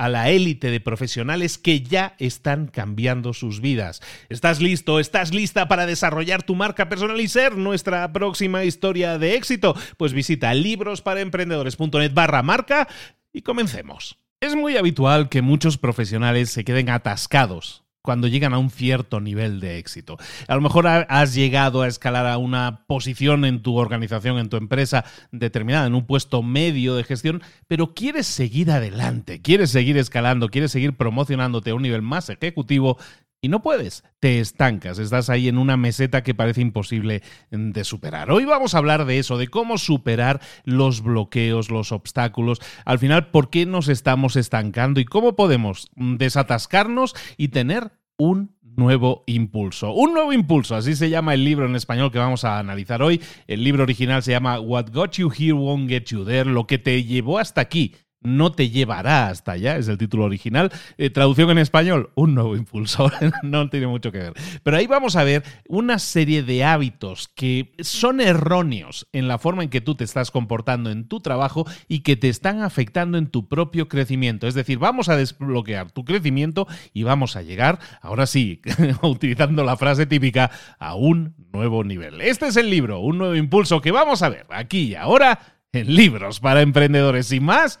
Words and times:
a 0.00 0.08
la 0.08 0.30
élite 0.30 0.70
de 0.70 0.80
profesionales 0.80 1.58
que 1.58 1.82
ya 1.82 2.14
están 2.18 2.68
cambiando 2.68 3.34
sus 3.34 3.60
vidas. 3.60 4.00
¿Estás 4.30 4.62
listo? 4.62 4.98
¿Estás 4.98 5.34
lista 5.34 5.68
para 5.68 5.84
desarrollar 5.84 6.42
tu 6.42 6.54
marca 6.54 6.88
personal 6.88 7.20
y 7.20 7.28
ser 7.28 7.58
nuestra 7.58 8.10
próxima 8.10 8.64
historia 8.64 9.18
de 9.18 9.34
éxito? 9.34 9.76
Pues 9.98 10.14
visita 10.14 10.54
librosparaemprendedores.net 10.54 12.14
barra 12.14 12.42
marca 12.42 12.88
y 13.30 13.42
comencemos. 13.42 14.16
Es 14.40 14.56
muy 14.56 14.78
habitual 14.78 15.28
que 15.28 15.42
muchos 15.42 15.76
profesionales 15.76 16.48
se 16.48 16.64
queden 16.64 16.88
atascados 16.88 17.84
cuando 18.02 18.28
llegan 18.28 18.54
a 18.54 18.58
un 18.58 18.70
cierto 18.70 19.20
nivel 19.20 19.60
de 19.60 19.78
éxito. 19.78 20.16
A 20.48 20.54
lo 20.54 20.60
mejor 20.60 20.86
has 20.86 21.34
llegado 21.34 21.82
a 21.82 21.88
escalar 21.88 22.26
a 22.26 22.38
una 22.38 22.84
posición 22.86 23.44
en 23.44 23.62
tu 23.62 23.76
organización, 23.76 24.38
en 24.38 24.48
tu 24.48 24.56
empresa 24.56 25.04
determinada, 25.32 25.86
en 25.86 25.94
un 25.94 26.06
puesto 26.06 26.42
medio 26.42 26.94
de 26.94 27.04
gestión, 27.04 27.42
pero 27.68 27.94
quieres 27.94 28.26
seguir 28.26 28.70
adelante, 28.70 29.42
quieres 29.42 29.70
seguir 29.70 29.98
escalando, 29.98 30.48
quieres 30.48 30.72
seguir 30.72 30.96
promocionándote 30.96 31.70
a 31.70 31.74
un 31.74 31.82
nivel 31.82 32.02
más 32.02 32.30
ejecutivo 32.30 32.98
y 33.42 33.48
no 33.48 33.62
puedes, 33.62 34.04
te 34.18 34.38
estancas, 34.38 34.98
estás 34.98 35.30
ahí 35.30 35.48
en 35.48 35.56
una 35.56 35.76
meseta 35.76 36.22
que 36.22 36.34
parece 36.34 36.60
imposible 36.60 37.22
de 37.50 37.84
superar. 37.84 38.30
Hoy 38.30 38.44
vamos 38.44 38.74
a 38.74 38.78
hablar 38.78 39.06
de 39.06 39.18
eso, 39.18 39.38
de 39.38 39.48
cómo 39.48 39.78
superar 39.78 40.40
los 40.64 41.02
bloqueos, 41.02 41.70
los 41.70 41.90
obstáculos, 41.90 42.60
al 42.84 42.98
final 42.98 43.30
por 43.30 43.48
qué 43.48 43.64
nos 43.64 43.88
estamos 43.88 44.36
estancando 44.36 45.00
y 45.00 45.06
cómo 45.06 45.36
podemos 45.36 45.88
desatascarnos 45.96 47.14
y 47.38 47.48
tener 47.48 47.92
un 48.18 48.54
nuevo 48.62 49.24
impulso. 49.26 49.92
Un 49.92 50.12
nuevo 50.12 50.34
impulso, 50.34 50.76
así 50.76 50.94
se 50.94 51.08
llama 51.08 51.32
el 51.32 51.44
libro 51.44 51.64
en 51.64 51.76
español 51.76 52.12
que 52.12 52.18
vamos 52.18 52.44
a 52.44 52.58
analizar 52.58 53.02
hoy. 53.02 53.22
El 53.46 53.64
libro 53.64 53.84
original 53.84 54.22
se 54.22 54.32
llama 54.32 54.60
What 54.60 54.90
Got 54.92 55.12
You 55.12 55.32
Here 55.36 55.54
Won't 55.54 55.88
Get 55.88 56.04
You 56.04 56.26
There, 56.26 56.50
lo 56.50 56.66
que 56.66 56.78
te 56.78 57.04
llevó 57.04 57.38
hasta 57.38 57.62
aquí 57.62 57.94
no 58.22 58.52
te 58.52 58.70
llevará 58.70 59.28
hasta 59.28 59.52
allá, 59.52 59.76
es 59.76 59.88
el 59.88 59.98
título 59.98 60.24
original. 60.24 60.70
Eh, 60.98 61.10
traducción 61.10 61.50
en 61.50 61.58
español, 61.58 62.10
un 62.14 62.34
nuevo 62.34 62.56
impulsor, 62.56 63.12
no 63.42 63.68
tiene 63.70 63.86
mucho 63.86 64.12
que 64.12 64.18
ver. 64.18 64.32
Pero 64.62 64.76
ahí 64.76 64.86
vamos 64.86 65.16
a 65.16 65.24
ver 65.24 65.42
una 65.68 65.98
serie 65.98 66.42
de 66.42 66.64
hábitos 66.64 67.28
que 67.28 67.72
son 67.80 68.20
erróneos 68.20 69.08
en 69.12 69.28
la 69.28 69.38
forma 69.38 69.62
en 69.62 69.70
que 69.70 69.80
tú 69.80 69.94
te 69.94 70.04
estás 70.04 70.30
comportando 70.30 70.90
en 70.90 71.08
tu 71.08 71.20
trabajo 71.20 71.66
y 71.88 72.00
que 72.00 72.16
te 72.16 72.28
están 72.28 72.62
afectando 72.62 73.16
en 73.16 73.28
tu 73.28 73.48
propio 73.48 73.88
crecimiento. 73.88 74.46
Es 74.46 74.54
decir, 74.54 74.78
vamos 74.78 75.08
a 75.08 75.16
desbloquear 75.16 75.90
tu 75.90 76.04
crecimiento 76.04 76.66
y 76.92 77.04
vamos 77.04 77.36
a 77.36 77.42
llegar, 77.42 77.78
ahora 78.02 78.26
sí, 78.26 78.60
utilizando 79.02 79.64
la 79.64 79.76
frase 79.76 80.06
típica, 80.06 80.50
a 80.78 80.94
un 80.94 81.34
nuevo 81.52 81.84
nivel. 81.84 82.20
Este 82.20 82.48
es 82.48 82.56
el 82.56 82.70
libro, 82.70 83.00
un 83.00 83.18
nuevo 83.18 83.34
impulso 83.34 83.80
que 83.80 83.90
vamos 83.90 84.22
a 84.22 84.28
ver 84.28 84.46
aquí 84.50 84.90
y 84.90 84.94
ahora 84.94 85.38
en 85.72 85.94
libros 85.94 86.40
para 86.40 86.62
emprendedores 86.62 87.30
y 87.32 87.40
más 87.40 87.80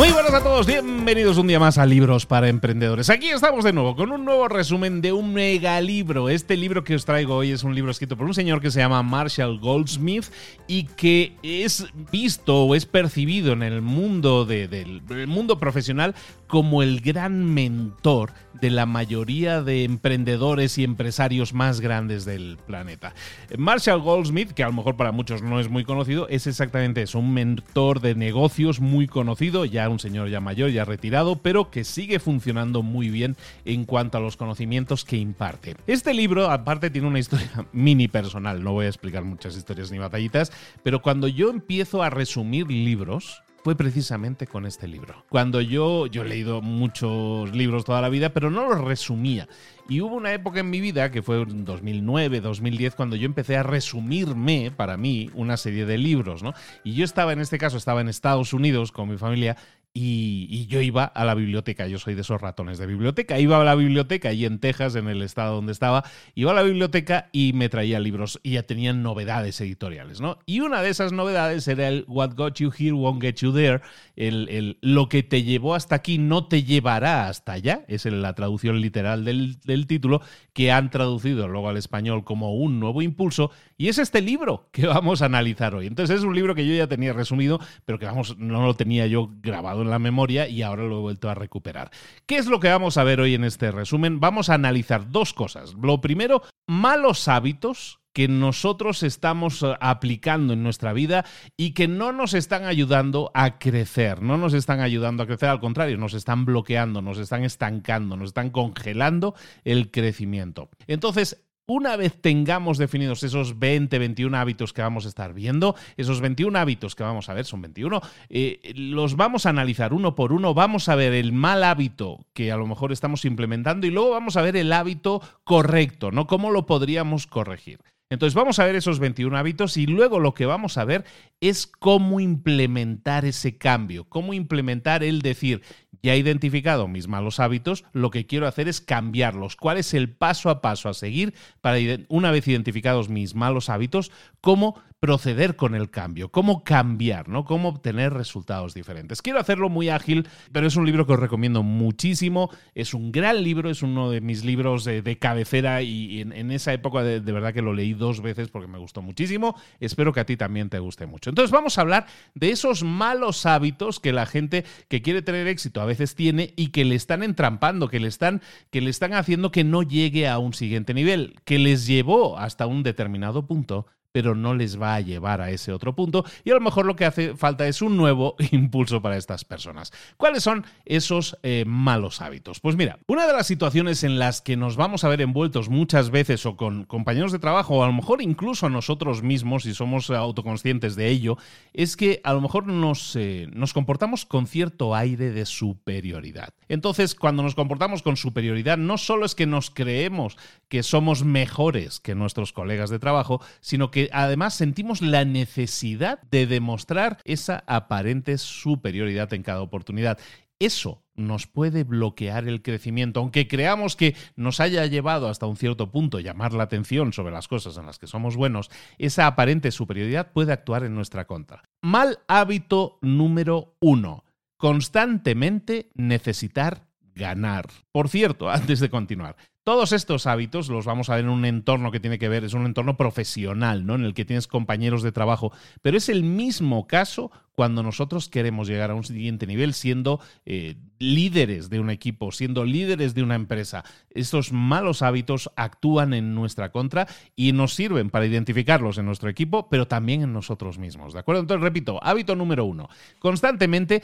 Muy 0.00 0.12
buenas 0.12 0.32
a 0.32 0.42
todos, 0.42 0.66
bienvenidos 0.66 1.36
un 1.36 1.46
día 1.46 1.60
más 1.60 1.76
a 1.76 1.84
Libros 1.84 2.24
para 2.24 2.48
Emprendedores. 2.48 3.10
Aquí 3.10 3.28
estamos 3.28 3.64
de 3.64 3.74
nuevo 3.74 3.94
con 3.94 4.10
un 4.10 4.24
nuevo 4.24 4.48
resumen 4.48 5.02
de 5.02 5.12
un 5.12 5.34
mega 5.34 5.78
libro. 5.82 6.30
Este 6.30 6.56
libro 6.56 6.84
que 6.84 6.94
os 6.94 7.04
traigo 7.04 7.36
hoy 7.36 7.50
es 7.50 7.64
un 7.64 7.74
libro 7.74 7.90
escrito 7.90 8.16
por 8.16 8.26
un 8.26 8.32
señor 8.32 8.62
que 8.62 8.70
se 8.70 8.80
llama 8.80 9.02
Marshall 9.02 9.60
Goldsmith 9.60 10.24
y 10.66 10.84
que 10.84 11.36
es 11.42 11.84
visto 12.10 12.62
o 12.64 12.74
es 12.74 12.86
percibido 12.86 13.52
en 13.52 13.62
el 13.62 13.82
mundo, 13.82 14.46
del 14.46 15.02
mundo 15.26 15.58
profesional 15.58 16.14
como 16.46 16.82
el 16.82 17.02
gran 17.02 17.44
mentor 17.52 18.32
de 18.60 18.70
la 18.70 18.86
mayoría 18.86 19.62
de 19.62 19.84
emprendedores 19.84 20.78
y 20.78 20.84
empresarios 20.84 21.54
más 21.54 21.80
grandes 21.80 22.24
del 22.24 22.58
planeta. 22.66 23.14
Marshall 23.56 24.00
Goldsmith, 24.00 24.52
que 24.52 24.62
a 24.62 24.66
lo 24.66 24.72
mejor 24.72 24.96
para 24.96 25.12
muchos 25.12 25.42
no 25.42 25.60
es 25.60 25.68
muy 25.68 25.84
conocido, 25.84 26.28
es 26.28 26.46
exactamente 26.46 27.02
eso, 27.02 27.18
un 27.18 27.32
mentor 27.32 28.00
de 28.00 28.14
negocios 28.14 28.80
muy 28.80 29.06
conocido, 29.06 29.64
ya 29.64 29.88
un 29.88 29.98
señor 29.98 30.28
ya 30.28 30.40
mayor, 30.40 30.70
ya 30.70 30.84
retirado, 30.84 31.36
pero 31.36 31.70
que 31.70 31.84
sigue 31.84 32.18
funcionando 32.18 32.82
muy 32.82 33.08
bien 33.08 33.36
en 33.64 33.84
cuanto 33.84 34.18
a 34.18 34.20
los 34.20 34.36
conocimientos 34.36 35.04
que 35.04 35.16
imparte. 35.16 35.76
Este 35.86 36.14
libro, 36.14 36.50
aparte, 36.50 36.90
tiene 36.90 37.08
una 37.08 37.18
historia 37.18 37.50
mini 37.72 38.08
personal, 38.08 38.62
no 38.62 38.72
voy 38.72 38.86
a 38.86 38.88
explicar 38.88 39.24
muchas 39.24 39.56
historias 39.56 39.90
ni 39.90 39.98
batallitas, 39.98 40.52
pero 40.82 41.02
cuando 41.02 41.28
yo 41.28 41.50
empiezo 41.50 42.02
a 42.02 42.10
resumir 42.10 42.70
libros, 42.70 43.42
fue 43.62 43.76
precisamente 43.76 44.46
con 44.46 44.66
este 44.66 44.88
libro. 44.88 45.24
Cuando 45.28 45.60
yo, 45.60 46.06
yo 46.06 46.22
he 46.22 46.28
leído 46.28 46.62
muchos 46.62 47.54
libros 47.54 47.84
toda 47.84 48.00
la 48.00 48.08
vida, 48.08 48.30
pero 48.30 48.50
no 48.50 48.68
los 48.68 48.80
resumía. 48.80 49.48
Y 49.88 50.00
hubo 50.00 50.14
una 50.14 50.32
época 50.32 50.60
en 50.60 50.70
mi 50.70 50.80
vida, 50.80 51.10
que 51.10 51.22
fue 51.22 51.42
en 51.42 51.64
2009, 51.64 52.40
2010, 52.40 52.94
cuando 52.94 53.16
yo 53.16 53.26
empecé 53.26 53.56
a 53.56 53.62
resumirme, 53.62 54.70
para 54.70 54.96
mí, 54.96 55.30
una 55.34 55.56
serie 55.56 55.84
de 55.84 55.98
libros, 55.98 56.42
¿no? 56.42 56.54
Y 56.84 56.94
yo 56.94 57.04
estaba, 57.04 57.32
en 57.32 57.40
este 57.40 57.58
caso, 57.58 57.76
estaba 57.76 58.00
en 58.00 58.08
Estados 58.08 58.52
Unidos 58.52 58.92
con 58.92 59.08
mi 59.08 59.18
familia 59.18 59.56
y, 59.92 60.66
yo 60.66 60.80
iba 60.80 61.04
a 61.04 61.24
la 61.24 61.34
biblioteca, 61.34 61.88
yo 61.88 61.98
soy 61.98 62.14
de 62.14 62.20
esos 62.20 62.40
ratones 62.40 62.78
de 62.78 62.86
biblioteca, 62.86 63.40
iba 63.40 63.60
a 63.60 63.64
la 63.64 63.74
biblioteca 63.74 64.28
allí 64.28 64.44
en 64.44 64.60
Texas, 64.60 64.94
en 64.94 65.08
el 65.08 65.20
estado 65.20 65.56
donde 65.56 65.72
estaba, 65.72 66.04
iba 66.36 66.52
a 66.52 66.54
la 66.54 66.62
biblioteca 66.62 67.28
y 67.32 67.52
me 67.54 67.68
traía 67.68 67.98
libros 67.98 68.38
y 68.44 68.52
ya 68.52 68.62
tenían 68.62 69.02
novedades 69.02 69.60
editoriales, 69.60 70.20
¿no? 70.20 70.38
Y 70.46 70.60
una 70.60 70.80
de 70.82 70.90
esas 70.90 71.12
novedades 71.12 71.66
era 71.66 71.88
el 71.88 72.04
What 72.06 72.34
Got 72.36 72.58
You 72.58 72.72
Here 72.76 72.92
Won't 72.92 73.20
Get 73.20 73.36
You 73.36 73.52
There, 73.52 73.80
el, 74.14 74.78
lo 74.80 75.08
que 75.08 75.24
te 75.24 75.42
llevó 75.42 75.74
hasta 75.74 75.96
aquí 75.96 76.18
no 76.18 76.46
te 76.46 76.62
llevará 76.62 77.26
hasta 77.26 77.52
allá, 77.52 77.84
es 77.88 78.04
la 78.04 78.34
traducción 78.34 78.80
literal 78.80 79.24
del, 79.24 79.60
del 79.62 79.88
título, 79.88 80.22
que 80.52 80.70
han 80.70 80.90
traducido 80.90 81.48
luego 81.48 81.68
al 81.68 81.76
español 81.76 82.22
como 82.22 82.54
un 82.54 82.78
nuevo 82.78 83.02
impulso, 83.02 83.50
y 83.76 83.88
es 83.88 83.98
este 83.98 84.20
libro 84.20 84.68
que 84.70 84.86
vamos 84.86 85.22
a 85.22 85.26
analizar 85.26 85.74
hoy. 85.74 85.88
Entonces 85.88 86.18
es 86.18 86.24
un 86.24 86.34
libro 86.34 86.54
que 86.54 86.66
yo 86.66 86.74
ya 86.74 86.86
tenía 86.86 87.12
resumido, 87.12 87.58
pero 87.84 87.98
que 87.98 88.06
vamos, 88.06 88.38
no 88.38 88.64
lo 88.64 88.74
tenía 88.74 89.08
yo 89.08 89.30
grabado 89.42 89.79
en 89.82 89.90
la 89.90 89.98
memoria 89.98 90.48
y 90.48 90.62
ahora 90.62 90.84
lo 90.84 90.98
he 90.98 91.02
vuelto 91.02 91.28
a 91.28 91.34
recuperar. 91.34 91.90
¿Qué 92.26 92.36
es 92.36 92.46
lo 92.46 92.60
que 92.60 92.68
vamos 92.68 92.96
a 92.96 93.04
ver 93.04 93.20
hoy 93.20 93.34
en 93.34 93.44
este 93.44 93.70
resumen? 93.70 94.20
Vamos 94.20 94.50
a 94.50 94.54
analizar 94.54 95.10
dos 95.10 95.32
cosas. 95.34 95.74
Lo 95.74 96.00
primero, 96.00 96.42
malos 96.66 97.28
hábitos 97.28 98.00
que 98.12 98.28
nosotros 98.28 99.02
estamos 99.02 99.62
eh, 99.62 99.74
aplicando 99.80 100.52
en 100.52 100.62
nuestra 100.62 100.92
vida 100.92 101.24
y 101.56 101.72
que 101.72 101.88
no 101.88 102.12
nos 102.12 102.34
están 102.34 102.64
ayudando 102.64 103.30
a 103.34 103.58
crecer, 103.58 104.22
no 104.22 104.36
nos 104.36 104.54
están 104.54 104.80
ayudando 104.80 105.22
a 105.22 105.26
crecer, 105.26 105.48
al 105.48 105.60
contrario, 105.60 105.96
nos 105.96 106.14
están 106.14 106.44
bloqueando, 106.44 107.02
nos 107.02 107.18
están 107.18 107.44
estancando, 107.44 108.16
nos 108.16 108.28
están 108.30 108.50
congelando 108.50 109.34
el 109.64 109.90
crecimiento. 109.90 110.70
Entonces, 110.86 111.44
una 111.70 111.96
vez 111.96 112.20
tengamos 112.20 112.78
definidos 112.78 113.22
esos 113.22 113.58
20, 113.58 113.98
21 113.98 114.36
hábitos 114.36 114.72
que 114.72 114.82
vamos 114.82 115.06
a 115.06 115.08
estar 115.08 115.32
viendo, 115.32 115.76
esos 115.96 116.20
21 116.20 116.58
hábitos 116.58 116.94
que 116.94 117.02
vamos 117.02 117.28
a 117.28 117.34
ver, 117.34 117.44
son 117.44 117.62
21, 117.62 118.00
eh, 118.28 118.72
los 118.74 119.16
vamos 119.16 119.46
a 119.46 119.50
analizar 119.50 119.92
uno 119.92 120.14
por 120.14 120.32
uno, 120.32 120.52
vamos 120.52 120.88
a 120.88 120.96
ver 120.96 121.12
el 121.12 121.32
mal 121.32 121.62
hábito 121.62 122.26
que 122.32 122.50
a 122.50 122.56
lo 122.56 122.66
mejor 122.66 122.92
estamos 122.92 123.24
implementando 123.24 123.86
y 123.86 123.90
luego 123.90 124.10
vamos 124.10 124.36
a 124.36 124.42
ver 124.42 124.56
el 124.56 124.72
hábito 124.72 125.22
correcto, 125.44 126.10
¿no? 126.10 126.26
¿Cómo 126.26 126.50
lo 126.50 126.66
podríamos 126.66 127.26
corregir? 127.26 127.78
Entonces 128.10 128.34
vamos 128.34 128.58
a 128.58 128.64
ver 128.64 128.74
esos 128.74 128.98
21 128.98 129.38
hábitos 129.38 129.76
y 129.76 129.86
luego 129.86 130.18
lo 130.18 130.34
que 130.34 130.44
vamos 130.44 130.76
a 130.78 130.84
ver 130.84 131.04
es 131.40 131.68
cómo 131.68 132.18
implementar 132.18 133.24
ese 133.24 133.56
cambio, 133.56 134.04
cómo 134.08 134.34
implementar 134.34 135.04
el 135.04 135.22
decir, 135.22 135.62
ya 136.02 136.14
he 136.14 136.18
identificado 136.18 136.88
mis 136.88 137.08
malos 137.08 137.40
hábitos, 137.40 137.84
lo 137.92 138.10
que 138.10 138.26
quiero 138.26 138.46
hacer 138.46 138.68
es 138.68 138.80
cambiarlos. 138.80 139.56
¿Cuál 139.56 139.78
es 139.78 139.94
el 139.94 140.08
paso 140.10 140.50
a 140.50 140.60
paso 140.60 140.88
a 140.88 140.94
seguir 140.94 141.34
para, 141.60 141.78
una 142.08 142.30
vez 142.30 142.46
identificados 142.48 143.08
mis 143.08 143.34
malos 143.34 143.68
hábitos, 143.68 144.10
cómo 144.40 144.80
proceder 145.00 145.56
con 145.56 145.74
el 145.74 145.90
cambio, 145.90 146.30
cómo 146.30 146.62
cambiar, 146.62 147.30
¿no? 147.30 147.46
Cómo 147.46 147.70
obtener 147.70 148.12
resultados 148.12 148.74
diferentes. 148.74 149.22
Quiero 149.22 149.40
hacerlo 149.40 149.70
muy 149.70 149.88
ágil, 149.88 150.28
pero 150.52 150.66
es 150.66 150.76
un 150.76 150.84
libro 150.84 151.06
que 151.06 151.14
os 151.14 151.18
recomiendo 151.18 151.62
muchísimo. 151.62 152.50
Es 152.74 152.92
un 152.92 153.10
gran 153.10 153.42
libro, 153.42 153.70
es 153.70 153.82
uno 153.82 154.10
de 154.10 154.20
mis 154.20 154.44
libros 154.44 154.84
de, 154.84 155.18
cabecera 155.18 155.80
y, 155.80 156.20
en, 156.20 156.50
esa 156.50 156.74
época 156.74 157.02
de, 157.02 157.20
verdad 157.20 157.54
que 157.54 157.62
lo 157.62 157.72
leí 157.72 157.94
dos 157.94 158.20
veces 158.20 158.48
porque 158.48 158.68
me 158.68 158.78
gustó 158.78 159.00
muchísimo. 159.00 159.56
Espero 159.80 160.12
que 160.12 160.20
a 160.20 160.26
ti 160.26 160.36
también 160.36 160.68
te 160.68 160.78
guste 160.78 161.06
mucho. 161.06 161.30
Entonces 161.30 161.50
vamos 161.50 161.78
a 161.78 161.80
hablar 161.80 162.06
de 162.34 162.50
esos 162.50 162.84
malos 162.84 163.46
hábitos 163.46 164.00
que 164.00 164.12
la 164.12 164.26
gente 164.26 164.64
que 164.88 165.00
quiere 165.00 165.22
tener 165.22 165.46
éxito 165.46 165.80
a 165.80 165.86
veces 165.86 166.14
tiene 166.14 166.52
y 166.56 166.68
que 166.68 166.84
le 166.84 166.94
están 166.94 167.22
entrampando, 167.22 167.88
que 167.88 167.96
están, 168.06 168.42
que 168.70 168.82
le 168.82 168.90
están 168.90 169.14
haciendo 169.14 169.50
que 169.50 169.64
no 169.64 169.82
llegue 169.82 170.28
a 170.28 170.38
un 170.38 170.52
siguiente 170.52 170.92
nivel, 170.92 171.36
que 171.44 171.58
les 171.58 171.86
llevó 171.86 172.38
hasta 172.38 172.66
un 172.66 172.82
determinado 172.82 173.46
punto 173.46 173.86
pero 174.12 174.34
no 174.34 174.54
les 174.54 174.80
va 174.80 174.94
a 174.94 175.00
llevar 175.00 175.40
a 175.40 175.50
ese 175.50 175.72
otro 175.72 175.94
punto 175.94 176.24
y 176.44 176.50
a 176.50 176.54
lo 176.54 176.60
mejor 176.60 176.86
lo 176.86 176.96
que 176.96 177.04
hace 177.04 177.36
falta 177.36 177.66
es 177.66 177.82
un 177.82 177.96
nuevo 177.96 178.36
impulso 178.50 179.02
para 179.02 179.16
estas 179.16 179.44
personas. 179.44 179.92
¿Cuáles 180.16 180.42
son 180.42 180.64
esos 180.84 181.38
eh, 181.42 181.64
malos 181.66 182.20
hábitos? 182.20 182.60
Pues 182.60 182.76
mira, 182.76 182.98
una 183.06 183.26
de 183.26 183.32
las 183.32 183.46
situaciones 183.46 184.04
en 184.04 184.18
las 184.18 184.40
que 184.40 184.56
nos 184.56 184.76
vamos 184.76 185.04
a 185.04 185.08
ver 185.08 185.20
envueltos 185.20 185.68
muchas 185.68 186.10
veces 186.10 186.44
o 186.46 186.56
con 186.56 186.84
compañeros 186.84 187.32
de 187.32 187.38
trabajo 187.38 187.76
o 187.76 187.84
a 187.84 187.86
lo 187.86 187.92
mejor 187.92 188.22
incluso 188.22 188.66
a 188.66 188.70
nosotros 188.70 189.22
mismos 189.22 189.64
si 189.64 189.74
somos 189.74 190.10
autoconscientes 190.10 190.96
de 190.96 191.08
ello, 191.08 191.36
es 191.72 191.96
que 191.96 192.20
a 192.24 192.32
lo 192.32 192.40
mejor 192.40 192.66
nos, 192.66 193.14
eh, 193.16 193.48
nos 193.52 193.72
comportamos 193.72 194.26
con 194.26 194.46
cierto 194.46 194.94
aire 194.94 195.30
de 195.30 195.46
superioridad. 195.46 196.54
Entonces, 196.68 197.14
cuando 197.14 197.42
nos 197.42 197.54
comportamos 197.54 198.02
con 198.02 198.16
superioridad, 198.16 198.78
no 198.78 198.98
solo 198.98 199.26
es 199.26 199.34
que 199.34 199.46
nos 199.46 199.70
creemos 199.70 200.36
que 200.68 200.82
somos 200.82 201.24
mejores 201.24 202.00
que 202.00 202.14
nuestros 202.14 202.52
colegas 202.52 202.90
de 202.90 202.98
trabajo, 202.98 203.40
sino 203.60 203.90
que 203.90 203.99
además 204.12 204.54
sentimos 204.54 205.02
la 205.02 205.24
necesidad 205.24 206.20
de 206.30 206.46
demostrar 206.46 207.18
esa 207.24 207.64
aparente 207.66 208.38
superioridad 208.38 209.32
en 209.34 209.42
cada 209.42 209.62
oportunidad. 209.62 210.18
Eso 210.58 211.02
nos 211.14 211.46
puede 211.46 211.84
bloquear 211.84 212.46
el 212.46 212.62
crecimiento, 212.62 213.20
aunque 213.20 213.48
creamos 213.48 213.96
que 213.96 214.14
nos 214.36 214.60
haya 214.60 214.84
llevado 214.86 215.28
hasta 215.28 215.46
un 215.46 215.56
cierto 215.56 215.90
punto 215.90 216.20
llamar 216.20 216.52
la 216.52 216.64
atención 216.64 217.12
sobre 217.12 217.32
las 217.32 217.48
cosas 217.48 217.76
en 217.78 217.86
las 217.86 217.98
que 217.98 218.06
somos 218.06 218.36
buenos, 218.36 218.70
esa 218.98 219.26
aparente 219.26 219.70
superioridad 219.70 220.32
puede 220.32 220.52
actuar 220.52 220.84
en 220.84 220.94
nuestra 220.94 221.26
contra. 221.26 221.62
Mal 221.82 222.18
hábito 222.28 222.98
número 223.00 223.76
uno, 223.80 224.24
constantemente 224.56 225.90
necesitar 225.94 226.88
ganar. 227.14 227.68
Por 227.92 228.08
cierto, 228.08 228.50
antes 228.50 228.80
de 228.80 228.90
continuar, 228.90 229.36
todos 229.70 229.92
estos 229.92 230.26
hábitos 230.26 230.68
los 230.68 230.84
vamos 230.84 231.10
a 231.10 231.14
ver 231.14 231.26
en 231.26 231.30
un 231.30 231.44
entorno 231.44 231.92
que 231.92 232.00
tiene 232.00 232.18
que 232.18 232.28
ver, 232.28 232.42
es 232.42 232.54
un 232.54 232.66
entorno 232.66 232.96
profesional, 232.96 233.86
¿no? 233.86 233.94
En 233.94 234.04
el 234.04 234.14
que 234.14 234.24
tienes 234.24 234.48
compañeros 234.48 235.04
de 235.04 235.12
trabajo, 235.12 235.52
pero 235.80 235.96
es 235.96 236.08
el 236.08 236.24
mismo 236.24 236.88
caso 236.88 237.30
cuando 237.54 237.84
nosotros 237.84 238.28
queremos 238.28 238.66
llegar 238.66 238.90
a 238.90 238.96
un 238.96 239.04
siguiente 239.04 239.46
nivel 239.46 239.72
siendo 239.72 240.18
eh, 240.44 240.74
líderes 240.98 241.70
de 241.70 241.78
un 241.78 241.88
equipo, 241.88 242.32
siendo 242.32 242.64
líderes 242.64 243.14
de 243.14 243.22
una 243.22 243.36
empresa. 243.36 243.84
Estos 244.10 244.50
malos 244.50 245.02
hábitos 245.02 245.52
actúan 245.54 246.14
en 246.14 246.34
nuestra 246.34 246.72
contra 246.72 247.06
y 247.36 247.52
nos 247.52 247.72
sirven 247.72 248.10
para 248.10 248.26
identificarlos 248.26 248.98
en 248.98 249.06
nuestro 249.06 249.30
equipo, 249.30 249.68
pero 249.68 249.86
también 249.86 250.22
en 250.22 250.32
nosotros 250.32 250.78
mismos, 250.78 251.12
¿de 251.12 251.20
acuerdo? 251.20 251.42
Entonces, 251.42 251.62
repito, 251.62 252.00
hábito 252.02 252.34
número 252.34 252.64
uno, 252.64 252.88
constantemente 253.20 254.02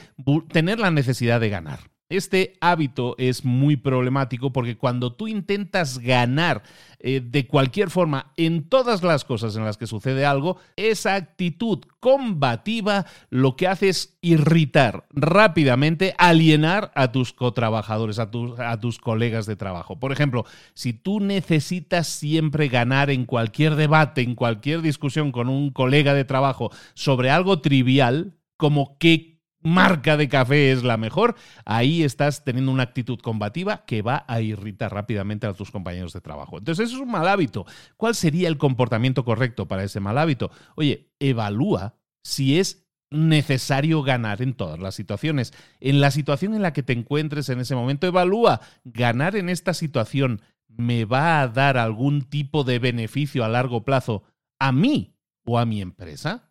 tener 0.53 0.79
la 0.79 0.93
necesidad 0.93 1.41
de 1.41 1.49
ganar. 1.49 1.96
Este 2.09 2.57
hábito 2.61 3.17
es 3.19 3.45
muy 3.45 3.77
problemático 3.77 4.53
porque 4.53 4.77
cuando 4.77 5.13
tú 5.15 5.27
intentas 5.27 5.99
ganar 5.99 6.63
eh, 7.01 7.21
de 7.21 7.49
cualquier 7.49 7.91
forma 7.91 8.33
en 8.37 8.69
todas 8.69 9.03
las 9.03 9.25
cosas 9.25 9.57
en 9.57 9.65
las 9.65 9.77
que 9.77 9.89
sucede 9.89 10.25
algo, 10.25 10.57
esa 10.77 11.17
actitud 11.17 11.81
combativa 11.99 13.07
lo 13.29 13.57
que 13.57 13.67
hace 13.67 13.89
es 13.89 14.17
irritar 14.21 15.09
rápidamente, 15.11 16.15
alienar 16.17 16.93
a 16.95 17.11
tus 17.11 17.33
cotrabajadores, 17.33 18.21
a, 18.21 18.31
a 18.71 18.81
tus 18.81 18.99
colegas 18.99 19.47
de 19.47 19.57
trabajo. 19.57 19.99
Por 19.99 20.13
ejemplo, 20.13 20.45
si 20.75 20.93
tú 20.93 21.19
necesitas 21.19 22.07
siempre 22.07 22.69
ganar 22.69 23.11
en 23.11 23.25
cualquier 23.25 23.75
debate, 23.75 24.23
en 24.23 24.37
cualquier 24.37 24.81
discusión 24.81 25.33
con 25.33 25.49
un 25.49 25.71
colega 25.71 26.15
de 26.15 26.25
trabajo 26.25 26.71
sobre 26.95 27.31
algo 27.31 27.61
trivial, 27.61 28.37
como 28.57 28.97
que 28.99 29.36
marca 29.67 30.17
de 30.17 30.29
café 30.29 30.71
es 30.71 30.83
la 30.85 30.97
mejor, 30.97 31.35
ahí 31.65 32.03
estás 32.05 32.45
teniendo 32.45 32.71
una 32.71 32.85
actitud 32.85 33.19
combativa 33.19 33.85
que 33.85 34.01
va 34.01 34.25
a 34.29 34.41
irritar 34.41 34.95
rápidamente 34.95 35.47
a 35.47 35.55
tus 35.55 35.71
compañeros 35.71 36.13
de 36.13 36.21
trabajo. 36.21 36.59
Entonces, 36.59 36.87
eso 36.87 36.97
es 36.97 37.03
un 37.03 37.11
mal 37.11 37.27
hábito. 37.27 37.67
¿Cuál 37.97 38.15
sería 38.15 38.49
el 38.49 38.59
comportamiento 38.59 39.25
correcto 39.25 39.67
para 39.67 39.83
ese 39.83 40.01
mal 40.01 40.19
hábito? 40.19 40.51
Oye, 40.77 41.11
evalúa 41.19 41.97
si 42.23 42.59
es 42.59 42.87
necesario 43.11 44.03
ganar 44.03 44.41
en 44.41 44.55
todas 44.55 44.79
las 44.79 44.95
situaciones. 44.95 45.53
En 45.81 46.01
la 46.01 46.11
situación 46.11 46.55
en 46.55 46.63
la 46.63 46.73
que 46.73 46.83
te 46.83 46.93
encuentres 46.93 47.49
en 47.49 47.61
ese 47.61 47.75
momento, 47.75 48.07
evalúa, 48.07 48.61
ganar 48.85 49.37
en 49.37 49.49
esta 49.49 49.75
situación 49.75 50.43
me 50.69 51.05
va 51.05 51.41
a 51.41 51.49
dar 51.49 51.77
algún 51.77 52.23
tipo 52.23 52.65
de 52.65 52.79
beneficio 52.79 53.45
a 53.45 53.49
largo 53.49 53.85
plazo 53.85 54.25
a 54.59 54.73
mí 54.73 55.17
o 55.45 55.59
a 55.59 55.67
mi 55.67 55.81
empresa. 55.81 56.46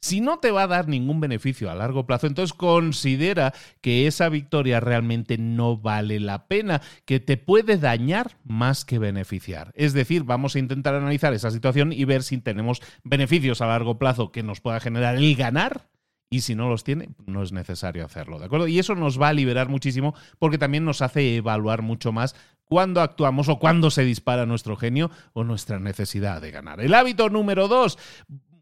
Si 0.00 0.22
no 0.22 0.38
te 0.38 0.50
va 0.50 0.62
a 0.62 0.66
dar 0.66 0.88
ningún 0.88 1.20
beneficio 1.20 1.70
a 1.70 1.74
largo 1.74 2.06
plazo, 2.06 2.26
entonces 2.26 2.54
considera 2.54 3.52
que 3.82 4.06
esa 4.06 4.30
victoria 4.30 4.80
realmente 4.80 5.36
no 5.36 5.76
vale 5.76 6.20
la 6.20 6.46
pena, 6.46 6.80
que 7.04 7.20
te 7.20 7.36
puede 7.36 7.76
dañar 7.76 8.38
más 8.44 8.86
que 8.86 8.98
beneficiar. 8.98 9.72
Es 9.74 9.92
decir, 9.92 10.24
vamos 10.24 10.56
a 10.56 10.58
intentar 10.58 10.94
analizar 10.94 11.34
esa 11.34 11.50
situación 11.50 11.92
y 11.92 12.06
ver 12.06 12.22
si 12.22 12.38
tenemos 12.38 12.80
beneficios 13.04 13.60
a 13.60 13.66
largo 13.66 13.98
plazo 13.98 14.32
que 14.32 14.42
nos 14.42 14.60
pueda 14.60 14.80
generar 14.80 15.16
el 15.16 15.36
ganar 15.36 15.90
y 16.30 16.42
si 16.42 16.54
no 16.54 16.68
los 16.68 16.84
tiene, 16.84 17.10
no 17.26 17.42
es 17.42 17.50
necesario 17.50 18.04
hacerlo, 18.04 18.38
¿de 18.38 18.46
acuerdo? 18.46 18.68
Y 18.68 18.78
eso 18.78 18.94
nos 18.94 19.20
va 19.20 19.28
a 19.28 19.32
liberar 19.32 19.68
muchísimo 19.68 20.14
porque 20.38 20.58
también 20.58 20.84
nos 20.84 21.02
hace 21.02 21.36
evaluar 21.36 21.82
mucho 21.82 22.12
más 22.12 22.36
cuándo 22.64 23.00
actuamos 23.00 23.48
o 23.48 23.58
cuándo 23.58 23.90
se 23.90 24.04
dispara 24.04 24.46
nuestro 24.46 24.76
genio 24.76 25.10
o 25.32 25.42
nuestra 25.42 25.80
necesidad 25.80 26.40
de 26.40 26.52
ganar. 26.52 26.80
El 26.80 26.94
hábito 26.94 27.28
número 27.30 27.66
dos, 27.66 27.98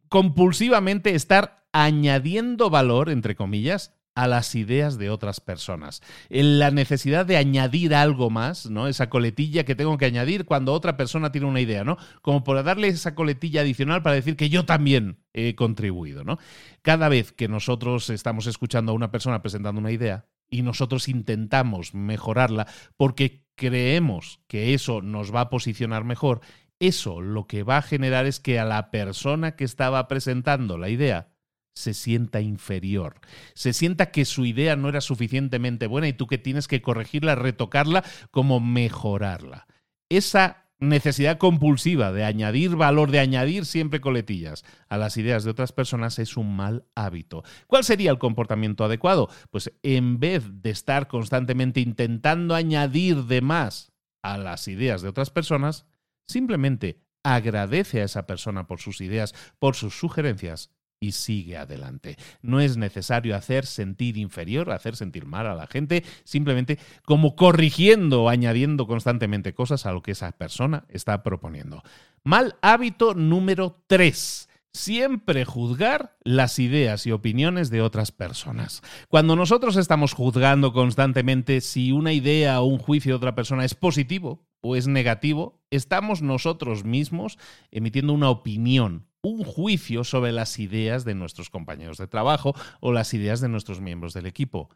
compulsivamente 0.09 1.15
estar 1.15 1.65
añadiendo 1.73 2.71
valor, 2.71 3.11
entre 3.11 3.37
comillas, 3.37 3.95
a 4.19 4.27
las 4.27 4.57
ideas 4.57 4.99
de 4.99 5.11
otras 5.11 5.39
personas. 5.39 6.03
La 6.29 6.73
necesidad 6.73 7.25
de 7.25 7.37
añadir 7.37 7.95
algo 7.95 8.31
más, 8.31 8.69
¿no? 8.69 8.89
Esa 8.89 9.09
coletilla 9.09 9.65
que 9.65 9.77
tengo 9.77 9.97
que 9.97 10.07
añadir 10.07 10.45
cuando 10.45 10.73
otra 10.73 10.97
persona 10.97 11.31
tiene 11.31 11.47
una 11.47 11.61
idea, 11.61 11.85
¿no? 11.85 11.99
Como 12.21 12.43
por 12.43 12.61
darle 12.65 12.89
esa 12.89 13.15
coletilla 13.15 13.61
adicional 13.61 14.03
para 14.03 14.17
decir 14.17 14.35
que 14.35 14.49
yo 14.49 14.65
también 14.65 15.19
he 15.35 15.55
contribuido, 15.55 16.25
¿no? 16.25 16.39
Cada 16.83 17.09
vez 17.09 17.31
que 17.31 17.47
nosotros 17.47 18.11
estamos 18.11 18.49
escuchando 18.49 18.91
a 18.91 18.97
una 18.97 19.13
persona 19.13 19.41
presentando 19.41 19.81
una 19.81 19.93
idea 19.93 20.27
y 20.51 20.63
nosotros 20.63 21.09
intentamos 21.09 21.95
mejorarla 21.95 22.67
porque 22.97 23.45
creemos 23.55 24.41
que 24.49 24.75
eso 24.75 25.01
nos 25.01 25.33
va 25.33 25.43
a 25.43 25.51
posicionar 25.51 26.03
mejor, 26.03 26.41
eso 26.81 27.21
lo 27.21 27.47
que 27.47 27.63
va 27.63 27.79
a 27.79 27.83
generar 27.83 28.27
es 28.27 28.41
que 28.41 28.59
a 28.59 28.65
la 28.65 28.91
persona 28.91 29.57
que 29.57 29.65
estaba 29.65 30.07
presentando 30.09 30.79
la 30.79 30.89
idea 30.89 31.29
se 31.75 31.95
sienta 31.95 32.41
inferior, 32.41 33.21
se 33.55 33.73
sienta 33.73 34.11
que 34.11 34.25
su 34.25 34.45
idea 34.45 34.75
no 34.75 34.89
era 34.89 35.01
suficientemente 35.01 35.87
buena 35.87 36.09
y 36.09 36.13
tú 36.13 36.27
que 36.27 36.39
tienes 36.39 36.67
que 36.67 36.83
corregirla, 36.83 37.37
retocarla, 37.37 38.05
como 38.31 38.59
mejorarla. 38.59 39.67
Esa 40.09 40.69
necesidad 40.81 41.39
compulsiva 41.39 42.13
de 42.13 42.25
añadir 42.25 42.77
valor, 42.77 43.11
de 43.11 43.19
añadir 43.19 43.67
siempre 43.67 44.01
coletillas 44.01 44.65
a 44.89 44.97
las 44.97 45.17
ideas 45.17 45.45
de 45.45 45.51
otras 45.51 45.73
personas 45.73 46.19
es 46.19 46.37
un 46.37 46.55
mal 46.55 46.85
hábito. 46.95 47.43
¿Cuál 47.67 47.85
sería 47.85 48.11
el 48.11 48.19
comportamiento 48.19 48.85
adecuado? 48.85 49.29
Pues 49.51 49.73
en 49.83 50.21
vez 50.21 50.45
de 50.63 50.71
estar 50.71 51.09
constantemente 51.09 51.81
intentando 51.81 52.55
añadir 52.55 53.25
de 53.25 53.41
más 53.41 53.93
a 54.23 54.39
las 54.39 54.69
ideas 54.69 55.03
de 55.03 55.09
otras 55.09 55.31
personas, 55.31 55.87
simplemente 56.29 57.01
agradece 57.25 58.01
a 58.01 58.05
esa 58.05 58.27
persona 58.27 58.67
por 58.67 58.81
sus 58.81 59.01
ideas, 59.01 59.35
por 59.59 59.75
sus 59.75 59.99
sugerencias 59.99 60.71
y 61.01 61.13
sigue 61.13 61.57
adelante. 61.57 62.17
No 62.43 62.61
es 62.61 62.77
necesario 62.77 63.37
hacer 63.37 63.67
sentir 63.67 64.17
inferior, 64.17 64.71
hacer 64.71 64.97
sentir 64.97 65.27
mal 65.27 65.47
a 65.47 65.55
la 65.55 65.67
gente, 65.67 66.05
simplemente 66.25 66.79
como 67.05 67.37
corrigiendo 67.37 68.25
o 68.25 68.29
añadiendo 68.29 68.87
constantemente 68.87 69.55
cosas 69.55 69.87
a 69.87 69.93
lo 69.93 70.03
que 70.03 70.13
esa 70.13 70.33
persona 70.33 70.85
está 70.89 71.23
proponiendo. 71.23 71.83
Mal 72.25 72.57
hábito 72.63 73.15
número 73.15 73.83
3 73.87 74.48
siempre 74.79 75.45
juzgar 75.45 76.17
las 76.23 76.59
ideas 76.59 77.07
y 77.07 77.11
opiniones 77.11 77.69
de 77.69 77.83
otras 77.83 78.13
personas. 78.13 78.81
Cuando 79.09 79.35
nosotros 79.35 79.77
estamos 79.77 80.13
juzgando 80.13 80.73
constantemente 80.73 81.61
si 81.61 81.91
una 81.91 82.13
idea 82.13 82.61
o 82.61 82.65
un 82.65 82.79
juicio 82.79 83.13
de 83.13 83.17
otra 83.17 83.35
persona 83.35 83.65
es 83.65 83.75
positivo 83.75 84.47
o 84.61 84.77
es 84.77 84.87
negativo, 84.87 85.61
estamos 85.71 86.23
nosotros 86.23 86.85
mismos 86.85 87.39
emitiendo 87.71 88.13
una 88.13 88.31
opinión 88.31 89.09
un 89.21 89.43
juicio 89.43 90.05
sobre 90.05 90.31
las 90.31 90.61
ideas 90.61 91.05
de 91.05 91.17
nuestros 91.17 91.51
compañeros 91.51 91.99
de 91.99 92.07
trabajo 92.07 92.55
o 92.81 92.93
las 92.93 93.13
ideas 93.15 93.41
de 93.41 93.49
nuestros 93.49 93.81
miembros 93.81 94.15
del 94.15 94.27
equipo. 94.27 94.71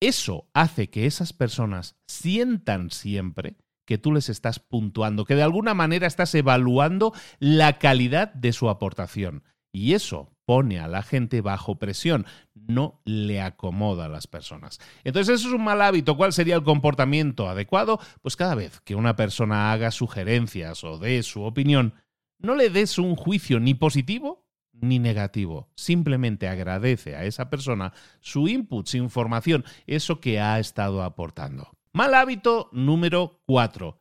Eso 0.00 0.48
hace 0.54 0.90
que 0.90 1.06
esas 1.06 1.32
personas 1.32 1.96
sientan 2.06 2.90
siempre 2.90 3.56
que 3.84 3.98
tú 3.98 4.12
les 4.12 4.28
estás 4.28 4.58
puntuando, 4.58 5.24
que 5.24 5.34
de 5.34 5.42
alguna 5.42 5.74
manera 5.74 6.06
estás 6.06 6.34
evaluando 6.34 7.12
la 7.38 7.78
calidad 7.78 8.32
de 8.34 8.52
su 8.52 8.68
aportación. 8.68 9.42
Y 9.72 9.94
eso 9.94 10.30
pone 10.44 10.78
a 10.78 10.88
la 10.88 11.02
gente 11.02 11.40
bajo 11.40 11.78
presión, 11.78 12.26
no 12.54 13.00
le 13.04 13.40
acomoda 13.40 14.04
a 14.04 14.08
las 14.08 14.26
personas. 14.26 14.78
Entonces 15.02 15.40
eso 15.40 15.48
es 15.48 15.54
un 15.54 15.64
mal 15.64 15.82
hábito. 15.82 16.16
¿Cuál 16.16 16.32
sería 16.32 16.54
el 16.54 16.62
comportamiento 16.62 17.48
adecuado? 17.48 17.98
Pues 18.22 18.36
cada 18.36 18.54
vez 18.54 18.80
que 18.80 18.94
una 18.94 19.16
persona 19.16 19.72
haga 19.72 19.90
sugerencias 19.90 20.84
o 20.84 20.98
dé 20.98 21.22
su 21.22 21.42
opinión, 21.42 21.94
no 22.38 22.54
le 22.54 22.70
des 22.70 22.98
un 22.98 23.16
juicio 23.16 23.58
ni 23.58 23.74
positivo 23.74 24.44
ni 24.72 24.98
negativo. 24.98 25.68
Simplemente 25.76 26.48
agradece 26.48 27.16
a 27.16 27.24
esa 27.24 27.48
persona 27.48 27.92
su 28.20 28.48
input, 28.48 28.86
su 28.86 28.96
información, 28.96 29.64
eso 29.86 30.20
que 30.20 30.40
ha 30.40 30.58
estado 30.58 31.02
aportando. 31.02 31.70
Mal 31.96 32.12
hábito 32.14 32.70
número 32.72 33.40
4. 33.46 33.96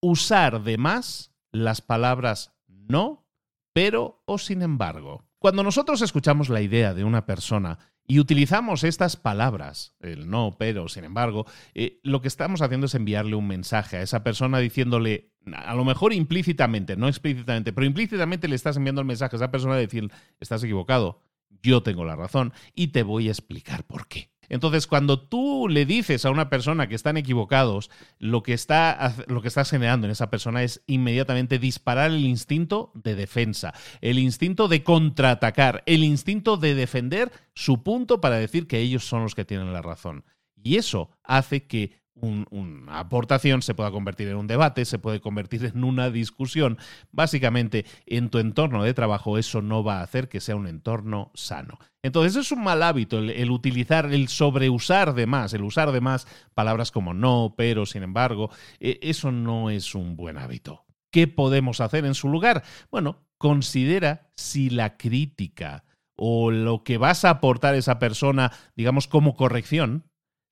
Usar 0.00 0.64
de 0.64 0.76
más 0.78 1.32
las 1.52 1.80
palabras 1.80 2.56
no, 2.66 3.28
pero 3.72 4.24
o 4.24 4.36
sin 4.36 4.62
embargo. 4.62 5.24
Cuando 5.38 5.62
nosotros 5.62 6.02
escuchamos 6.02 6.48
la 6.48 6.60
idea 6.60 6.92
de 6.92 7.04
una 7.04 7.24
persona 7.24 7.78
y 8.04 8.18
utilizamos 8.18 8.82
estas 8.82 9.14
palabras, 9.16 9.94
el 10.00 10.28
no, 10.28 10.56
pero, 10.58 10.88
sin 10.88 11.04
embargo, 11.04 11.46
eh, 11.72 12.00
lo 12.02 12.20
que 12.20 12.26
estamos 12.26 12.62
haciendo 12.62 12.86
es 12.86 12.96
enviarle 12.96 13.36
un 13.36 13.46
mensaje 13.46 13.98
a 13.98 14.02
esa 14.02 14.24
persona 14.24 14.58
diciéndole, 14.58 15.30
a 15.54 15.76
lo 15.76 15.84
mejor 15.84 16.14
implícitamente, 16.14 16.96
no 16.96 17.06
explícitamente, 17.06 17.72
pero 17.72 17.86
implícitamente 17.86 18.48
le 18.48 18.56
estás 18.56 18.76
enviando 18.76 19.02
el 19.02 19.06
mensaje 19.06 19.36
a 19.36 19.38
esa 19.38 19.52
persona 19.52 19.76
de 19.76 19.82
decir, 19.82 20.10
estás 20.40 20.64
equivocado, 20.64 21.20
yo 21.62 21.84
tengo 21.84 22.04
la 22.04 22.16
razón 22.16 22.52
y 22.74 22.88
te 22.88 23.04
voy 23.04 23.28
a 23.28 23.30
explicar 23.30 23.84
por 23.84 24.08
qué. 24.08 24.33
Entonces, 24.48 24.86
cuando 24.86 25.20
tú 25.20 25.68
le 25.68 25.86
dices 25.86 26.24
a 26.24 26.30
una 26.30 26.50
persona 26.50 26.88
que 26.88 26.94
están 26.94 27.16
equivocados, 27.16 27.90
lo 28.18 28.42
que, 28.42 28.52
está, 28.52 29.14
lo 29.26 29.42
que 29.42 29.48
estás 29.48 29.70
generando 29.70 30.06
en 30.06 30.10
esa 30.10 30.30
persona 30.30 30.62
es 30.62 30.82
inmediatamente 30.86 31.58
disparar 31.58 32.10
el 32.10 32.24
instinto 32.24 32.92
de 32.94 33.14
defensa, 33.14 33.74
el 34.00 34.18
instinto 34.18 34.68
de 34.68 34.82
contraatacar, 34.82 35.82
el 35.86 36.04
instinto 36.04 36.56
de 36.56 36.74
defender 36.74 37.32
su 37.54 37.82
punto 37.82 38.20
para 38.20 38.36
decir 38.36 38.66
que 38.66 38.80
ellos 38.80 39.04
son 39.04 39.22
los 39.22 39.34
que 39.34 39.44
tienen 39.44 39.72
la 39.72 39.82
razón. 39.82 40.24
Y 40.62 40.76
eso 40.76 41.10
hace 41.22 41.66
que 41.66 42.03
una 42.20 43.00
aportación 43.00 43.62
se 43.62 43.74
pueda 43.74 43.90
convertir 43.90 44.28
en 44.28 44.36
un 44.36 44.46
debate, 44.46 44.84
se 44.84 44.98
puede 44.98 45.20
convertir 45.20 45.64
en 45.64 45.84
una 45.84 46.10
discusión. 46.10 46.78
Básicamente, 47.10 47.84
en 48.06 48.30
tu 48.30 48.38
entorno 48.38 48.84
de 48.84 48.94
trabajo 48.94 49.38
eso 49.38 49.62
no 49.62 49.82
va 49.82 49.98
a 49.98 50.02
hacer 50.02 50.28
que 50.28 50.40
sea 50.40 50.56
un 50.56 50.66
entorno 50.66 51.30
sano. 51.34 51.78
Entonces 52.02 52.36
es 52.36 52.52
un 52.52 52.62
mal 52.62 52.82
hábito 52.82 53.18
el, 53.18 53.50
utilizar, 53.50 54.12
el 54.12 54.28
sobreusar 54.28 55.14
de 55.14 55.26
más, 55.26 55.54
el 55.54 55.62
usar 55.62 55.90
de 55.90 56.00
más 56.00 56.26
palabras 56.54 56.90
como 56.90 57.14
no, 57.14 57.54
pero, 57.56 57.86
sin 57.86 58.02
embargo, 58.02 58.50
e, 58.78 58.98
eso 59.02 59.32
no 59.32 59.70
es 59.70 59.94
un 59.94 60.16
buen 60.16 60.38
hábito. 60.38 60.84
¿Qué 61.10 61.26
podemos 61.28 61.80
hacer 61.80 62.04
en 62.04 62.14
su 62.14 62.28
lugar? 62.28 62.62
Bueno, 62.90 63.24
considera 63.38 64.30
si 64.36 64.70
la 64.70 64.96
crítica 64.96 65.84
o 66.16 66.50
lo 66.50 66.84
que 66.84 66.98
vas 66.98 67.24
a 67.24 67.30
aportar 67.30 67.74
a 67.74 67.78
esa 67.78 67.98
persona, 67.98 68.52
digamos, 68.76 69.08
como 69.08 69.34
corrección, 69.34 70.04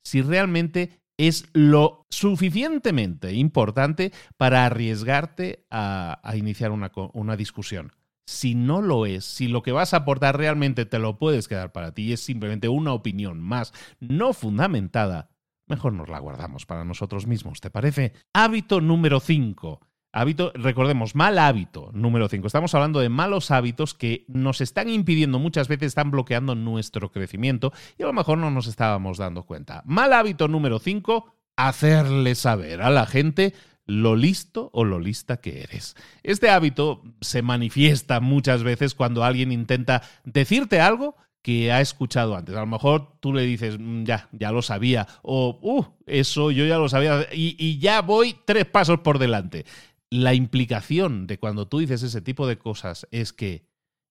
si 0.04 0.22
realmente 0.22 1.01
es 1.28 1.48
lo 1.52 2.06
suficientemente 2.10 3.32
importante 3.32 4.12
para 4.36 4.66
arriesgarte 4.66 5.66
a, 5.70 6.20
iniciar 6.34 6.72
una, 6.72 6.90
una, 7.12 7.36
discusión. 7.36 7.92
Si 8.26 8.56
no 8.56 8.82
lo 8.82 9.06
es, 9.06 9.24
si 9.24 9.46
lo 9.46 9.62
que 9.62 9.70
vas 9.70 9.94
a 9.94 9.98
aportar 9.98 10.36
realmente 10.36 10.84
te 10.84 10.98
lo 10.98 11.18
puedes 11.18 11.46
quedar 11.46 11.70
para 11.70 11.94
ti 11.94 12.02
y 12.06 12.12
es 12.14 12.20
simplemente 12.20 12.68
una 12.68 12.92
opinión 12.92 13.40
más 13.40 13.72
no 14.00 14.32
fundamentada, 14.32 15.30
mejor 15.68 15.92
nos 15.92 16.08
la 16.08 16.18
guardamos 16.18 16.66
para 16.66 16.84
nosotros 16.84 17.28
mismos, 17.28 17.60
¿te 17.60 17.70
parece? 17.70 18.14
Hábito 18.32 18.80
número 18.80 19.20
5 19.20 19.80
Hábito, 20.14 20.52
recordemos, 20.54 21.14
mal 21.14 21.38
hábito 21.38 21.88
número 21.94 22.28
5. 22.28 22.46
Estamos 22.46 22.74
hablando 22.74 23.00
de 23.00 23.08
malos 23.08 23.50
hábitos 23.50 23.94
que 23.94 24.26
nos 24.28 24.60
están 24.60 24.90
impidiendo, 24.90 25.38
muchas 25.38 25.68
veces 25.68 25.86
están 25.86 26.10
bloqueando 26.10 26.54
nuestro 26.54 27.10
crecimiento 27.10 27.72
y 27.96 28.02
a 28.02 28.06
lo 28.06 28.12
mejor 28.12 28.36
no 28.36 28.50
nos 28.50 28.66
estábamos 28.66 29.16
dando 29.16 29.44
cuenta. 29.44 29.82
Mal 29.86 30.12
hábito 30.12 30.48
número 30.48 30.80
5, 30.80 31.34
hacerle 31.56 32.34
saber 32.34 32.82
a 32.82 32.90
la 32.90 33.06
gente 33.06 33.54
lo 33.86 34.14
listo 34.14 34.68
o 34.74 34.84
lo 34.84 35.00
lista 35.00 35.38
que 35.38 35.62
eres. 35.62 35.96
Este 36.22 36.50
hábito 36.50 37.02
se 37.22 37.40
manifiesta 37.40 38.20
muchas 38.20 38.62
veces 38.62 38.94
cuando 38.94 39.24
alguien 39.24 39.50
intenta 39.50 40.02
decirte 40.24 40.82
algo 40.82 41.16
que 41.40 41.72
ha 41.72 41.80
escuchado 41.80 42.36
antes. 42.36 42.54
A 42.54 42.60
lo 42.60 42.66
mejor 42.66 43.18
tú 43.18 43.32
le 43.32 43.42
dices, 43.42 43.78
mm, 43.80 44.04
ya, 44.04 44.28
ya 44.30 44.52
lo 44.52 44.62
sabía, 44.62 45.08
o, 45.22 45.58
uh, 45.60 45.84
eso 46.06 46.50
yo 46.52 46.66
ya 46.66 46.78
lo 46.78 46.88
sabía, 46.88 47.26
y, 47.32 47.56
y 47.58 47.78
ya 47.78 48.00
voy 48.00 48.36
tres 48.44 48.66
pasos 48.66 49.00
por 49.00 49.18
delante 49.18 49.64
la 50.12 50.34
implicación 50.34 51.26
de 51.26 51.38
cuando 51.38 51.68
tú 51.68 51.78
dices 51.78 52.02
ese 52.02 52.20
tipo 52.20 52.46
de 52.46 52.58
cosas 52.58 53.08
es 53.12 53.32
que 53.32 53.64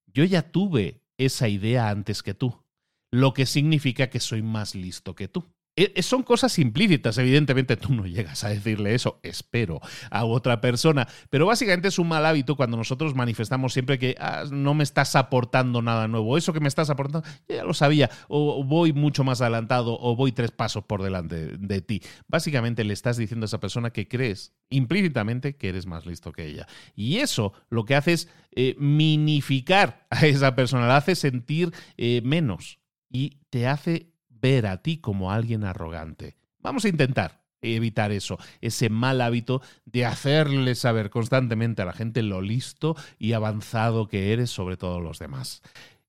yo 0.08 0.24
ya 0.24 0.52
tuve 0.52 1.04
esa 1.20 1.48
idea 1.48 1.90
antes 1.90 2.24
que 2.24 2.34
tú, 2.34 2.66
lo 3.12 3.36
que 3.36 3.46
significa 3.46 4.10
que 4.10 4.20
soy 4.20 4.42
más 4.42 4.74
listo 4.74 5.14
que 5.14 5.28
tú. 5.28 5.54
E, 5.78 5.94
e, 5.96 6.04
son 6.04 6.22
cosas 6.24 6.60
implícitas, 6.60 7.18
evidentemente 7.18 7.78
tú 7.78 7.94
no 7.94 8.06
llegas 8.06 8.44
a 8.44 8.50
decirle 8.50 8.94
eso, 8.94 9.22
espero, 9.24 9.80
a 10.10 10.26
otra 10.26 10.60
persona, 10.60 11.08
pero 11.30 11.46
básicamente 11.46 11.88
es 11.88 11.98
un 11.98 12.10
mal 12.10 12.26
hábito 12.26 12.58
cuando 12.58 12.76
nosotros 12.76 13.16
manifestamos 13.16 13.72
siempre 13.72 13.98
que 13.98 14.16
ah, 14.20 14.44
no 14.52 14.74
me 14.74 14.84
estás 14.84 15.16
aportando 15.16 15.82
nada 15.82 16.10
nuevo, 16.10 16.38
eso 16.38 16.52
que 16.52 16.60
me 16.60 16.68
estás 16.68 16.90
aportando 16.90 17.26
ya 17.48 17.64
lo 17.64 17.74
sabía, 17.74 18.10
o 18.28 18.66
voy 18.66 18.92
mucho 18.92 19.24
más 19.24 19.40
adelantado, 19.40 19.98
o 19.98 20.16
voy 20.18 20.34
tres 20.34 20.52
pasos 20.52 20.84
por 20.84 21.02
delante 21.04 21.58
de 21.58 21.82
ti. 21.82 22.02
Básicamente 22.28 22.84
le 22.84 22.94
estás 22.94 23.16
diciendo 23.16 23.46
a 23.46 23.48
esa 23.48 23.62
persona 23.62 23.92
que 23.92 24.10
crees 24.10 24.54
implícitamente 24.70 25.56
que 25.56 25.70
eres 25.70 25.86
más 25.86 26.06
listo 26.06 26.34
que 26.34 26.48
ella. 26.48 26.68
Y 26.96 27.18
eso 27.18 27.54
lo 27.70 27.86
que 27.86 27.96
hace 27.96 28.14
es 28.14 28.30
eh, 28.52 28.76
minificar 28.78 30.06
a 30.10 30.26
esa 30.26 30.54
persona, 30.54 30.88
la 30.88 30.98
hace 30.98 31.16
sentir 31.16 31.72
eh, 31.96 32.22
menos 32.26 32.80
y 33.10 33.40
te 33.50 33.68
hace 33.68 34.11
ver 34.42 34.68
a 34.68 34.82
ti 34.82 34.98
como 34.98 35.32
alguien 35.32 35.64
arrogante. 35.64 36.36
Vamos 36.60 36.86
a 36.86 36.90
intentar 36.90 37.42
evitar 37.62 38.12
eso, 38.12 38.38
ese 38.60 38.90
mal 38.90 39.22
hábito 39.22 39.62
de 39.86 40.06
hacerle 40.06 40.76
saber 40.76 41.10
constantemente 41.10 41.82
a 41.82 41.86
la 41.86 41.94
gente 41.94 42.24
lo 42.24 42.42
listo 42.42 42.96
y 43.20 43.34
avanzado 43.34 44.08
que 44.08 44.34
eres 44.34 44.50
sobre 44.50 44.78
todos 44.78 45.02
los 45.02 45.20
demás. 45.20 45.62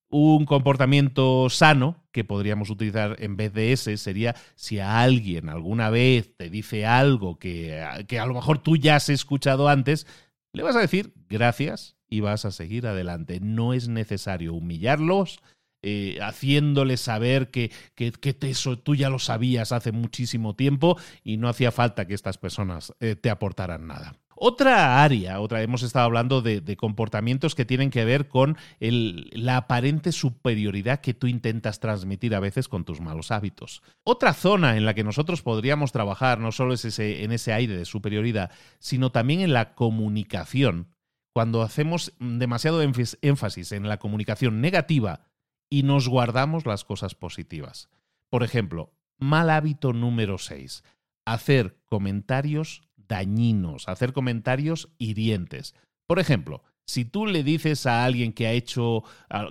Un 0.09 0.45
comportamiento 0.45 1.49
sano 1.49 2.03
que 2.11 2.23
podríamos 2.23 2.69
utilizar 2.69 3.15
en 3.19 3.35
vez 3.35 3.51
de 3.53 3.71
ese 3.71 3.97
sería 3.97 4.35
si 4.55 4.79
a 4.79 5.01
alguien 5.01 5.49
alguna 5.49 5.89
vez 5.89 6.35
te 6.37 6.49
dice 6.49 6.85
algo 6.85 7.39
que, 7.39 7.83
que 8.07 8.19
a 8.19 8.25
lo 8.25 8.35
mejor 8.35 8.59
tú 8.59 8.77
ya 8.77 8.95
has 8.95 9.09
escuchado 9.09 9.69
antes, 9.69 10.05
le 10.53 10.61
vas 10.61 10.75
a 10.75 10.81
decir 10.81 11.13
gracias 11.29 11.95
y 12.07 12.19
vas 12.19 12.45
a 12.45 12.51
seguir 12.51 12.85
adelante. 12.85 13.39
No 13.39 13.73
es 13.73 13.87
necesario 13.87 14.53
humillarlos 14.53 15.39
eh, 15.83 16.17
haciéndole 16.21 16.97
saber 16.97 17.51
que, 17.51 17.71
que, 17.95 18.13
eso 18.41 18.79
tú 18.79 18.95
ya 18.95 19.09
lo 19.09 19.19
sabías 19.19 19.71
hace 19.71 19.91
muchísimo 19.91 20.55
tiempo 20.55 20.97
y 21.23 21.37
no 21.37 21.49
hacía 21.49 21.71
falta 21.71 22.05
que 22.05 22.13
estas 22.13 22.37
personas 22.37 22.93
eh, 22.99 23.15
te 23.15 23.29
aportaran 23.29 23.87
nada. 23.87 24.15
Otra 24.45 25.03
área, 25.03 25.39
otra, 25.39 25.61
hemos 25.61 25.83
estado 25.83 26.05
hablando 26.05 26.41
de, 26.41 26.75
comportamientos 26.75 27.55
que 27.55 27.65
tienen 27.65 27.89
que 27.89 28.03
ver 28.03 28.27
con 28.27 28.57
la 28.79 29.57
aparente 29.57 30.11
superioridad 30.11 31.01
que 31.01 31.13
tú 31.13 31.27
intentas 31.27 31.79
transmitir 31.79 32.35
a 32.35 32.39
veces 32.39 32.67
con 32.67 32.83
tus 32.83 32.99
malos 32.99 33.31
hábitos. 33.31 33.83
Otra 34.03 34.33
zona 34.33 34.75
en 34.75 34.85
la 34.85 34.93
que 34.93 35.03
nosotros 35.03 35.43
podríamos 35.43 35.91
trabajar 35.91 36.39
no 36.39 36.51
solo 36.51 36.73
es 36.73 36.83
ese, 36.83 37.23
en 37.23 37.31
ese 37.31 37.53
aire 37.53 37.77
de 37.77 37.85
superioridad, 37.85 38.51
sino 38.79 39.11
también 39.11 39.41
en 39.41 39.53
la 39.53 39.75
comunicación. 39.75 40.89
Cuando 41.31 41.61
hacemos 41.61 42.13
demasiado 42.19 42.81
énfasis 42.81 43.71
en 43.71 43.87
la 43.87 43.97
comunicación 43.97 44.61
negativa 44.61 45.21
y 45.73 45.81
nos 45.81 46.07
guardamos 46.07 46.67
las 46.67 46.83
cosas 46.85 47.15
positivas. 47.15 47.89
Por 48.29 48.43
ejemplo, 48.43 48.93
mal 49.17 49.49
hábito 49.49 49.91
número 49.91 50.37
6, 50.37 50.83
hacer 51.25 51.79
comentarios 51.85 52.83
dañinos, 52.95 53.89
hacer 53.89 54.13
comentarios 54.13 54.89
hirientes. 54.99 55.73
Por 56.05 56.19
ejemplo, 56.19 56.61
si 56.85 57.05
tú 57.05 57.25
le 57.25 57.41
dices 57.43 57.87
a 57.87 58.05
alguien 58.05 58.33
que 58.33 58.45
ha 58.45 58.51
hecho, 58.51 59.03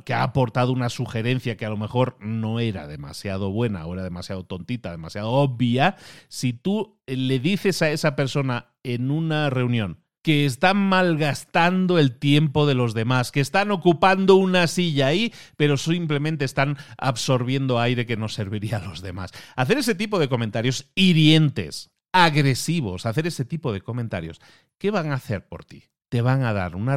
que 0.05 0.15
ha 0.15 0.23
aportado 0.23 0.71
una 0.71 0.91
sugerencia 0.91 1.57
que 1.57 1.67
a 1.67 1.71
lo 1.71 1.77
mejor 1.77 2.17
no 2.21 2.61
era 2.61 2.87
demasiado 2.87 3.51
buena 3.51 3.85
o 3.85 3.95
era 3.95 4.05
demasiado 4.05 4.45
tontita, 4.45 4.93
demasiado 4.93 5.33
obvia, 5.33 5.97
si 6.29 6.53
tú 6.53 7.01
le 7.09 7.41
dices 7.41 7.83
a 7.83 7.91
esa 7.91 8.15
persona 8.15 8.77
en 8.85 9.11
una 9.11 9.51
reunión, 9.51 10.02
que 10.23 10.47
están 10.47 10.77
malgastando 10.77 11.99
el 11.99 12.17
tiempo 12.17 12.67
de 12.67 12.75
los 12.75 12.95
demás, 12.95 13.33
que 13.33 13.41
están 13.41 13.71
ocupando 13.71 14.37
una 14.37 14.67
silla 14.69 15.09
ahí, 15.09 15.33
pero 15.57 15.77
simplemente 15.77 16.45
están 16.45 16.79
absorbiendo 16.97 17.81
aire 17.81 18.07
que 18.07 18.17
no 18.17 18.29
serviría 18.29 18.79
a 18.79 18.87
los 18.87 19.03
demás. 19.03 19.33
Hacer 19.57 19.79
ese 19.79 19.95
tipo 19.95 20.19
de 20.19 20.29
comentarios 20.29 20.91
hirientes, 20.95 21.91
agresivos, 22.13 23.07
hacer 23.07 23.27
ese 23.27 23.45
tipo 23.45 23.73
de 23.73 23.81
comentarios, 23.81 24.41
¿qué 24.79 24.91
van 24.91 25.11
a 25.11 25.15
hacer 25.15 25.47
por 25.47 25.65
ti? 25.65 25.85
Te 26.09 26.21
van 26.21 26.45
a 26.45 26.53
dar 26.53 26.77
una, 26.77 26.97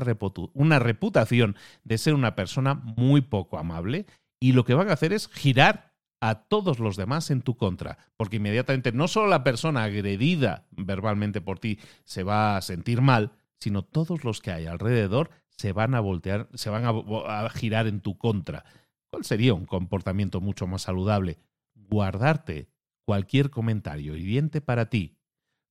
reputación 0.79 1.55
de 1.84 1.98
ser 1.98 2.13
una 2.13 2.36
persona 2.36 2.75
muy 2.75 3.22
poco 3.22 3.58
amable 3.58 4.05
y 4.39 4.51
lo 4.51 4.65
que 4.65 4.74
van 4.74 4.89
a 4.89 4.94
hacer 4.94 5.13
es 5.13 5.29
girar 5.29 5.85
a 6.22 6.36
todos 6.36 6.79
los 6.79 6.95
demás 6.95 7.29
en 7.31 7.41
tu 7.41 7.55
contra, 7.55 7.98
porque 8.17 8.38
inmediatamente 8.38 8.91
no 8.91 9.07
solo 9.07 9.27
la 9.27 9.43
persona 9.43 9.84
agredida 9.84 10.65
verbalmente 10.72 11.41
por 11.41 11.60
ti 11.60 11.79
se 12.03 12.24
va 12.24 12.57
a 12.57 12.62
sentir 12.62 13.01
mal, 13.01 13.31
sino 13.60 13.84
todos 13.84 14.24
los 14.24 14.41
que 14.41 14.51
hay 14.51 14.65
alrededor 14.65 15.29
se 15.50 15.72
van 15.72 15.95
a 15.95 16.00
voltear, 16.00 16.50
se 16.53 16.69
van 16.69 16.86
a, 16.86 17.50
girar 17.50 17.88
en 17.88 18.01
tu 18.01 18.17
contra. 18.17 18.65
¿Cuál 19.10 19.24
sería 19.24 19.53
un 19.53 19.65
comportamiento 19.65 20.41
mucho 20.41 20.67
más 20.67 20.84
saludable? 20.84 21.39
Guardarte 21.74 22.69
cualquier 23.05 23.50
comentario 23.50 24.15
hiriente 24.15 24.62
para 24.62 24.89
ti. 24.89 25.17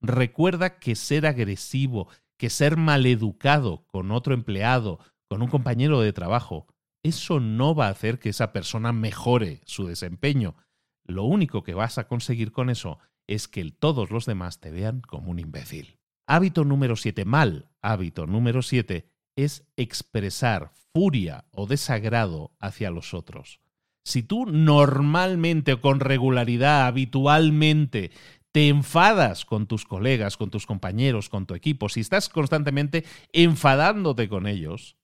Recuerda 0.01 0.79
que 0.79 0.95
ser 0.95 1.27
agresivo, 1.27 2.09
que 2.37 2.51
ser 2.51 2.77
maleducado 2.77 3.87
con 3.87 4.11
otro 4.11 4.35
empleado, 4.35 4.99
con 5.29 5.43
un 5.43 5.49
compañero 5.49 6.01
de 6.01 6.13
trabajo, 6.13 6.67
eso 7.05 7.39
no 7.39 7.75
va 7.75 7.87
a 7.87 7.91
hacer 7.91 8.19
que 8.19 8.31
esa 8.31 8.53
persona 8.53 8.93
mejore 8.93 9.61
su 9.67 9.87
desempeño. 9.87 10.57
Lo 11.05 11.25
único 11.25 11.63
que 11.63 11.75
vas 11.75 11.99
a 11.99 12.09
conseguir 12.09 12.51
con 12.51 12.71
eso 12.71 12.99
es 13.29 13.47
que 13.47 13.71
todos 13.71 14.11
los 14.11 14.27
demás 14.27 14.59
te 14.59 14.71
vean 14.71 15.03
como 15.03 15.31
un 15.31 15.39
imbécil. 15.39 15.99
Hábito 16.27 16.65
número 16.65 16.97
7, 16.97 17.25
mal 17.27 17.69
hábito 17.83 18.27
número 18.27 18.63
7, 18.63 19.07
es 19.37 19.67
expresar 19.77 20.73
furia 20.95 21.45
o 21.51 21.67
desagrado 21.67 22.53
hacia 22.59 22.91
los 22.91 23.13
otros. 23.13 23.61
Si 24.07 24.23
tú 24.23 24.47
normalmente 24.47 25.75
o 25.75 25.81
con 25.81 26.01
regularidad, 26.01 26.87
habitualmente, 26.87 28.11
te 28.53 28.69
enfadas 28.69 29.45
con 29.45 29.67
tus 29.67 29.85
colegas, 29.85 30.37
con 30.37 30.51
tus 30.51 30.67
compañeros, 30.67 31.29
con 31.29 31.47
tu 31.47 31.55
equipo, 31.55 31.89
si 31.89 32.01
estás 32.01 32.29
constantemente 32.29 33.05
enfadándote 33.33 34.29
con 34.29 34.47
ellos, 34.47 34.97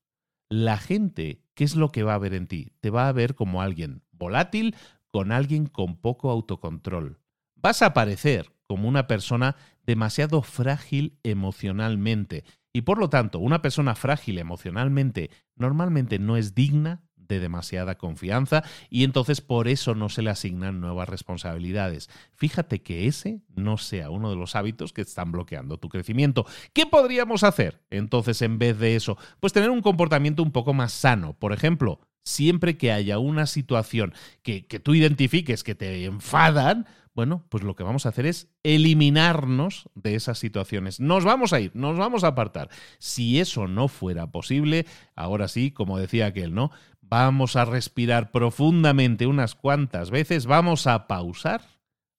la 0.51 0.79
gente, 0.79 1.43
¿qué 1.61 1.65
es 1.65 1.77
lo 1.77 1.93
que 1.93 2.05
va 2.05 2.15
a 2.15 2.19
ver 2.19 2.33
en 2.33 2.47
ti? 2.47 2.73
Te 2.81 2.89
va 2.89 3.07
a 3.07 3.13
ver 3.13 3.35
como 3.35 3.61
alguien 3.61 4.03
volátil, 4.13 4.75
con 5.09 5.31
alguien 5.31 5.67
con 5.67 5.99
poco 5.99 6.31
autocontrol. 6.31 7.21
Vas 7.55 7.83
a 7.83 7.93
parecer 7.93 8.51
como 8.67 8.89
una 8.89 9.07
persona 9.07 9.57
demasiado 9.85 10.41
frágil 10.41 11.19
emocionalmente 11.23 12.45
y 12.73 12.81
por 12.81 12.97
lo 12.97 13.11
tanto 13.11 13.41
una 13.41 13.61
persona 13.61 13.95
frágil 13.95 14.39
emocionalmente 14.39 15.29
normalmente 15.55 16.19
no 16.19 16.39
es 16.39 16.55
digna 16.55 17.03
de 17.31 17.41
demasiada 17.41 17.97
confianza 17.97 18.65
y 18.91 19.05
entonces 19.05 19.41
por 19.41 19.69
eso 19.69 19.95
no 19.95 20.09
se 20.09 20.23
le 20.23 20.31
asignan 20.31 20.81
nuevas 20.81 21.09
responsabilidades. 21.09 22.11
Fíjate 22.35 22.83
que 22.83 23.07
ese 23.07 23.41
no 23.55 23.79
sea 23.79 24.11
uno 24.11 24.31
de 24.31 24.37
los 24.37 24.57
hábitos 24.57 24.93
que 24.93 25.03
están 25.03 25.33
bloqueando 25.33 25.79
tu 25.79 25.89
crecimiento. 25.89 26.45
¿Qué 26.73 26.87
podríamos 26.87 27.45
hacer 27.45 27.81
entonces 27.91 28.43
en 28.43 28.59
vez 28.59 28.79
de 28.79 28.97
eso? 28.97 29.17
Pues 29.39 29.53
tener 29.53 29.71
un 29.71 29.81
comportamiento 29.81 30.43
un 30.43 30.53
poco 30.53 30.75
más 30.75 30.93
sano. 30.93 31.35
Por 31.35 31.53
ejemplo, 31.53 32.01
siempre 32.25 32.77
que 32.77 32.93
haya 32.93 33.19
una 33.19 33.47
situación 33.47 34.13
que, 34.43 34.67
que 34.67 34.81
tú 34.81 34.95
identifiques 34.95 35.63
que 35.63 35.75
te 35.75 36.05
enfadan, 36.05 36.87
bueno, 37.15 37.45
pues 37.49 37.65
lo 37.65 37.75
que 37.75 37.83
vamos 37.83 38.07
a 38.07 38.11
hacer 38.11 38.25
es 38.25 38.49
eliminarnos 38.63 39.89
de 39.95 40.15
esas 40.15 40.39
situaciones. 40.39 41.01
Nos 41.01 41.25
vamos 41.25 41.53
a 41.53 41.61
ir, 41.61 41.73
nos 41.75 41.99
vamos 41.99 42.23
a 42.23 42.29
apartar. 42.29 42.71
Si 42.99 43.41
eso 43.41 43.67
no 43.67 43.89
fuera 43.89 44.31
posible, 44.31 44.87
ahora 45.17 45.49
sí, 45.49 45.73
como 45.73 45.99
decía 45.99 46.27
aquel, 46.27 46.55
¿no? 46.55 46.71
Vamos 47.11 47.57
a 47.57 47.65
respirar 47.65 48.31
profundamente 48.31 49.27
unas 49.27 49.57
cuantas 49.57 50.13
veces, 50.13 50.47
vamos 50.47 50.87
a 50.87 51.09
pausar 51.09 51.63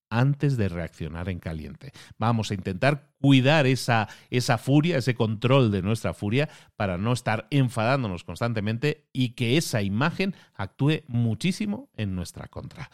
antes 0.09 0.57
de 0.57 0.67
reaccionar 0.67 1.29
en 1.29 1.39
caliente. 1.39 1.93
Vamos 2.17 2.51
a 2.51 2.55
intentar 2.55 3.09
cuidar 3.21 3.67
esa, 3.67 4.09
esa 4.29 4.57
furia, 4.57 4.97
ese 4.97 5.15
control 5.15 5.71
de 5.71 5.81
nuestra 5.81 6.13
furia 6.13 6.49
para 6.75 6.97
no 6.97 7.13
estar 7.13 7.47
enfadándonos 7.51 8.25
constantemente 8.25 9.07
y 9.13 9.29
que 9.29 9.55
esa 9.55 9.81
imagen 9.81 10.35
actúe 10.53 11.03
muchísimo 11.07 11.89
en 11.95 12.13
nuestra 12.13 12.47
contra. 12.47 12.91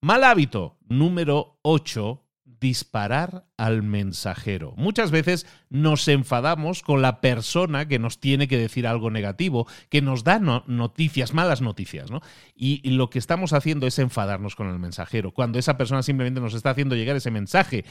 Mal 0.00 0.24
hábito 0.24 0.78
número 0.88 1.58
8 1.60 2.25
disparar 2.60 3.44
al 3.56 3.82
mensajero. 3.82 4.72
Muchas 4.76 5.10
veces 5.10 5.46
nos 5.68 6.08
enfadamos 6.08 6.82
con 6.82 7.02
la 7.02 7.20
persona 7.20 7.86
que 7.86 7.98
nos 7.98 8.18
tiene 8.18 8.48
que 8.48 8.56
decir 8.56 8.86
algo 8.86 9.10
negativo, 9.10 9.66
que 9.90 10.00
nos 10.00 10.24
da 10.24 10.38
noticias, 10.38 11.34
malas 11.34 11.60
noticias, 11.60 12.10
¿no? 12.10 12.20
Y, 12.54 12.76
lo 12.90 13.10
que 13.10 13.18
estamos 13.18 13.52
haciendo 13.52 13.86
es 13.86 13.98
enfadarnos 13.98 14.56
con 14.56 14.68
el 14.68 14.78
mensajero, 14.78 15.32
cuando 15.32 15.58
esa 15.58 15.76
persona 15.76 16.02
simplemente 16.02 16.40
nos 16.40 16.54
está 16.54 16.70
haciendo 16.70 16.94
llegar 16.94 17.16
ese 17.16 17.30
mensaje. 17.30 17.84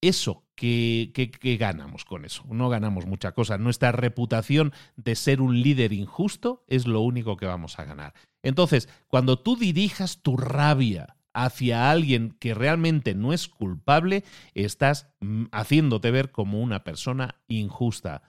Eso, 0.00 0.44
¿qué, 0.54 1.10
qué 1.12 1.56
ganamos 1.56 2.04
con 2.04 2.24
eso? 2.24 2.44
No 2.48 2.68
ganamos 2.68 3.06
mucha 3.06 3.32
cosa. 3.32 3.58
Nuestra 3.58 3.90
reputación 3.92 4.72
de 4.96 5.16
ser 5.16 5.40
un 5.40 5.60
líder 5.60 5.92
injusto 5.92 6.64
es 6.68 6.86
lo 6.86 7.00
único 7.00 7.36
que 7.36 7.46
vamos 7.46 7.78
a 7.78 7.84
ganar. 7.84 8.14
Entonces, 8.42 8.88
cuando 9.08 9.40
tú 9.40 9.56
dirijas 9.56 10.22
tu 10.22 10.36
rabia, 10.36 11.17
hacia 11.44 11.90
alguien 11.90 12.36
que 12.40 12.52
realmente 12.52 13.14
no 13.14 13.32
es 13.32 13.46
culpable, 13.46 14.24
estás 14.54 15.14
mm, 15.20 15.44
haciéndote 15.52 16.10
ver 16.10 16.32
como 16.32 16.60
una 16.60 16.82
persona 16.82 17.36
injusta. 17.46 18.22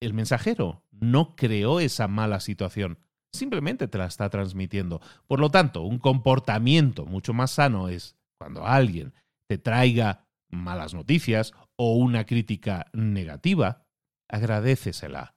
El 0.00 0.14
mensajero 0.14 0.84
no 0.92 1.34
creó 1.34 1.80
esa 1.80 2.06
mala 2.06 2.38
situación, 2.38 2.98
simplemente 3.32 3.88
te 3.88 3.98
la 3.98 4.06
está 4.06 4.30
transmitiendo. 4.30 5.00
Por 5.26 5.40
lo 5.40 5.50
tanto, 5.50 5.82
un 5.82 5.98
comportamiento 5.98 7.06
mucho 7.06 7.34
más 7.34 7.50
sano 7.50 7.88
es 7.88 8.16
cuando 8.38 8.64
alguien 8.64 9.14
te 9.48 9.58
traiga 9.58 10.28
malas 10.48 10.94
noticias 10.94 11.52
o 11.74 11.96
una 11.96 12.24
crítica 12.24 12.86
negativa, 12.92 13.84
agradecesela. 14.28 15.34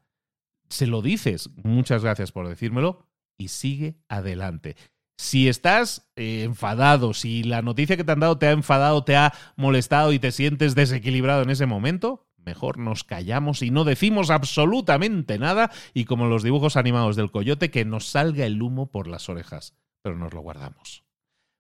Se 0.69 0.85
lo 0.85 1.01
dices, 1.01 1.49
muchas 1.63 2.03
gracias 2.03 2.31
por 2.31 2.47
decírmelo, 2.47 3.07
y 3.39 3.47
sigue 3.47 3.97
adelante. 4.07 4.75
Si 5.17 5.47
estás 5.47 6.07
eh, 6.15 6.43
enfadado, 6.43 7.13
si 7.13 7.43
la 7.43 7.61
noticia 7.61 7.97
que 7.97 8.03
te 8.03 8.11
han 8.11 8.19
dado 8.19 8.37
te 8.37 8.47
ha 8.47 8.51
enfadado, 8.51 9.03
te 9.03 9.15
ha 9.15 9.33
molestado 9.55 10.13
y 10.13 10.19
te 10.19 10.31
sientes 10.31 10.75
desequilibrado 10.75 11.41
en 11.41 11.49
ese 11.49 11.65
momento, 11.65 12.27
mejor 12.37 12.77
nos 12.77 13.03
callamos 13.03 13.61
y 13.61 13.71
no 13.71 13.83
decimos 13.83 14.29
absolutamente 14.29 15.39
nada 15.39 15.71
y 15.93 16.05
como 16.05 16.27
los 16.27 16.43
dibujos 16.43 16.77
animados 16.77 17.15
del 17.15 17.31
coyote, 17.31 17.71
que 17.71 17.83
nos 17.83 18.07
salga 18.07 18.45
el 18.45 18.61
humo 18.61 18.91
por 18.91 19.07
las 19.07 19.27
orejas, 19.27 19.73
pero 20.03 20.15
nos 20.15 20.33
lo 20.33 20.41
guardamos. 20.41 21.03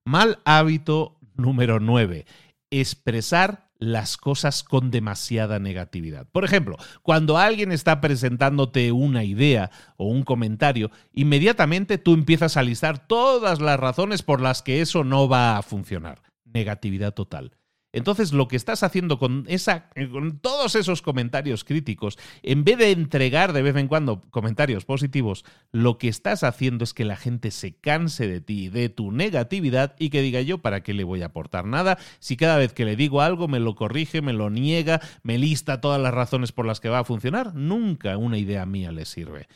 Mal 0.05 0.39
hábito 0.45 1.19
número 1.35 1.79
9. 1.79 2.25
Expresar 2.69 3.66
las 3.79 4.17
cosas 4.17 4.63
con 4.63 4.91
demasiada 4.91 5.59
negatividad. 5.59 6.27
Por 6.31 6.43
ejemplo, 6.45 6.77
cuando 7.01 7.37
alguien 7.37 7.71
está 7.71 8.01
presentándote 8.01 8.91
una 8.91 9.23
idea 9.23 9.71
o 9.97 10.05
un 10.07 10.23
comentario, 10.23 10.91
inmediatamente 11.13 11.97
tú 11.97 12.13
empiezas 12.13 12.57
a 12.57 12.63
listar 12.63 13.07
todas 13.07 13.61
las 13.61 13.79
razones 13.79 14.23
por 14.23 14.41
las 14.41 14.61
que 14.61 14.81
eso 14.81 15.03
no 15.03 15.27
va 15.29 15.57
a 15.57 15.61
funcionar. 15.61 16.21
Negatividad 16.45 17.13
total. 17.13 17.51
Entonces, 17.97 18.31
lo 18.31 18.47
que 18.47 18.55
estás 18.55 18.83
haciendo 18.83 19.17
con, 19.17 19.45
esa, 19.47 19.89
con 20.11 20.37
todos 20.37 20.75
esos 20.75 21.01
comentarios 21.01 21.63
críticos, 21.63 22.19
en 22.43 22.63
vez 22.63 22.77
de 22.77 22.91
entregar 22.91 23.53
de 23.53 23.63
vez 23.63 23.75
en 23.75 23.87
cuando 23.87 24.21
comentarios 24.29 24.85
positivos, 24.85 25.43
lo 25.71 25.97
que 25.97 26.07
estás 26.07 26.43
haciendo 26.43 26.83
es 26.83 26.93
que 26.93 27.05
la 27.05 27.15
gente 27.15 27.49
se 27.49 27.75
canse 27.75 28.27
de 28.27 28.39
ti, 28.39 28.69
de 28.69 28.89
tu 28.89 29.11
negatividad 29.11 29.95
y 29.97 30.11
que 30.11 30.21
diga 30.21 30.41
yo, 30.41 30.59
¿para 30.59 30.83
qué 30.83 30.93
le 30.93 31.03
voy 31.03 31.23
a 31.23 31.27
aportar 31.27 31.65
nada? 31.65 31.97
Si 32.19 32.37
cada 32.37 32.57
vez 32.57 32.71
que 32.71 32.85
le 32.85 32.95
digo 32.95 33.21
algo 33.21 33.47
me 33.47 33.59
lo 33.59 33.73
corrige, 33.73 34.21
me 34.21 34.33
lo 34.33 34.51
niega, 34.51 35.01
me 35.23 35.39
lista 35.39 35.81
todas 35.81 35.99
las 35.99 36.13
razones 36.13 36.51
por 36.51 36.67
las 36.67 36.79
que 36.79 36.89
va 36.89 36.99
a 36.99 37.03
funcionar, 37.03 37.55
nunca 37.55 38.15
una 38.17 38.37
idea 38.37 38.67
mía 38.67 38.91
le 38.91 39.05
sirve. 39.05 39.47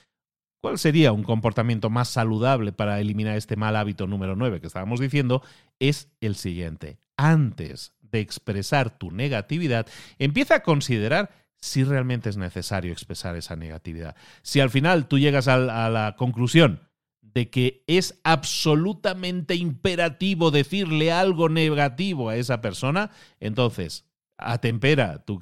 ¿Cuál 0.61 0.79
sería 0.79 1.11
un 1.11 1.21
comportamiento 1.21 1.91
más 1.91 2.09
saludable 2.09 2.71
para 2.71 2.99
eliminar 2.99 3.37
este 3.37 3.55
mal 3.55 3.75
hábito 3.75 4.07
número 4.07 4.35
9 4.35 4.61
que 4.61 4.67
estábamos 4.67 4.99
diciendo? 4.99 5.43
Es 5.79 6.09
el 6.21 6.35
siguiente. 6.35 6.97
Antes 7.17 7.93
de 8.11 8.19
expresar 8.19 8.97
tu 8.97 9.11
negatividad, 9.11 9.87
empieza 10.19 10.55
a 10.55 10.63
considerar 10.63 11.31
si 11.57 11.83
realmente 11.83 12.29
es 12.29 12.37
necesario 12.37 12.91
expresar 12.91 13.35
esa 13.35 13.55
negatividad. 13.55 14.15
Si 14.41 14.59
al 14.59 14.69
final 14.69 15.07
tú 15.07 15.19
llegas 15.19 15.47
a 15.47 15.57
la 15.57 16.15
conclusión 16.17 16.81
de 17.21 17.49
que 17.49 17.83
es 17.87 18.19
absolutamente 18.23 19.55
imperativo 19.55 20.51
decirle 20.51 21.11
algo 21.11 21.49
negativo 21.49 22.29
a 22.29 22.35
esa 22.35 22.61
persona, 22.61 23.11
entonces 23.39 24.05
atempera 24.37 25.23
tu, 25.23 25.39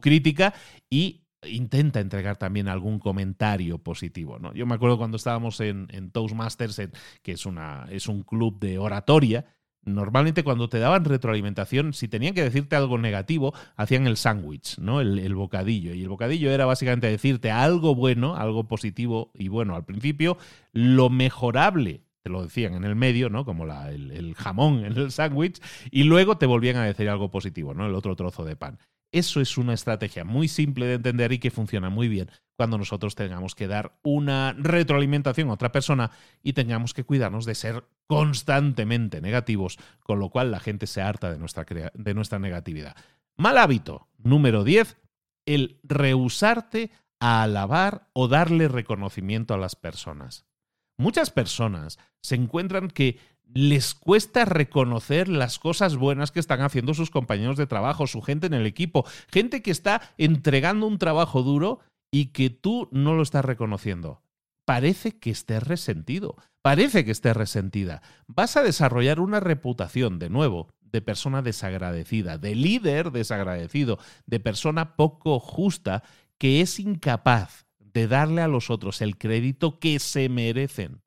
crítica 0.00 0.54
y 0.88 1.26
intenta 1.42 2.00
entregar 2.00 2.36
también 2.36 2.68
algún 2.68 2.98
comentario 2.98 3.78
positivo. 3.78 4.38
¿no? 4.38 4.54
Yo 4.54 4.66
me 4.66 4.74
acuerdo 4.74 4.98
cuando 4.98 5.16
estábamos 5.16 5.60
en, 5.60 6.10
Toastmasters, 6.12 6.80
que 7.22 7.32
es, 7.32 7.44
una, 7.44 7.86
es 7.90 8.08
un 8.08 8.22
club 8.22 8.58
de 8.60 8.78
oratoria, 8.78 9.46
Normalmente 9.82 10.44
cuando 10.44 10.68
te 10.68 10.78
daban 10.78 11.04
retroalimentación, 11.04 11.94
si 11.94 12.06
tenían 12.06 12.34
que 12.34 12.42
decirte 12.42 12.76
algo 12.76 12.98
negativo, 12.98 13.54
hacían 13.76 14.06
el 14.06 14.18
sándwich, 14.18 14.78
¿no? 14.78 15.00
El, 15.00 15.34
bocadillo. 15.34 15.94
Y 15.94 16.02
el 16.02 16.08
bocadillo 16.08 16.50
era 16.50 16.66
básicamente 16.66 17.06
decirte 17.06 17.50
algo 17.50 17.94
bueno, 17.94 18.36
algo 18.36 18.68
positivo 18.68 19.30
y 19.34 19.48
bueno 19.48 19.74
al 19.74 19.84
principio, 19.84 20.36
lo 20.72 21.08
mejorable 21.08 22.02
te 22.22 22.28
lo 22.28 22.42
decían 22.42 22.74
en 22.74 22.84
el 22.84 22.96
medio, 22.96 23.30
¿no? 23.30 23.46
Como 23.46 23.64
el, 23.64 24.10
el, 24.10 24.34
jamón 24.34 24.84
en 24.84 24.96
el 24.98 25.10
sándwich, 25.10 25.58
y 25.90 26.04
luego 26.04 26.36
te 26.36 26.44
volvían 26.44 26.76
a 26.76 26.84
decir 26.84 27.08
algo 27.08 27.30
positivo, 27.30 27.72
¿no? 27.72 27.86
El 27.86 27.94
otro 27.94 28.14
trozo 28.14 28.44
de 28.44 28.56
pan. 28.56 28.78
Eso 29.10 29.40
es 29.40 29.56
una 29.56 29.72
estrategia 29.72 30.24
muy 30.24 30.46
simple 30.46 30.84
de 30.84 30.94
entender 30.94 31.32
y 31.32 31.38
que 31.38 31.50
funciona 31.50 31.88
muy 31.88 32.08
bien 32.08 32.30
cuando 32.60 32.76
nosotros 32.76 33.14
tengamos 33.14 33.54
que 33.54 33.68
dar 33.68 33.96
una 34.02 34.52
retroalimentación 34.52 35.48
a 35.48 35.54
otra 35.54 35.72
persona 35.72 36.10
y 36.42 36.52
tengamos 36.52 36.92
que 36.92 37.04
cuidarnos 37.04 37.46
de 37.46 37.54
ser 37.54 37.84
constantemente 38.06 39.22
negativos, 39.22 39.78
con 40.02 40.18
lo 40.18 40.28
cual 40.28 40.50
la 40.50 40.60
gente 40.60 40.86
se 40.86 41.00
harta 41.00 41.30
de 41.30 41.38
nuestra, 41.38 41.64
de 41.94 42.12
nuestra 42.12 42.38
negatividad. 42.38 42.94
Mal 43.38 43.56
hábito 43.56 44.08
número 44.18 44.62
10, 44.62 44.98
el 45.46 45.80
rehusarte 45.84 46.90
a 47.18 47.44
alabar 47.44 48.10
o 48.12 48.28
darle 48.28 48.68
reconocimiento 48.68 49.54
a 49.54 49.56
las 49.56 49.74
personas. 49.74 50.44
Muchas 50.98 51.30
personas 51.30 51.98
se 52.20 52.34
encuentran 52.34 52.88
que 52.88 53.18
les 53.54 53.94
cuesta 53.94 54.44
reconocer 54.44 55.28
las 55.28 55.58
cosas 55.58 55.96
buenas 55.96 56.30
que 56.30 56.40
están 56.40 56.60
haciendo 56.60 56.94
sus 56.94 57.10
compañeros 57.10 57.56
de 57.56 57.66
trabajo, 57.66 58.06
su 58.06 58.22
gente 58.22 58.46
en 58.46 58.54
el 58.54 58.66
equipo, 58.66 59.04
gente 59.28 59.62
que 59.62 59.70
está 59.70 60.02
entregando 60.18 60.86
un 60.86 60.98
trabajo 60.98 61.42
duro 61.42 61.80
y 62.10 62.26
que 62.26 62.50
tú 62.50 62.88
no 62.92 63.14
lo 63.14 63.22
estás 63.22 63.44
reconociendo. 63.44 64.22
Parece 64.64 65.18
que 65.18 65.30
estés 65.30 65.62
resentido, 65.62 66.36
parece 66.62 67.04
que 67.04 67.10
estés 67.10 67.36
resentida. 67.36 68.02
Vas 68.26 68.56
a 68.56 68.62
desarrollar 68.62 69.20
una 69.20 69.40
reputación, 69.40 70.18
de 70.18 70.30
nuevo, 70.30 70.68
de 70.80 71.02
persona 71.02 71.42
desagradecida, 71.42 72.38
de 72.38 72.54
líder 72.54 73.10
desagradecido, 73.10 73.98
de 74.26 74.40
persona 74.40 74.96
poco 74.96 75.40
justa 75.40 76.02
que 76.38 76.60
es 76.60 76.80
incapaz 76.80 77.66
de 77.78 78.06
darle 78.06 78.42
a 78.42 78.48
los 78.48 78.70
otros 78.70 79.02
el 79.02 79.18
crédito 79.18 79.78
que 79.78 79.98
se 79.98 80.28
merecen. 80.28 81.02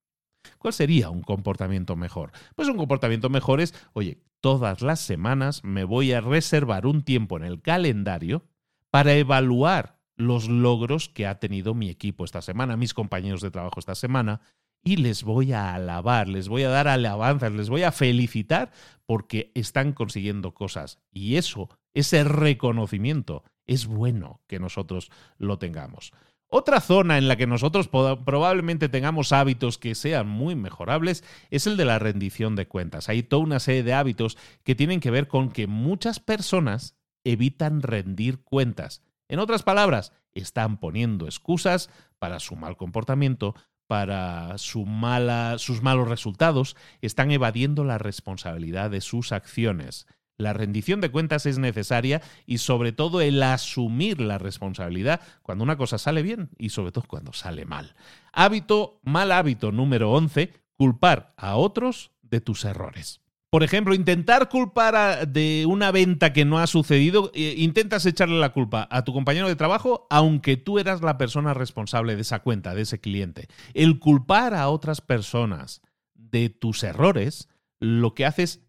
¿Cuál 0.58 0.74
sería 0.74 1.10
un 1.10 1.22
comportamiento 1.22 1.96
mejor? 1.96 2.32
Pues 2.56 2.68
un 2.68 2.78
comportamiento 2.78 3.30
mejor 3.30 3.62
es, 3.62 3.74
oye, 3.94 4.22
todas 4.42 4.82
las 4.82 5.00
semanas 5.00 5.64
me 5.64 5.86
voy 5.86 6.12
a 6.12 6.22
reservar 6.22 6.86
un 6.86 7.04
tiempo 7.04 7.38
en 7.38 7.44
el 7.44 7.62
calendario 7.62 8.44
para 8.90 9.14
evaluar 9.14 10.03
los 10.16 10.48
logros 10.48 11.10
que 11.10 11.28
ha 11.28 11.40
tenido 11.40 11.74
mi 11.74 11.90
equipo 11.90 12.26
esta 12.26 12.42
semana, 12.42 12.78
mis 12.78 12.94
compañeros 12.94 13.42
de 13.42 13.52
trabajo 13.52 13.80
esta 13.80 13.96
semana, 13.96 14.42
y 14.84 14.98
les 14.98 15.24
voy 15.24 15.54
a 15.54 15.74
alabar, 15.74 16.28
les 16.28 16.50
voy 16.50 16.64
a 16.64 16.70
dar 16.70 16.88
alabanzas, 16.88 17.54
les 17.54 17.70
voy 17.70 17.84
a 17.84 17.92
felicitar 17.92 18.72
porque 19.06 19.52
están 19.56 19.94
consiguiendo 19.94 20.54
cosas. 20.54 21.00
Y 21.12 21.38
eso, 21.38 21.70
ese 21.94 22.24
reconocimiento, 22.24 23.44
es 23.66 23.86
bueno 23.86 24.42
que 24.48 24.60
nosotros 24.60 25.10
lo 25.38 25.58
tengamos. 25.58 26.12
Otra 26.48 26.82
zona 26.82 27.18
en 27.18 27.28
la 27.28 27.36
que 27.36 27.48
nosotros 27.48 27.88
probablemente 27.88 28.88
tengamos 28.88 29.32
hábitos 29.32 29.80
que 29.80 29.96
sean 29.96 30.28
muy 30.28 30.56
mejorables 30.56 31.24
es 31.50 31.66
el 31.66 31.78
de 31.78 31.86
la 31.86 31.98
rendición 31.98 32.56
de 32.56 32.68
cuentas. 32.68 33.10
Hay 33.10 33.24
toda 33.24 33.42
una 33.42 33.60
serie 33.60 33.82
de 33.82 33.94
hábitos 33.94 34.38
que 34.64 34.76
tienen 34.76 35.00
que 35.00 35.10
ver 35.10 35.28
con 35.28 35.50
que 35.50 35.66
muchas 35.66 36.20
personas 36.20 36.96
evitan 37.24 37.82
rendir 37.82 38.44
cuentas. 38.44 39.02
En 39.28 39.40
otras 39.40 39.64
palabras, 39.64 40.12
están 40.34 40.78
poniendo 40.78 41.26
excusas 41.26 41.90
para 42.20 42.40
su 42.40 42.56
mal 42.56 42.78
comportamiento, 42.78 43.56
para 43.88 44.58
su 44.58 44.86
mala, 44.86 45.58
sus 45.58 45.82
malos 45.82 46.08
resultados, 46.08 46.76
están 47.02 47.32
evadiendo 47.32 47.84
la 47.84 47.98
responsabilidad 47.98 48.90
de 48.90 49.02
sus 49.02 49.32
acciones. 49.32 50.08
La 50.38 50.54
rendición 50.54 51.00
de 51.00 51.12
cuentas 51.12 51.46
es 51.46 51.60
necesaria 51.60 52.22
y 52.46 52.58
sobre 52.58 52.92
todo 52.92 53.22
el 53.22 53.42
asumir 53.44 54.20
la 54.20 54.40
responsabilidad 54.40 55.22
cuando 55.44 55.64
una 55.64 55.78
cosa 55.78 55.98
sale 55.98 56.24
bien 56.24 56.50
y 56.58 56.70
sobre 56.70 56.92
todo 56.92 57.06
cuando 57.08 57.34
sale 57.34 57.66
mal. 57.66 57.96
Hábito, 58.32 59.00
mal 59.04 59.32
hábito 59.32 59.72
número 59.72 60.12
11, 60.12 60.52
culpar 60.76 61.34
a 61.38 61.56
otros 61.56 62.12
de 62.24 62.42
tus 62.42 62.66
errores. 62.66 63.23
Por 63.54 63.62
ejemplo, 63.62 63.94
intentar 63.94 64.50
culpar 64.50 65.28
de 65.28 65.68
una 65.68 65.92
venta 65.92 66.34
que 66.34 66.44
no 66.44 66.58
ha 66.58 66.66
sucedido, 66.66 67.30
eh, 67.36 67.54
intentas 67.56 68.04
echarle 68.08 68.40
la 68.40 68.52
culpa 68.52 68.88
a 68.90 69.04
tu 69.04 69.14
compañero 69.14 69.48
de 69.48 69.56
trabajo, 69.56 70.08
aunque 70.10 70.58
tú 70.58 70.80
eras 70.80 71.04
la 71.04 71.20
persona 71.20 71.54
responsable 71.54 72.16
de 72.16 72.24
esa 72.24 72.40
cuenta, 72.40 72.74
de 72.74 72.82
ese 72.82 73.00
cliente. 73.00 73.50
El 73.76 74.00
culpar 74.00 74.56
a 74.56 74.70
otras 74.70 75.02
personas 75.02 75.84
de 76.16 76.50
tus 76.50 76.82
errores, 76.82 77.48
lo 77.80 78.16
que 78.16 78.26
hace 78.26 78.42
es 78.42 78.62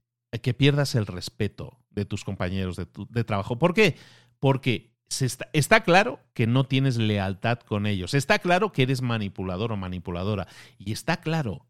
que 0.42 0.53
pierdas 0.53 0.94
el 0.97 1.07
respeto 1.07 1.79
de 1.88 2.05
tus 2.05 2.23
compañeros 2.23 2.77
de, 2.77 3.25
trabajo. 3.25 3.59
¿Por 3.59 3.73
qué? 3.73 3.97
Porque 4.38 4.92
está, 5.18 5.49
está, 5.55 5.83
claro 5.83 6.20
que 6.35 6.47
no 6.47 6.64
tienes 6.64 6.99
lealtad 6.99 7.59
con 7.61 7.87
ellos. 7.87 8.12
Está 8.12 8.38
claro 8.38 8.70
que 8.70 8.83
eres 8.83 9.01
manipulador 9.01 9.73
o 9.73 9.79
manipuladora. 9.79 10.47
Y 10.77 10.92
está 10.92 11.23
claro 11.23 11.64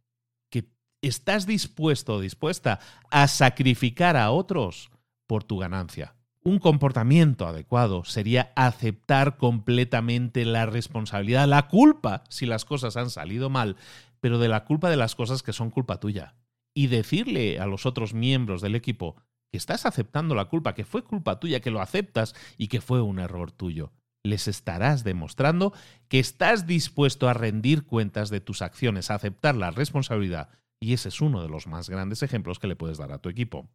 estás 1.07 1.47
dispuesto 1.47 2.15
o 2.15 2.21
dispuesta 2.21 2.81
a 3.11 3.29
sacrificar 3.29 4.17
a 4.17 4.31
otros 4.31 4.91
por 5.27 5.45
tu 5.45 5.59
ganancia. 5.59 6.15
Un 6.43 6.59
comportamiento 6.59 7.47
adecuado 7.47 8.05
sería 8.05 8.53
aceptar 8.55 9.39
completamente 9.39 10.45
la 10.45 10.67
responsabilidad, 10.67 11.49
la 11.49 11.69
culpa 11.69 12.25
si 12.29 12.45
las 12.45 12.65
cosas 12.67 12.97
han 12.97 13.09
salido 13.09 13.49
mal, 13.49 13.77
pero 14.21 14.39
de 14.39 14.49
la 14.49 14.65
culpa 14.65 14.91
de 14.91 14.97
las 14.97 15.15
cosas 15.15 15.43
que 15.43 15.55
son 15.55 15.71
culpa 15.71 16.01
tuya 16.01 16.35
y 16.75 16.89
decirle 16.89 17.61
a 17.61 17.67
los 17.67 17.87
otros 17.87 18.13
miembros 18.13 18.61
del 18.61 18.75
equipo 18.75 19.17
que 19.51 19.59
estás 19.59 19.87
aceptando 19.87 20.35
la 20.35 20.47
culpa, 20.47 20.75
que 20.75 20.85
fue 20.85 21.05
culpa 21.05 21.39
tuya, 21.39 21.61
que 21.61 21.71
lo 21.71 21.81
aceptas 21.81 22.35
y 22.59 22.69
que 22.69 22.81
fue 22.81 23.01
un 23.01 23.21
error 23.21 23.53
tuyo. 23.53 23.93
Les 24.23 24.49
estarás 24.49 25.05
demostrando 25.05 25.73
que 26.09 26.19
estás 26.19 26.67
dispuesto 26.67 27.29
a 27.29 27.35
rendir 27.35 27.85
cuentas 27.85 28.31
de 28.31 28.41
tus 28.41 28.63
acciones, 28.63 29.11
a 29.11 29.15
aceptar 29.15 29.55
la 29.55 29.71
responsabilidad 29.71 30.49
Y 30.85 30.93
ese 30.93 31.09
es 31.09 31.23
uno 31.23 31.41
de 31.41 31.49
los 31.49 31.67
más 31.67 31.89
grandes 31.89 32.23
ejemplos 32.23 32.59
que 32.59 32.67
le 32.67 32.77
puedes 32.77 32.99
dar 32.99 33.11
a 33.11 33.19
tu 33.19 33.31
equipo. 33.31 33.71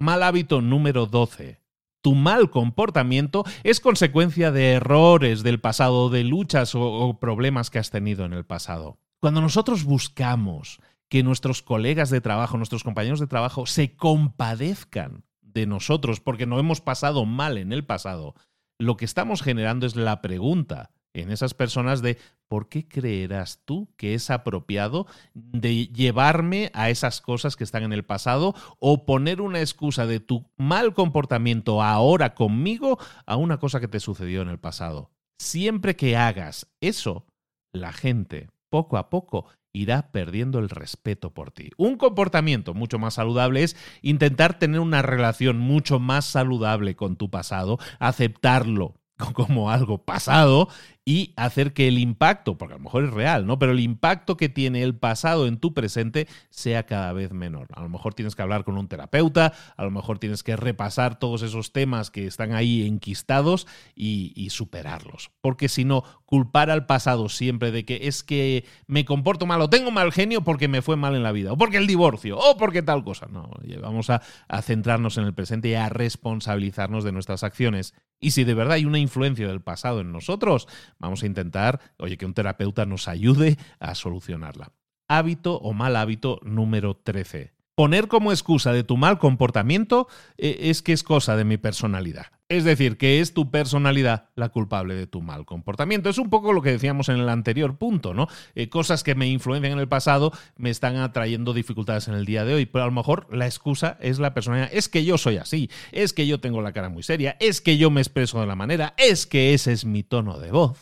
Mal 0.00 0.24
hábito 0.24 0.60
número 0.60 1.06
12. 1.06 1.60
Tu 2.02 2.16
mal 2.16 2.50
comportamiento 2.50 3.44
es 3.62 3.78
consecuencia 3.78 4.50
de 4.50 4.72
errores 4.72 5.44
del 5.44 5.60
pasado, 5.60 6.10
de 6.10 6.24
luchas 6.24 6.72
o, 6.74 7.18
problemas 7.20 7.70
que 7.70 7.78
has 7.78 7.90
tenido 7.90 8.24
en 8.24 8.32
el 8.32 8.44
pasado. 8.44 8.98
Cuando 9.20 9.40
nosotros 9.40 9.84
buscamos 9.84 10.80
que 11.08 11.22
nuestros 11.22 11.62
colegas 11.62 12.10
de 12.10 12.20
trabajo, 12.20 12.56
nuestros 12.56 12.82
compañeros 12.82 13.20
de 13.20 13.28
trabajo 13.28 13.66
se 13.66 13.94
compadezcan 13.94 15.22
de 15.40 15.66
nosotros 15.66 16.18
porque 16.18 16.46
no 16.46 16.58
hemos 16.58 16.80
pasado 16.80 17.26
mal 17.26 17.58
en 17.58 17.72
el 17.72 17.84
pasado, 17.84 18.34
lo 18.76 18.96
que 18.96 19.04
estamos 19.04 19.40
generando 19.40 19.86
es 19.86 19.94
la 19.94 20.20
pregunta 20.20 20.90
en 21.12 21.30
esas 21.30 21.54
personas 21.54 22.02
de 22.02 22.18
¿por 22.50 22.68
qué 22.68 22.88
creerás 22.88 23.62
tú 23.64 23.88
que 23.96 24.12
es 24.14 24.28
apropiado 24.28 25.06
de 25.34 25.86
llevarme 25.86 26.72
a 26.74 26.90
esas 26.90 27.20
cosas 27.20 27.54
que 27.54 27.62
están 27.62 27.84
en 27.84 27.92
el 27.92 28.04
pasado 28.04 28.56
o 28.80 29.06
poner 29.06 29.40
una 29.40 29.60
excusa 29.60 30.04
de 30.04 30.18
tu 30.18 30.50
mal 30.56 30.92
comportamiento 30.92 31.80
ahora 31.80 32.34
conmigo 32.34 32.98
a 33.24 33.36
una 33.36 33.58
cosa 33.58 33.78
que 33.78 33.86
te 33.86 34.00
sucedió 34.00 34.42
en 34.42 34.48
el 34.48 34.58
pasado? 34.58 35.12
Siempre 35.38 35.94
que 35.94 36.16
hagas 36.16 36.66
eso, 36.80 37.24
la 37.72 37.92
gente 37.92 38.48
poco 38.68 38.96
a 38.96 39.10
poco 39.10 39.46
irá 39.72 40.10
perdiendo 40.10 40.58
el 40.58 40.70
respeto 40.70 41.32
por 41.32 41.52
ti. 41.52 41.70
Un 41.76 41.98
comportamiento 41.98 42.74
mucho 42.74 42.98
más 42.98 43.14
saludable 43.14 43.62
es 43.62 43.76
intentar 44.02 44.58
tener 44.58 44.80
una 44.80 45.02
relación 45.02 45.60
mucho 45.60 46.00
más 46.00 46.24
saludable 46.24 46.96
con 46.96 47.14
tu 47.14 47.30
pasado, 47.30 47.78
aceptarlo 48.00 48.96
como 49.34 49.70
algo 49.70 49.98
pasado 50.04 50.68
y 51.10 51.32
hacer 51.34 51.72
que 51.72 51.88
el 51.88 51.98
impacto, 51.98 52.56
porque 52.56 52.74
a 52.74 52.76
lo 52.76 52.84
mejor 52.84 53.02
es 53.02 53.10
real, 53.10 53.44
¿no? 53.44 53.58
Pero 53.58 53.72
el 53.72 53.80
impacto 53.80 54.36
que 54.36 54.48
tiene 54.48 54.84
el 54.84 54.94
pasado 54.94 55.48
en 55.48 55.56
tu 55.56 55.74
presente 55.74 56.28
sea 56.50 56.86
cada 56.86 57.12
vez 57.12 57.32
menor. 57.32 57.66
A 57.72 57.82
lo 57.82 57.88
mejor 57.88 58.14
tienes 58.14 58.36
que 58.36 58.42
hablar 58.42 58.62
con 58.62 58.78
un 58.78 58.86
terapeuta, 58.86 59.52
a 59.76 59.82
lo 59.82 59.90
mejor 59.90 60.20
tienes 60.20 60.44
que 60.44 60.54
repasar 60.54 61.18
todos 61.18 61.42
esos 61.42 61.72
temas 61.72 62.12
que 62.12 62.28
están 62.28 62.52
ahí 62.52 62.86
enquistados 62.86 63.66
y, 63.96 64.50
superarlos. 64.50 65.32
Porque 65.40 65.68
si 65.68 65.84
no, 65.84 66.04
culpar 66.26 66.70
al 66.70 66.86
pasado 66.86 67.28
siempre 67.28 67.72
de 67.72 67.84
que 67.84 68.00
es 68.04 68.22
que 68.22 68.64
me 68.86 69.04
comporto 69.04 69.46
mal 69.46 69.60
o 69.62 69.70
tengo 69.70 69.90
mal 69.90 70.12
genio 70.12 70.42
porque 70.42 70.68
me 70.68 70.80
fue 70.80 70.94
mal 70.94 71.16
en 71.16 71.24
la 71.24 71.32
vida, 71.32 71.52
o 71.52 71.56
porque 71.56 71.78
el 71.78 71.88
divorcio, 71.88 72.38
o 72.38 72.56
porque 72.56 72.82
tal 72.82 73.02
cosa. 73.02 73.26
No, 73.26 73.50
vamos 73.82 74.10
a, 74.10 74.22
a 74.46 74.62
centrarnos 74.62 75.18
en 75.18 75.24
el 75.24 75.34
presente 75.34 75.70
y 75.70 75.74
a 75.74 75.88
responsabilizarnos 75.88 77.02
de 77.02 77.10
nuestras 77.10 77.42
acciones. 77.42 77.94
Y 78.20 78.32
si 78.32 78.44
de 78.44 78.54
verdad 78.54 78.74
hay 78.74 78.84
una 78.84 78.98
influencia 78.98 79.48
del 79.48 79.62
pasado 79.62 80.00
en 80.00 80.12
nosotros, 80.12 80.68
vamos 81.00 81.24
a 81.24 81.26
intentar, 81.26 81.80
oye, 81.98 82.16
que 82.16 82.26
un 82.26 82.34
terapeuta 82.34 82.86
nos 82.86 83.08
ayude 83.08 83.58
a 83.80 83.96
solucionarla. 83.96 84.72
Hábito 85.08 85.56
o 85.56 85.72
mal 85.72 85.96
hábito 85.96 86.38
número 86.44 86.94
13 86.94 87.54
poner 87.80 88.08
como 88.08 88.30
excusa 88.30 88.74
de 88.74 88.84
tu 88.84 88.98
mal 88.98 89.18
comportamiento 89.18 90.06
eh, 90.36 90.58
es 90.64 90.82
que 90.82 90.92
es 90.92 91.02
cosa 91.02 91.34
de 91.34 91.46
mi 91.46 91.56
personalidad. 91.56 92.26
Es 92.50 92.64
decir, 92.64 92.98
que 92.98 93.20
es 93.20 93.32
tu 93.32 93.50
personalidad 93.50 94.28
la 94.34 94.50
culpable 94.50 94.94
de 94.94 95.06
tu 95.06 95.22
mal 95.22 95.46
comportamiento. 95.46 96.10
Es 96.10 96.18
un 96.18 96.28
poco 96.28 96.52
lo 96.52 96.60
que 96.60 96.72
decíamos 96.72 97.08
en 97.08 97.16
el 97.16 97.30
anterior 97.30 97.78
punto, 97.78 98.12
¿no? 98.12 98.28
Eh, 98.54 98.68
cosas 98.68 99.02
que 99.02 99.14
me 99.14 99.28
influencian 99.28 99.72
en 99.72 99.78
el 99.78 99.88
pasado 99.88 100.30
me 100.56 100.68
están 100.68 100.96
atrayendo 100.96 101.54
dificultades 101.54 102.06
en 102.08 102.12
el 102.12 102.26
día 102.26 102.44
de 102.44 102.52
hoy, 102.52 102.66
pero 102.66 102.84
a 102.84 102.86
lo 102.86 102.92
mejor 102.92 103.34
la 103.34 103.46
excusa 103.46 103.96
es 104.02 104.18
la 104.18 104.34
personalidad. 104.34 104.68
Es 104.74 104.90
que 104.90 105.06
yo 105.06 105.16
soy 105.16 105.38
así, 105.38 105.70
es 105.90 106.12
que 106.12 106.26
yo 106.26 106.38
tengo 106.38 106.60
la 106.60 106.74
cara 106.74 106.90
muy 106.90 107.02
seria, 107.02 107.38
es 107.40 107.62
que 107.62 107.78
yo 107.78 107.90
me 107.90 108.02
expreso 108.02 108.40
de 108.40 108.46
la 108.46 108.56
manera, 108.56 108.92
es 108.98 109.26
que 109.26 109.54
ese 109.54 109.72
es 109.72 109.86
mi 109.86 110.02
tono 110.02 110.38
de 110.38 110.50
voz. 110.50 110.76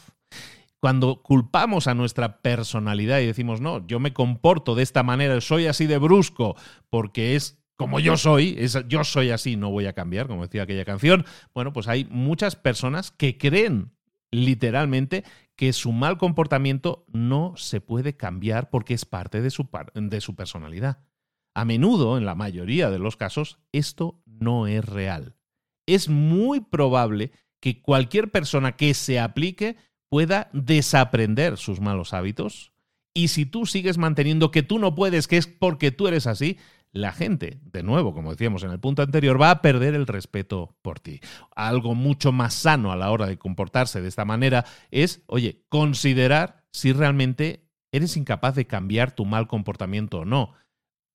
Cuando 0.80 1.22
culpamos 1.22 1.88
a 1.88 1.94
nuestra 1.94 2.40
personalidad 2.40 3.18
y 3.20 3.26
decimos, 3.26 3.60
no, 3.60 3.86
yo 3.86 3.98
me 3.98 4.12
comporto 4.12 4.74
de 4.74 4.84
esta 4.84 5.02
manera, 5.02 5.40
soy 5.40 5.66
así 5.66 5.86
de 5.86 5.98
brusco, 5.98 6.56
porque 6.88 7.34
es 7.34 7.58
como 7.76 8.00
yo 8.00 8.16
soy, 8.16 8.58
yo 8.88 9.04
soy 9.04 9.30
así, 9.30 9.56
no 9.56 9.70
voy 9.70 9.86
a 9.86 9.92
cambiar, 9.92 10.26
como 10.26 10.42
decía 10.42 10.64
aquella 10.64 10.84
canción, 10.84 11.24
bueno, 11.54 11.72
pues 11.72 11.86
hay 11.86 12.06
muchas 12.10 12.56
personas 12.56 13.12
que 13.12 13.38
creen 13.38 13.92
literalmente 14.32 15.24
que 15.54 15.72
su 15.72 15.92
mal 15.92 16.18
comportamiento 16.18 17.06
no 17.12 17.54
se 17.56 17.80
puede 17.80 18.16
cambiar 18.16 18.68
porque 18.70 18.94
es 18.94 19.04
parte 19.04 19.40
de 19.40 19.50
su, 19.50 19.68
de 19.94 20.20
su 20.20 20.34
personalidad. 20.34 21.04
A 21.54 21.64
menudo, 21.64 22.18
en 22.18 22.24
la 22.24 22.34
mayoría 22.34 22.90
de 22.90 22.98
los 22.98 23.16
casos, 23.16 23.58
esto 23.72 24.20
no 24.26 24.66
es 24.66 24.84
real. 24.84 25.36
Es 25.86 26.08
muy 26.08 26.60
probable 26.60 27.30
que 27.60 27.80
cualquier 27.80 28.30
persona 28.30 28.76
que 28.76 28.92
se 28.94 29.18
aplique 29.18 29.76
pueda 30.09 30.51
desaprender 30.53 31.57
sus 31.57 31.81
malos 31.81 32.12
hábitos. 32.14 32.73
Y 33.14 33.29
si 33.29 33.47
tú 33.47 33.66
sigues 33.66 33.99
manteniendo 33.99 34.51
que 34.51 34.62
tú 34.62 34.79
no 34.79 34.94
puedes, 34.94 35.27
que 35.27 35.37
es 35.37 35.47
porque 35.47 35.90
tú 35.90 36.09
eres 36.09 36.27
así, 36.27 36.59
la 36.92 37.12
gente, 37.12 37.61
de 37.64 37.83
nuevo, 37.83 38.14
como 38.14 38.31
decíamos 38.31 38.62
en 38.62 38.71
el 38.71 38.81
punto 38.81 39.03
anterior, 39.03 39.40
va 39.40 39.51
a 39.51 39.62
perder 39.62 39.94
el 39.94 40.07
respeto 40.07 40.77
por 40.83 41.01
ti. 41.01 41.21
Algo 41.55 41.94
mucho 41.94 42.33
más 42.33 42.55
sano 42.55 42.92
a 42.92 42.97
la 42.97 43.11
hora 43.11 43.27
de 43.27 43.38
comportarse 43.38 44.01
de 44.01 44.09
esta 44.09 44.25
manera 44.25 44.64
es, 44.90 45.23
oye, 45.27 45.64
considerar 45.68 46.64
si 46.73 46.92
realmente 46.92 47.68
eres 47.92 48.16
incapaz 48.16 48.55
de 48.55 48.66
cambiar 48.66 49.12
tu 49.12 49.25
mal 49.25 49.49
comportamiento 49.49 50.21
o 50.21 50.25
no. 50.25 50.55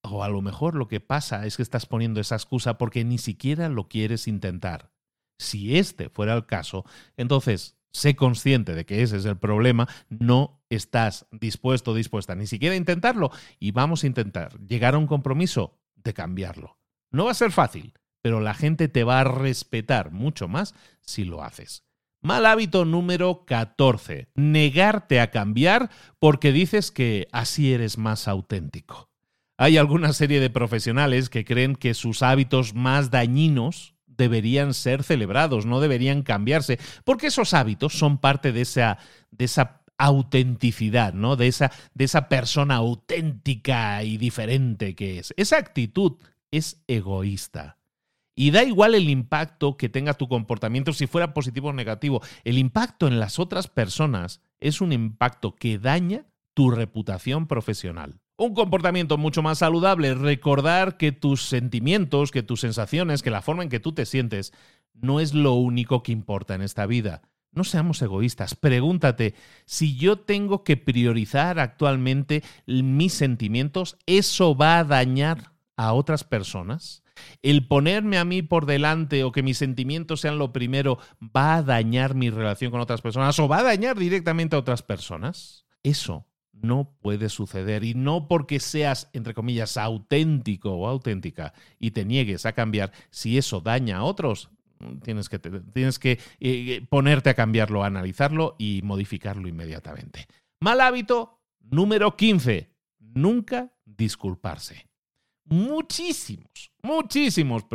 O 0.03 0.23
a 0.23 0.29
lo 0.29 0.41
mejor 0.41 0.75
lo 0.75 0.87
que 0.87 0.99
pasa 0.99 1.45
es 1.45 1.57
que 1.57 1.63
estás 1.63 1.85
poniendo 1.85 2.19
esa 2.19 2.35
excusa 2.35 2.77
porque 2.77 3.03
ni 3.05 3.17
siquiera 3.17 3.69
lo 3.69 3.87
quieres 3.87 4.27
intentar. 4.27 4.91
Si 5.39 5.77
este 5.77 6.09
fuera 6.09 6.33
el 6.33 6.45
caso, 6.45 6.85
entonces 7.17 7.77
sé 7.93 8.15
consciente 8.15 8.73
de 8.73 8.85
que 8.85 9.03
ese 9.03 9.17
es 9.17 9.25
el 9.25 9.37
problema, 9.37 9.87
no 10.09 10.61
estás 10.69 11.27
dispuesto 11.31 11.91
o 11.91 11.95
dispuesta 11.95 12.35
ni 12.35 12.47
siquiera 12.47 12.73
a 12.73 12.77
intentarlo 12.77 13.31
y 13.59 13.71
vamos 13.71 14.03
a 14.03 14.07
intentar 14.07 14.59
llegar 14.59 14.95
a 14.95 14.97
un 14.97 15.07
compromiso 15.07 15.79
de 15.95 16.13
cambiarlo. 16.13 16.77
No 17.11 17.25
va 17.25 17.31
a 17.31 17.35
ser 17.35 17.51
fácil, 17.51 17.93
pero 18.21 18.39
la 18.39 18.53
gente 18.53 18.87
te 18.87 19.03
va 19.03 19.19
a 19.19 19.25
respetar 19.25 20.11
mucho 20.11 20.47
más 20.47 20.73
si 21.01 21.23
lo 21.23 21.43
haces. 21.43 21.85
Mal 22.21 22.45
hábito 22.45 22.85
número 22.85 23.45
14. 23.45 24.29
Negarte 24.35 25.19
a 25.19 25.29
cambiar 25.29 25.89
porque 26.19 26.53
dices 26.53 26.91
que 26.91 27.27
así 27.33 27.73
eres 27.73 27.97
más 27.97 28.29
auténtico. 28.29 29.09
Hay 29.57 29.77
alguna 29.77 30.13
serie 30.13 30.39
de 30.39 30.49
profesionales 30.49 31.29
que 31.29 31.45
creen 31.45 31.75
que 31.75 31.93
sus 31.93 32.23
hábitos 32.23 32.73
más 32.73 33.11
dañinos 33.11 33.92
deberían 34.23 34.73
ser 34.73 35.03
celebrados, 35.03 35.65
no 35.65 35.79
deberían 35.79 36.23
cambiarse, 36.23 36.79
porque 37.03 37.27
esos 37.27 37.53
hábitos 37.53 37.93
son 37.93 38.17
parte 38.17 38.51
de 38.51 38.61
esa, 38.61 38.97
de 39.31 39.45
esa 39.45 39.81
autenticidad, 39.97 41.13
¿no? 41.13 41.35
De 41.35 41.47
esa, 41.47 41.71
de 41.93 42.05
esa 42.05 42.29
persona 42.29 42.75
auténtica 42.75 44.03
y 44.03 44.17
diferente 44.17 44.95
que 44.95 45.19
es. 45.19 45.33
Esa 45.37 45.57
actitud 45.57 46.13
es 46.51 46.83
egoísta. 46.87 47.77
Y 48.35 48.51
da 48.51 48.63
igual 48.63 48.95
el 48.95 49.09
impacto 49.09 49.77
que 49.77 49.89
tenga 49.89 50.15
tu 50.15 50.27
comportamiento, 50.27 50.93
si 50.93 51.05
fuera 51.05 51.33
positivo 51.33 51.69
o 51.69 51.73
negativo. 51.73 52.21
El 52.43 52.57
impacto 52.57 53.07
en 53.07 53.19
las 53.19 53.37
otras 53.37 53.67
personas 53.67 54.41
es 54.59 54.81
un 54.81 54.91
impacto 54.91 55.53
que 55.53 55.77
daña 55.77 56.25
tu 56.55 56.71
reputación 56.71 57.47
profesional. 57.47 58.22
Un 58.35 58.55
comportamiento 58.55 59.19
mucho 59.19 59.43
más 59.43 59.59
saludable, 59.59 60.15
recordar 60.15 60.97
que 60.97 61.11
tus 61.11 61.43
sentimientos, 61.43 62.31
que 62.31 62.41
tus 62.41 62.61
sensaciones, 62.61 63.21
que 63.21 63.29
la 63.29 63.43
forma 63.43 63.61
en 63.61 63.69
que 63.69 63.79
tú 63.79 63.93
te 63.93 64.07
sientes, 64.07 64.53
no 64.93 65.19
es 65.19 65.35
lo 65.35 65.53
único 65.53 66.01
que 66.01 66.11
importa 66.11 66.55
en 66.55 66.63
esta 66.63 66.87
vida. 66.87 67.21
No 67.51 67.63
seamos 67.63 68.01
egoístas. 68.01 68.55
Pregúntate, 68.55 69.35
si 69.65 69.95
yo 69.95 70.17
tengo 70.17 70.63
que 70.63 70.77
priorizar 70.77 71.59
actualmente 71.59 72.43
mis 72.65 73.13
sentimientos, 73.13 73.97
¿eso 74.07 74.55
va 74.55 74.79
a 74.79 74.83
dañar 74.83 75.51
a 75.77 75.93
otras 75.93 76.23
personas? 76.23 77.03
¿El 77.43 77.67
ponerme 77.67 78.17
a 78.17 78.25
mí 78.25 78.41
por 78.41 78.65
delante 78.65 79.23
o 79.23 79.31
que 79.31 79.43
mis 79.43 79.59
sentimientos 79.59 80.21
sean 80.21 80.39
lo 80.39 80.51
primero 80.51 80.97
va 81.21 81.57
a 81.57 81.61
dañar 81.61 82.15
mi 82.15 82.31
relación 82.31 82.71
con 82.71 82.81
otras 82.81 83.01
personas 83.01 83.37
o 83.37 83.47
va 83.47 83.59
a 83.59 83.63
dañar 83.63 83.99
directamente 83.99 84.55
a 84.55 84.59
otras 84.59 84.81
personas? 84.81 85.67
Eso 85.83 86.25
no 86.63 86.95
puede 87.01 87.29
suceder. 87.29 87.83
Y 87.83 87.93
no 87.93 88.27
porque 88.27 88.59
seas, 88.59 89.09
entre 89.13 89.33
comillas, 89.33 89.77
auténtico 89.77 90.71
o 90.71 90.87
auténtica 90.87 91.53
y 91.79 91.91
te 91.91 92.05
niegues 92.05 92.45
a 92.45 92.53
cambiar, 92.53 92.91
si 93.11 93.37
eso 93.37 93.61
daña 93.61 93.97
a 93.97 94.03
otros, 94.03 94.49
tienes 95.03 95.29
que, 95.29 95.39
tienes 95.39 95.99
que 95.99 96.19
eh, 96.39 96.85
ponerte 96.89 97.29
a 97.29 97.35
cambiarlo, 97.35 97.83
a 97.83 97.87
analizarlo 97.87 98.55
y 98.57 98.81
modificarlo 98.83 99.47
inmediatamente. 99.47 100.27
Mal 100.59 100.81
hábito 100.81 101.41
número 101.59 102.15
15. 102.15 102.69
Nunca 102.99 103.71
disculparse. 103.85 104.87
Muchísimos, 105.45 106.71
muchísimos 106.81 107.65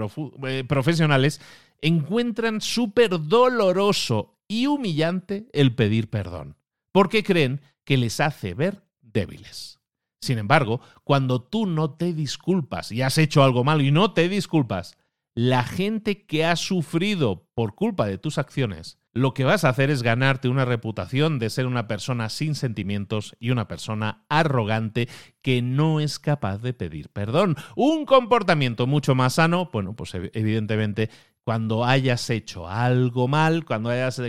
eh, 0.46 0.64
profesionales 0.66 1.40
encuentran 1.81 2.61
súper 2.61 3.11
doloroso 3.29 4.38
y 4.48 4.66
humillante 4.66 5.48
el 5.53 5.74
pedir 5.74 6.09
perdón, 6.09 6.57
porque 6.99 7.23
creen 7.23 7.61
que 7.85 7.97
les 7.97 8.19
hace 8.19 8.55
ver 8.55 8.83
débiles. 9.03 9.79
Sin 10.21 10.37
embargo, 10.37 10.81
cuando 11.05 11.41
tú 11.41 11.65
no 11.65 11.93
te 11.93 12.13
disculpas 12.13 12.91
y 12.91 13.03
has 13.03 13.19
hecho 13.19 13.45
algo 13.45 13.63
malo 13.63 13.85
y 13.85 13.93
no 13.93 14.15
te 14.15 14.29
disculpas, 14.29 14.99
la 15.33 15.63
gente 15.63 16.27
que 16.27 16.45
ha 16.45 16.57
sufrido 16.57 17.49
por 17.55 17.77
culpa 17.77 18.07
de 18.07 18.19
tus 18.19 18.37
acciones 18.37 18.99
lo 19.13 19.35
que 19.35 19.45
vas 19.45 19.65
a 19.65 19.71
hacer 19.71 19.91
es 19.91 20.03
ganarte 20.03 20.49
una 20.49 20.65
reputación 20.65 21.39
de 21.39 21.51
ser 21.51 21.67
una 21.67 21.89
persona 21.89 22.29
sin 22.29 22.55
sentimientos 22.55 23.37
y 23.41 23.51
una 23.51 23.67
persona 23.67 24.25
arrogante 24.29 25.09
que 25.43 25.63
no 25.63 26.01
es 26.01 26.19
capaz 26.19 26.59
de 26.59 26.73
pedir 26.73 27.11
perdón. 27.11 27.57
Un 27.75 28.07
comportamiento 28.07 28.87
mucho 28.87 29.15
más 29.15 29.35
sano, 29.35 29.71
bueno, 29.73 29.95
pues 29.97 30.15
evidentemente 30.15 31.11
cuando 31.43 31.85
hayas 31.85 32.29
hecho 32.31 32.69
algo 32.69 33.27
mal, 33.27 33.65
cuando 33.65 33.89
hayas 33.89 34.21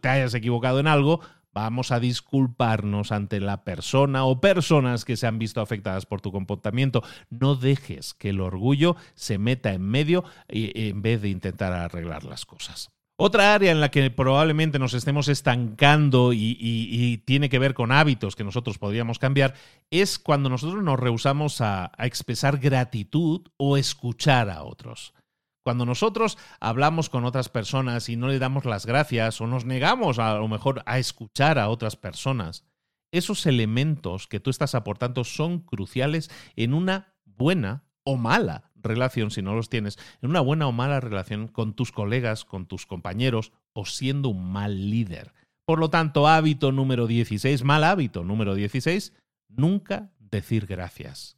te 0.00 0.08
hayas 0.08 0.34
equivocado 0.34 0.78
en 0.78 0.86
algo, 0.86 1.20
vamos 1.52 1.90
a 1.90 2.00
disculparnos 2.00 3.12
ante 3.12 3.40
la 3.40 3.64
persona 3.64 4.24
o 4.24 4.40
personas 4.40 5.04
que 5.04 5.16
se 5.16 5.26
han 5.26 5.38
visto 5.38 5.60
afectadas 5.60 6.06
por 6.06 6.20
tu 6.20 6.32
comportamiento. 6.32 7.02
No 7.30 7.54
dejes 7.54 8.14
que 8.14 8.30
el 8.30 8.40
orgullo 8.40 8.96
se 9.14 9.38
meta 9.38 9.72
en 9.72 9.82
medio 9.82 10.24
en 10.48 11.02
vez 11.02 11.22
de 11.22 11.28
intentar 11.28 11.72
arreglar 11.72 12.24
las 12.24 12.46
cosas. 12.46 12.90
Otra 13.20 13.52
área 13.52 13.72
en 13.72 13.80
la 13.80 13.90
que 13.90 14.08
probablemente 14.12 14.78
nos 14.78 14.94
estemos 14.94 15.26
estancando 15.26 16.32
y, 16.32 17.20
tiene 17.24 17.48
que 17.48 17.58
ver 17.58 17.74
con 17.74 17.90
hábitos 17.90 18.36
que 18.36 18.44
nosotros 18.44 18.78
podríamos 18.78 19.18
cambiar 19.18 19.54
es 19.90 20.20
cuando 20.20 20.48
nosotros 20.48 20.84
nos 20.84 21.00
rehusamos 21.00 21.60
a 21.60 21.90
expresar 21.98 22.58
gratitud 22.58 23.40
o 23.56 23.76
escuchar 23.76 24.50
a 24.50 24.62
otros. 24.62 25.14
Cuando 25.68 25.84
nosotros 25.84 26.38
hablamos 26.60 27.10
con 27.10 27.26
otras 27.26 27.50
personas 27.50 28.08
y 28.08 28.16
no 28.16 28.28
le 28.28 28.38
damos 28.38 28.64
las 28.64 28.86
gracias 28.86 29.38
o 29.42 29.46
nos 29.46 29.66
negamos 29.66 30.18
a, 30.18 30.32
lo 30.38 30.48
mejor 30.48 30.82
a 30.86 30.98
escuchar 30.98 31.58
a 31.58 31.68
otras 31.68 31.94
personas, 31.94 32.64
esos 33.12 33.44
elementos 33.44 34.28
que 34.28 34.40
tú 34.40 34.48
estás 34.48 34.74
aportando 34.74 35.24
son 35.24 35.58
cruciales 35.58 36.30
en 36.56 36.72
una 36.72 37.12
buena 37.26 37.84
o 38.02 38.16
mala 38.16 38.70
relación, 38.76 39.30
si 39.30 39.42
no 39.42 39.54
los 39.54 39.68
tienes, 39.68 39.98
en 40.22 40.30
una 40.30 40.40
buena 40.40 40.66
o 40.66 40.72
mala 40.72 41.00
relación 41.00 41.48
con 41.48 41.74
tus 41.74 41.92
colegas, 41.92 42.46
con 42.46 42.64
tus 42.64 42.86
compañeros 42.86 43.52
o 43.74 43.84
siendo 43.84 44.30
un 44.30 44.50
mal 44.50 44.88
líder. 44.88 45.34
Por 45.66 45.80
lo 45.80 45.90
tanto, 45.90 46.28
hábito 46.28 46.72
número 46.72 47.06
16, 47.06 47.62
mal 47.62 47.84
hábito 47.84 48.24
número 48.24 48.54
16, 48.54 49.12
nunca 49.48 50.14
decir 50.18 50.64
gracias. 50.64 51.36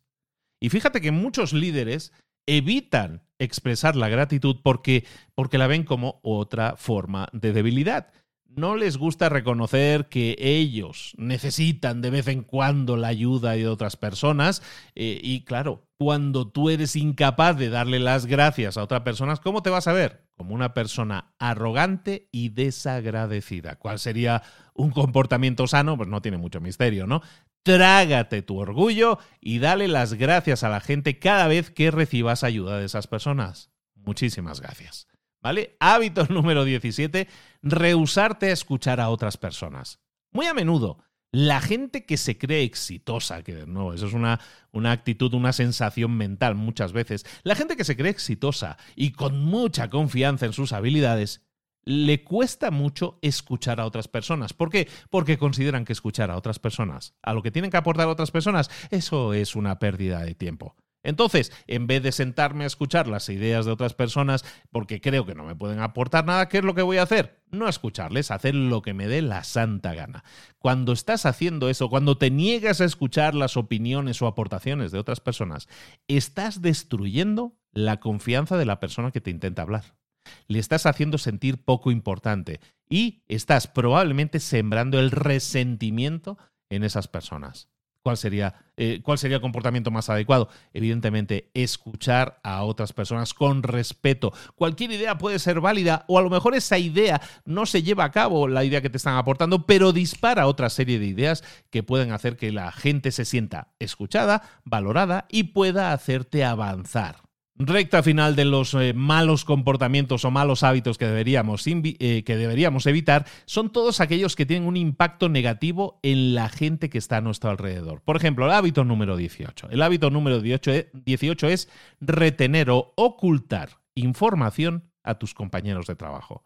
Y 0.60 0.68
fíjate 0.68 1.00
que 1.00 1.10
muchos 1.10 1.52
líderes 1.52 2.12
evitan 2.46 3.24
expresar 3.40 3.96
la 3.96 4.08
gratitud 4.08 4.56
porque, 4.62 5.04
porque 5.34 5.58
la 5.58 5.66
ven 5.66 5.82
como 5.82 6.20
otra 6.22 6.76
forma 6.76 7.28
de 7.32 7.52
debilidad. 7.52 8.12
No 8.46 8.74
les 8.76 8.96
gusta 8.96 9.28
reconocer 9.28 10.08
que 10.08 10.36
ellos 10.38 11.14
necesitan 11.16 12.02
de 12.02 12.10
vez 12.10 12.26
en 12.26 12.42
cuando 12.42 12.96
la 12.96 13.08
ayuda 13.08 13.52
de 13.52 13.68
otras 13.68 13.96
personas 13.96 14.60
eh, 14.96 15.20
y 15.22 15.44
claro, 15.44 15.86
cuando 15.96 16.48
tú 16.48 16.68
eres 16.68 16.96
incapaz 16.96 17.56
de 17.56 17.68
darle 17.68 18.00
las 18.00 18.26
gracias 18.26 18.76
a 18.76 18.82
otras 18.82 19.02
personas, 19.02 19.38
¿cómo 19.38 19.62
te 19.62 19.70
vas 19.70 19.86
a 19.86 19.92
ver? 19.92 20.24
Como 20.34 20.54
una 20.54 20.74
persona 20.74 21.34
arrogante 21.38 22.28
y 22.32 22.48
desagradecida. 22.48 23.76
¿Cuál 23.76 23.98
sería 24.00 24.42
un 24.74 24.90
comportamiento 24.90 25.68
sano? 25.68 25.96
Pues 25.96 26.08
no 26.08 26.20
tiene 26.20 26.38
mucho 26.38 26.60
misterio, 26.60 27.06
¿no? 27.06 27.22
Trágate 27.62 28.42
tu 28.42 28.58
orgullo 28.58 29.18
y 29.40 29.58
dale 29.58 29.86
las 29.88 30.14
gracias 30.14 30.64
a 30.64 30.68
la 30.68 30.80
gente 30.80 31.18
cada 31.18 31.46
vez 31.46 31.70
que 31.70 31.90
recibas 31.90 32.42
ayuda 32.42 32.78
de 32.78 32.86
esas 32.86 33.06
personas. 33.06 33.70
Muchísimas 33.94 34.60
gracias. 34.60 35.08
¿Vale? 35.42 35.76
Hábito 35.80 36.26
número 36.30 36.64
17, 36.64 37.28
rehusarte 37.62 38.46
a 38.46 38.52
escuchar 38.52 39.00
a 39.00 39.10
otras 39.10 39.36
personas. 39.36 40.00
Muy 40.32 40.46
a 40.46 40.54
menudo, 40.54 41.02
la 41.32 41.60
gente 41.60 42.06
que 42.06 42.16
se 42.16 42.38
cree 42.38 42.62
exitosa, 42.62 43.42
que 43.42 43.66
no, 43.66 43.92
eso 43.92 44.06
es 44.06 44.14
una, 44.14 44.40
una 44.72 44.92
actitud, 44.92 45.32
una 45.34 45.52
sensación 45.52 46.16
mental 46.16 46.54
muchas 46.56 46.92
veces, 46.92 47.24
la 47.42 47.54
gente 47.54 47.76
que 47.76 47.84
se 47.84 47.96
cree 47.96 48.10
exitosa 48.10 48.76
y 48.96 49.12
con 49.12 49.40
mucha 49.40 49.90
confianza 49.90 50.46
en 50.46 50.52
sus 50.52 50.72
habilidades, 50.72 51.42
le 51.84 52.22
cuesta 52.24 52.70
mucho 52.70 53.18
escuchar 53.22 53.80
a 53.80 53.86
otras 53.86 54.08
personas. 54.08 54.52
¿Por 54.52 54.70
qué? 54.70 54.88
Porque 55.10 55.38
consideran 55.38 55.84
que 55.84 55.92
escuchar 55.92 56.30
a 56.30 56.36
otras 56.36 56.58
personas, 56.58 57.14
a 57.22 57.34
lo 57.34 57.42
que 57.42 57.50
tienen 57.50 57.70
que 57.70 57.76
aportar 57.76 58.08
a 58.08 58.12
otras 58.12 58.30
personas, 58.30 58.70
eso 58.90 59.34
es 59.34 59.56
una 59.56 59.78
pérdida 59.78 60.20
de 60.20 60.34
tiempo. 60.34 60.76
Entonces, 61.02 61.50
en 61.66 61.86
vez 61.86 62.02
de 62.02 62.12
sentarme 62.12 62.64
a 62.64 62.66
escuchar 62.66 63.08
las 63.08 63.28
ideas 63.30 63.64
de 63.64 63.72
otras 63.72 63.94
personas, 63.94 64.44
porque 64.70 65.00
creo 65.00 65.24
que 65.24 65.34
no 65.34 65.44
me 65.44 65.56
pueden 65.56 65.80
aportar 65.80 66.26
nada, 66.26 66.48
¿qué 66.48 66.58
es 66.58 66.64
lo 66.64 66.74
que 66.74 66.82
voy 66.82 66.98
a 66.98 67.04
hacer? 67.04 67.42
No 67.50 67.68
escucharles, 67.68 68.30
hacer 68.30 68.54
lo 68.54 68.82
que 68.82 68.92
me 68.92 69.08
dé 69.08 69.22
la 69.22 69.42
santa 69.42 69.94
gana. 69.94 70.24
Cuando 70.58 70.92
estás 70.92 71.24
haciendo 71.24 71.70
eso, 71.70 71.88
cuando 71.88 72.18
te 72.18 72.30
niegas 72.30 72.82
a 72.82 72.84
escuchar 72.84 73.34
las 73.34 73.56
opiniones 73.56 74.20
o 74.20 74.26
aportaciones 74.26 74.92
de 74.92 74.98
otras 74.98 75.20
personas, 75.20 75.68
estás 76.06 76.60
destruyendo 76.60 77.56
la 77.72 77.98
confianza 77.98 78.58
de 78.58 78.66
la 78.66 78.78
persona 78.78 79.10
que 79.10 79.22
te 79.22 79.30
intenta 79.30 79.62
hablar 79.62 79.99
le 80.48 80.58
estás 80.58 80.86
haciendo 80.86 81.18
sentir 81.18 81.64
poco 81.64 81.90
importante 81.90 82.60
y 82.88 83.22
estás 83.28 83.66
probablemente 83.66 84.40
sembrando 84.40 84.98
el 84.98 85.10
resentimiento 85.10 86.38
en 86.70 86.84
esas 86.84 87.08
personas. 87.08 87.68
¿Cuál 88.02 88.16
sería, 88.16 88.54
eh, 88.78 89.00
¿Cuál 89.02 89.18
sería 89.18 89.36
el 89.36 89.42
comportamiento 89.42 89.90
más 89.90 90.08
adecuado? 90.08 90.48
Evidentemente, 90.72 91.50
escuchar 91.52 92.40
a 92.42 92.62
otras 92.62 92.94
personas 92.94 93.34
con 93.34 93.62
respeto. 93.62 94.32
Cualquier 94.54 94.92
idea 94.92 95.18
puede 95.18 95.38
ser 95.38 95.60
válida 95.60 96.06
o 96.08 96.18
a 96.18 96.22
lo 96.22 96.30
mejor 96.30 96.54
esa 96.54 96.78
idea 96.78 97.20
no 97.44 97.66
se 97.66 97.82
lleva 97.82 98.04
a 98.04 98.10
cabo, 98.10 98.48
la 98.48 98.64
idea 98.64 98.80
que 98.80 98.88
te 98.88 98.96
están 98.96 99.16
aportando, 99.16 99.66
pero 99.66 99.92
dispara 99.92 100.46
otra 100.46 100.70
serie 100.70 100.98
de 100.98 101.06
ideas 101.06 101.44
que 101.68 101.82
pueden 101.82 102.12
hacer 102.12 102.38
que 102.38 102.52
la 102.52 102.72
gente 102.72 103.12
se 103.12 103.26
sienta 103.26 103.74
escuchada, 103.78 104.42
valorada 104.64 105.26
y 105.28 105.44
pueda 105.44 105.92
hacerte 105.92 106.42
avanzar. 106.42 107.29
Recta 107.62 108.02
final 108.02 108.36
de 108.36 108.46
los 108.46 108.72
eh, 108.72 108.94
malos 108.94 109.44
comportamientos 109.44 110.24
o 110.24 110.30
malos 110.30 110.62
hábitos 110.62 110.96
que 110.96 111.04
deberíamos, 111.04 111.66
eh, 111.66 112.22
que 112.24 112.36
deberíamos 112.38 112.86
evitar 112.86 113.26
son 113.44 113.70
todos 113.70 114.00
aquellos 114.00 114.34
que 114.34 114.46
tienen 114.46 114.66
un 114.66 114.78
impacto 114.78 115.28
negativo 115.28 116.00
en 116.02 116.34
la 116.34 116.48
gente 116.48 116.88
que 116.88 116.96
está 116.96 117.18
a 117.18 117.20
nuestro 117.20 117.50
alrededor. 117.50 118.00
Por 118.00 118.16
ejemplo, 118.16 118.46
el 118.46 118.52
hábito 118.52 118.82
número 118.84 119.14
18. 119.14 119.68
El 119.68 119.82
hábito 119.82 120.08
número 120.08 120.40
18 120.40 121.48
es 121.48 121.68
retener 122.00 122.70
o 122.70 122.94
ocultar 122.96 123.80
información 123.94 124.90
a 125.02 125.18
tus 125.18 125.34
compañeros 125.34 125.86
de 125.86 125.96
trabajo. 125.96 126.42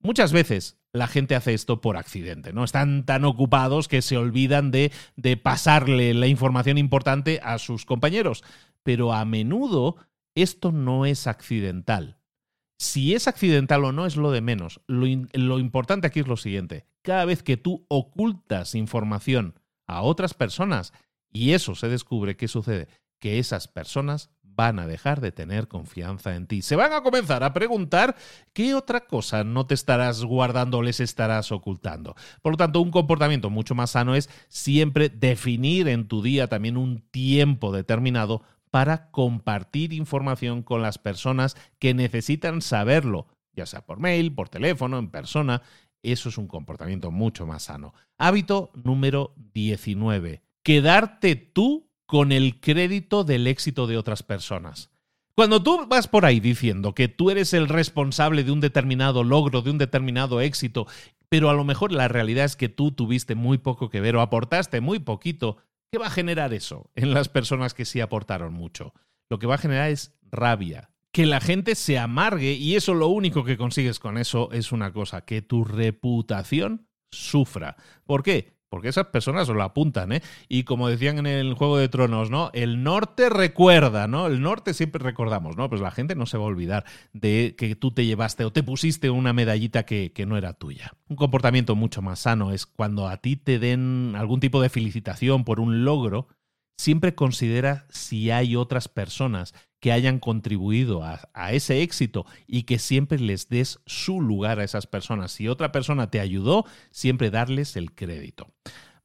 Muchas 0.00 0.34
veces 0.34 0.76
la 0.92 1.06
gente 1.06 1.34
hace 1.34 1.54
esto 1.54 1.80
por 1.80 1.96
accidente, 1.96 2.52
¿no? 2.52 2.64
Están 2.64 3.06
tan 3.06 3.24
ocupados 3.24 3.88
que 3.88 4.02
se 4.02 4.18
olvidan 4.18 4.70
de 4.70 4.90
pasarle 5.42 6.12
la 6.12 6.26
información 6.26 6.76
importante 6.76 7.40
a 7.42 7.56
sus 7.56 7.86
compañeros. 7.86 8.44
Pero 8.82 9.14
a 9.14 9.24
menudo 9.24 9.96
esto 10.34 10.72
no 10.72 11.06
es 11.06 11.26
accidental. 11.26 12.18
Si 12.78 13.14
es 13.14 13.28
accidental 13.28 13.84
o 13.84 13.92
no 13.92 14.06
es 14.06 14.16
lo 14.16 14.32
de 14.32 14.40
menos. 14.40 14.80
Lo, 14.86 15.06
importante 15.58 16.06
aquí 16.06 16.20
es 16.20 16.26
lo 16.26 16.36
siguiente. 16.36 16.86
Cada 17.02 17.24
vez 17.24 17.42
que 17.42 17.56
tú 17.56 17.86
ocultas 17.88 18.74
información 18.74 19.54
a 19.86 20.02
otras 20.02 20.34
personas 20.34 20.92
y 21.30 21.52
eso 21.52 21.74
se 21.74 21.88
descubre, 21.88 22.36
¿qué 22.36 22.48
sucede? 22.48 22.88
Que 23.20 23.38
esas 23.38 23.68
personas 23.68 24.30
van 24.42 24.78
a 24.78 24.86
dejar 24.86 25.20
de 25.20 25.32
tener 25.32 25.68
confianza 25.68 26.34
en 26.34 26.46
ti. 26.46 26.60
Se 26.60 26.76
van 26.76 26.92
a 26.92 27.02
comenzar 27.02 27.42
a 27.44 27.52
preguntar 27.52 28.16
qué 28.52 28.74
otra 28.74 29.06
cosa 29.06 29.44
no 29.44 29.66
te 29.66 29.74
estarás 29.74 30.24
guardando 30.24 30.78
o 30.78 30.82
les 30.82 31.00
estarás 31.00 31.52
ocultando. 31.52 32.16
Por 32.42 32.54
lo 32.54 32.56
tanto, 32.56 32.80
un 32.80 32.90
comportamiento 32.90 33.48
mucho 33.48 33.74
más 33.74 33.92
sano 33.92 34.14
es 34.14 34.28
siempre 34.48 35.08
definir 35.08 35.88
en 35.88 36.08
tu 36.08 36.22
día 36.22 36.48
también 36.48 36.76
un 36.76 37.00
tiempo 37.10 37.72
determinado 37.72 38.42
para 38.72 39.10
compartir 39.10 39.92
información 39.92 40.62
con 40.62 40.80
las 40.80 40.96
personas 40.96 41.56
que 41.78 41.92
necesitan 41.92 42.62
saberlo, 42.62 43.26
ya 43.52 43.66
sea 43.66 43.84
por 43.84 44.00
mail, 44.00 44.34
por 44.34 44.48
teléfono, 44.48 44.98
en 44.98 45.10
persona. 45.10 45.60
Eso 46.02 46.30
es 46.30 46.38
un 46.38 46.48
comportamiento 46.48 47.10
mucho 47.10 47.46
más 47.46 47.64
sano. 47.64 47.92
Hábito 48.16 48.70
número 48.74 49.34
19. 49.52 50.42
Quedarte 50.62 51.36
tú 51.36 51.90
con 52.06 52.32
el 52.32 52.60
crédito 52.60 53.24
del 53.24 53.46
éxito 53.46 53.86
de 53.86 53.98
otras 53.98 54.22
personas. 54.22 54.90
Cuando 55.34 55.62
tú 55.62 55.86
vas 55.86 56.08
por 56.08 56.24
ahí 56.24 56.40
diciendo 56.40 56.94
que 56.94 57.08
tú 57.08 57.30
eres 57.30 57.52
el 57.52 57.68
responsable 57.68 58.42
de 58.42 58.52
un 58.52 58.60
determinado 58.60 59.22
logro, 59.22 59.60
de 59.60 59.70
un 59.70 59.76
determinado 59.78 60.40
éxito, 60.40 60.86
pero 61.28 61.50
a 61.50 61.54
lo 61.54 61.64
mejor 61.64 61.92
la 61.92 62.08
realidad 62.08 62.46
es 62.46 62.56
que 62.56 62.70
tú 62.70 62.90
tuviste 62.92 63.34
muy 63.34 63.58
poco 63.58 63.90
que 63.90 64.00
ver 64.00 64.16
o 64.16 64.22
aportaste 64.22 64.80
muy 64.80 64.98
poquito, 64.98 65.58
¿Qué 65.92 65.98
va 65.98 66.06
a 66.06 66.10
generar 66.10 66.54
eso 66.54 66.90
en 66.94 67.12
las 67.12 67.28
personas 67.28 67.74
que 67.74 67.84
sí 67.84 68.00
aportaron 68.00 68.54
mucho? 68.54 68.94
Lo 69.28 69.38
que 69.38 69.46
va 69.46 69.56
a 69.56 69.58
generar 69.58 69.90
es 69.90 70.16
rabia, 70.30 70.88
que 71.12 71.26
la 71.26 71.38
gente 71.38 71.74
se 71.74 71.98
amargue 71.98 72.52
y 72.52 72.76
eso 72.76 72.94
lo 72.94 73.08
único 73.08 73.44
que 73.44 73.58
consigues 73.58 74.00
con 74.00 74.16
eso 74.16 74.50
es 74.52 74.72
una 74.72 74.94
cosa, 74.94 75.26
que 75.26 75.42
tu 75.42 75.64
reputación 75.64 76.88
sufra. 77.10 77.76
¿Por 78.06 78.22
qué? 78.22 78.54
Porque 78.72 78.88
esas 78.88 79.08
personas 79.08 79.50
lo 79.50 79.62
apuntan, 79.62 80.12
¿eh? 80.12 80.22
Y 80.48 80.62
como 80.62 80.88
decían 80.88 81.18
en 81.18 81.26
el 81.26 81.52
Juego 81.52 81.76
de 81.76 81.90
Tronos, 81.90 82.30
¿no? 82.30 82.48
El 82.54 82.82
norte 82.82 83.28
recuerda, 83.28 84.08
¿no? 84.08 84.28
El 84.28 84.40
norte 84.40 84.72
siempre 84.72 85.04
recordamos, 85.04 85.58
¿no? 85.58 85.68
Pues 85.68 85.82
la 85.82 85.90
gente 85.90 86.14
no 86.14 86.24
se 86.24 86.38
va 86.38 86.44
a 86.44 86.46
olvidar 86.46 86.86
de 87.12 87.54
que 87.58 87.76
tú 87.76 87.90
te 87.90 88.06
llevaste 88.06 88.46
o 88.46 88.50
te 88.50 88.62
pusiste 88.62 89.10
una 89.10 89.34
medallita 89.34 89.82
que, 89.82 90.12
que 90.14 90.24
no 90.24 90.38
era 90.38 90.54
tuya. 90.54 90.94
Un 91.10 91.16
comportamiento 91.16 91.76
mucho 91.76 92.00
más 92.00 92.20
sano 92.20 92.50
es 92.50 92.64
cuando 92.64 93.08
a 93.08 93.18
ti 93.18 93.36
te 93.36 93.58
den 93.58 94.14
algún 94.16 94.40
tipo 94.40 94.62
de 94.62 94.70
felicitación 94.70 95.44
por 95.44 95.60
un 95.60 95.84
logro 95.84 96.28
siempre 96.76 97.14
considera 97.14 97.86
si 97.90 98.30
hay 98.30 98.56
otras 98.56 98.88
personas 98.88 99.54
que 99.82 99.90
hayan 99.90 100.20
contribuido 100.20 101.02
a, 101.02 101.52
ese 101.52 101.82
éxito 101.82 102.24
y 102.46 102.62
que 102.62 102.78
siempre 102.78 103.18
les 103.18 103.48
des 103.48 103.80
su 103.84 104.20
lugar 104.20 104.60
a 104.60 104.64
esas 104.64 104.86
personas. 104.86 105.32
Si 105.32 105.48
otra 105.48 105.72
persona 105.72 106.08
te 106.08 106.20
ayudó, 106.20 106.64
siempre 106.92 107.30
darles 107.30 107.76
el 107.76 107.92
crédito. 107.92 108.46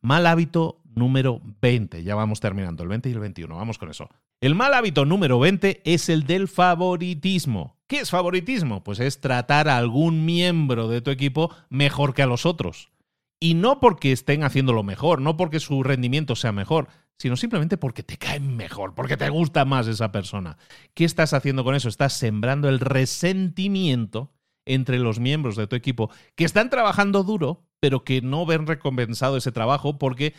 Mal 0.02 0.28
hábito 0.28 0.80
número 0.86 1.42
20. 1.62 2.04
Ya 2.04 2.14
vamos 2.14 2.40
terminando, 2.40 2.84
el 2.84 2.90
20 2.90 3.10
y 3.10 3.14
el 3.14 3.20
21. 3.20 3.56
Vamos 3.56 3.80
con 3.80 3.90
eso. 3.90 4.08
El 4.40 4.54
mal 4.54 4.76
hábito 4.76 5.04
número 5.06 5.40
20 5.40 5.82
es 5.84 6.10
el 6.10 6.28
del 6.28 6.48
favoritismo. 6.48 7.76
¿Qué 7.88 7.98
es 8.02 8.12
favoritismo? 8.12 8.84
Pues 8.84 9.00
es 9.00 9.20
tratar 9.20 9.70
a 9.70 9.78
algún 9.78 10.26
miembro 10.26 10.88
de 10.90 11.02
tu 11.02 11.10
equipo 11.10 11.52
mejor 11.70 12.14
que 12.14 12.22
a 12.22 12.28
los 12.28 12.46
otros. 12.46 12.92
Y 13.40 13.56
no 13.56 13.80
porque 13.80 14.12
estén 14.12 14.44
haciéndolo 14.44 14.84
mejor, 14.84 15.22
no 15.22 15.38
porque 15.38 15.60
su 15.60 15.82
rendimiento 15.82 16.36
sea 16.36 16.52
mejor, 16.52 16.88
sino 17.18 17.36
simplemente 17.36 17.78
porque 17.78 18.04
te 18.04 18.18
caen 18.18 18.56
mejor, 18.56 18.94
porque 18.96 19.18
te 19.18 19.30
gusta 19.30 19.66
más 19.66 19.88
esa 19.88 20.12
persona. 20.12 20.58
¿Qué 20.94 21.06
estás 21.06 21.34
haciendo 21.34 21.64
con 21.64 21.76
eso? 21.76 21.90
Estás 21.90 22.14
sembrando 22.14 22.70
el 22.70 22.80
resentimiento 22.80 24.34
entre 24.66 25.00
los 25.00 25.20
miembros 25.20 25.56
de 25.56 25.68
tu 25.68 25.76
equipo 25.76 26.12
que 26.36 26.46
están 26.46 26.70
trabajando 26.70 27.24
duro, 27.24 27.66
pero 27.80 28.04
que 28.04 28.22
no 28.22 28.46
ven 28.46 28.68
recompensado 28.68 29.38
ese 29.38 29.52
trabajo 29.52 29.98
porque 29.98 30.34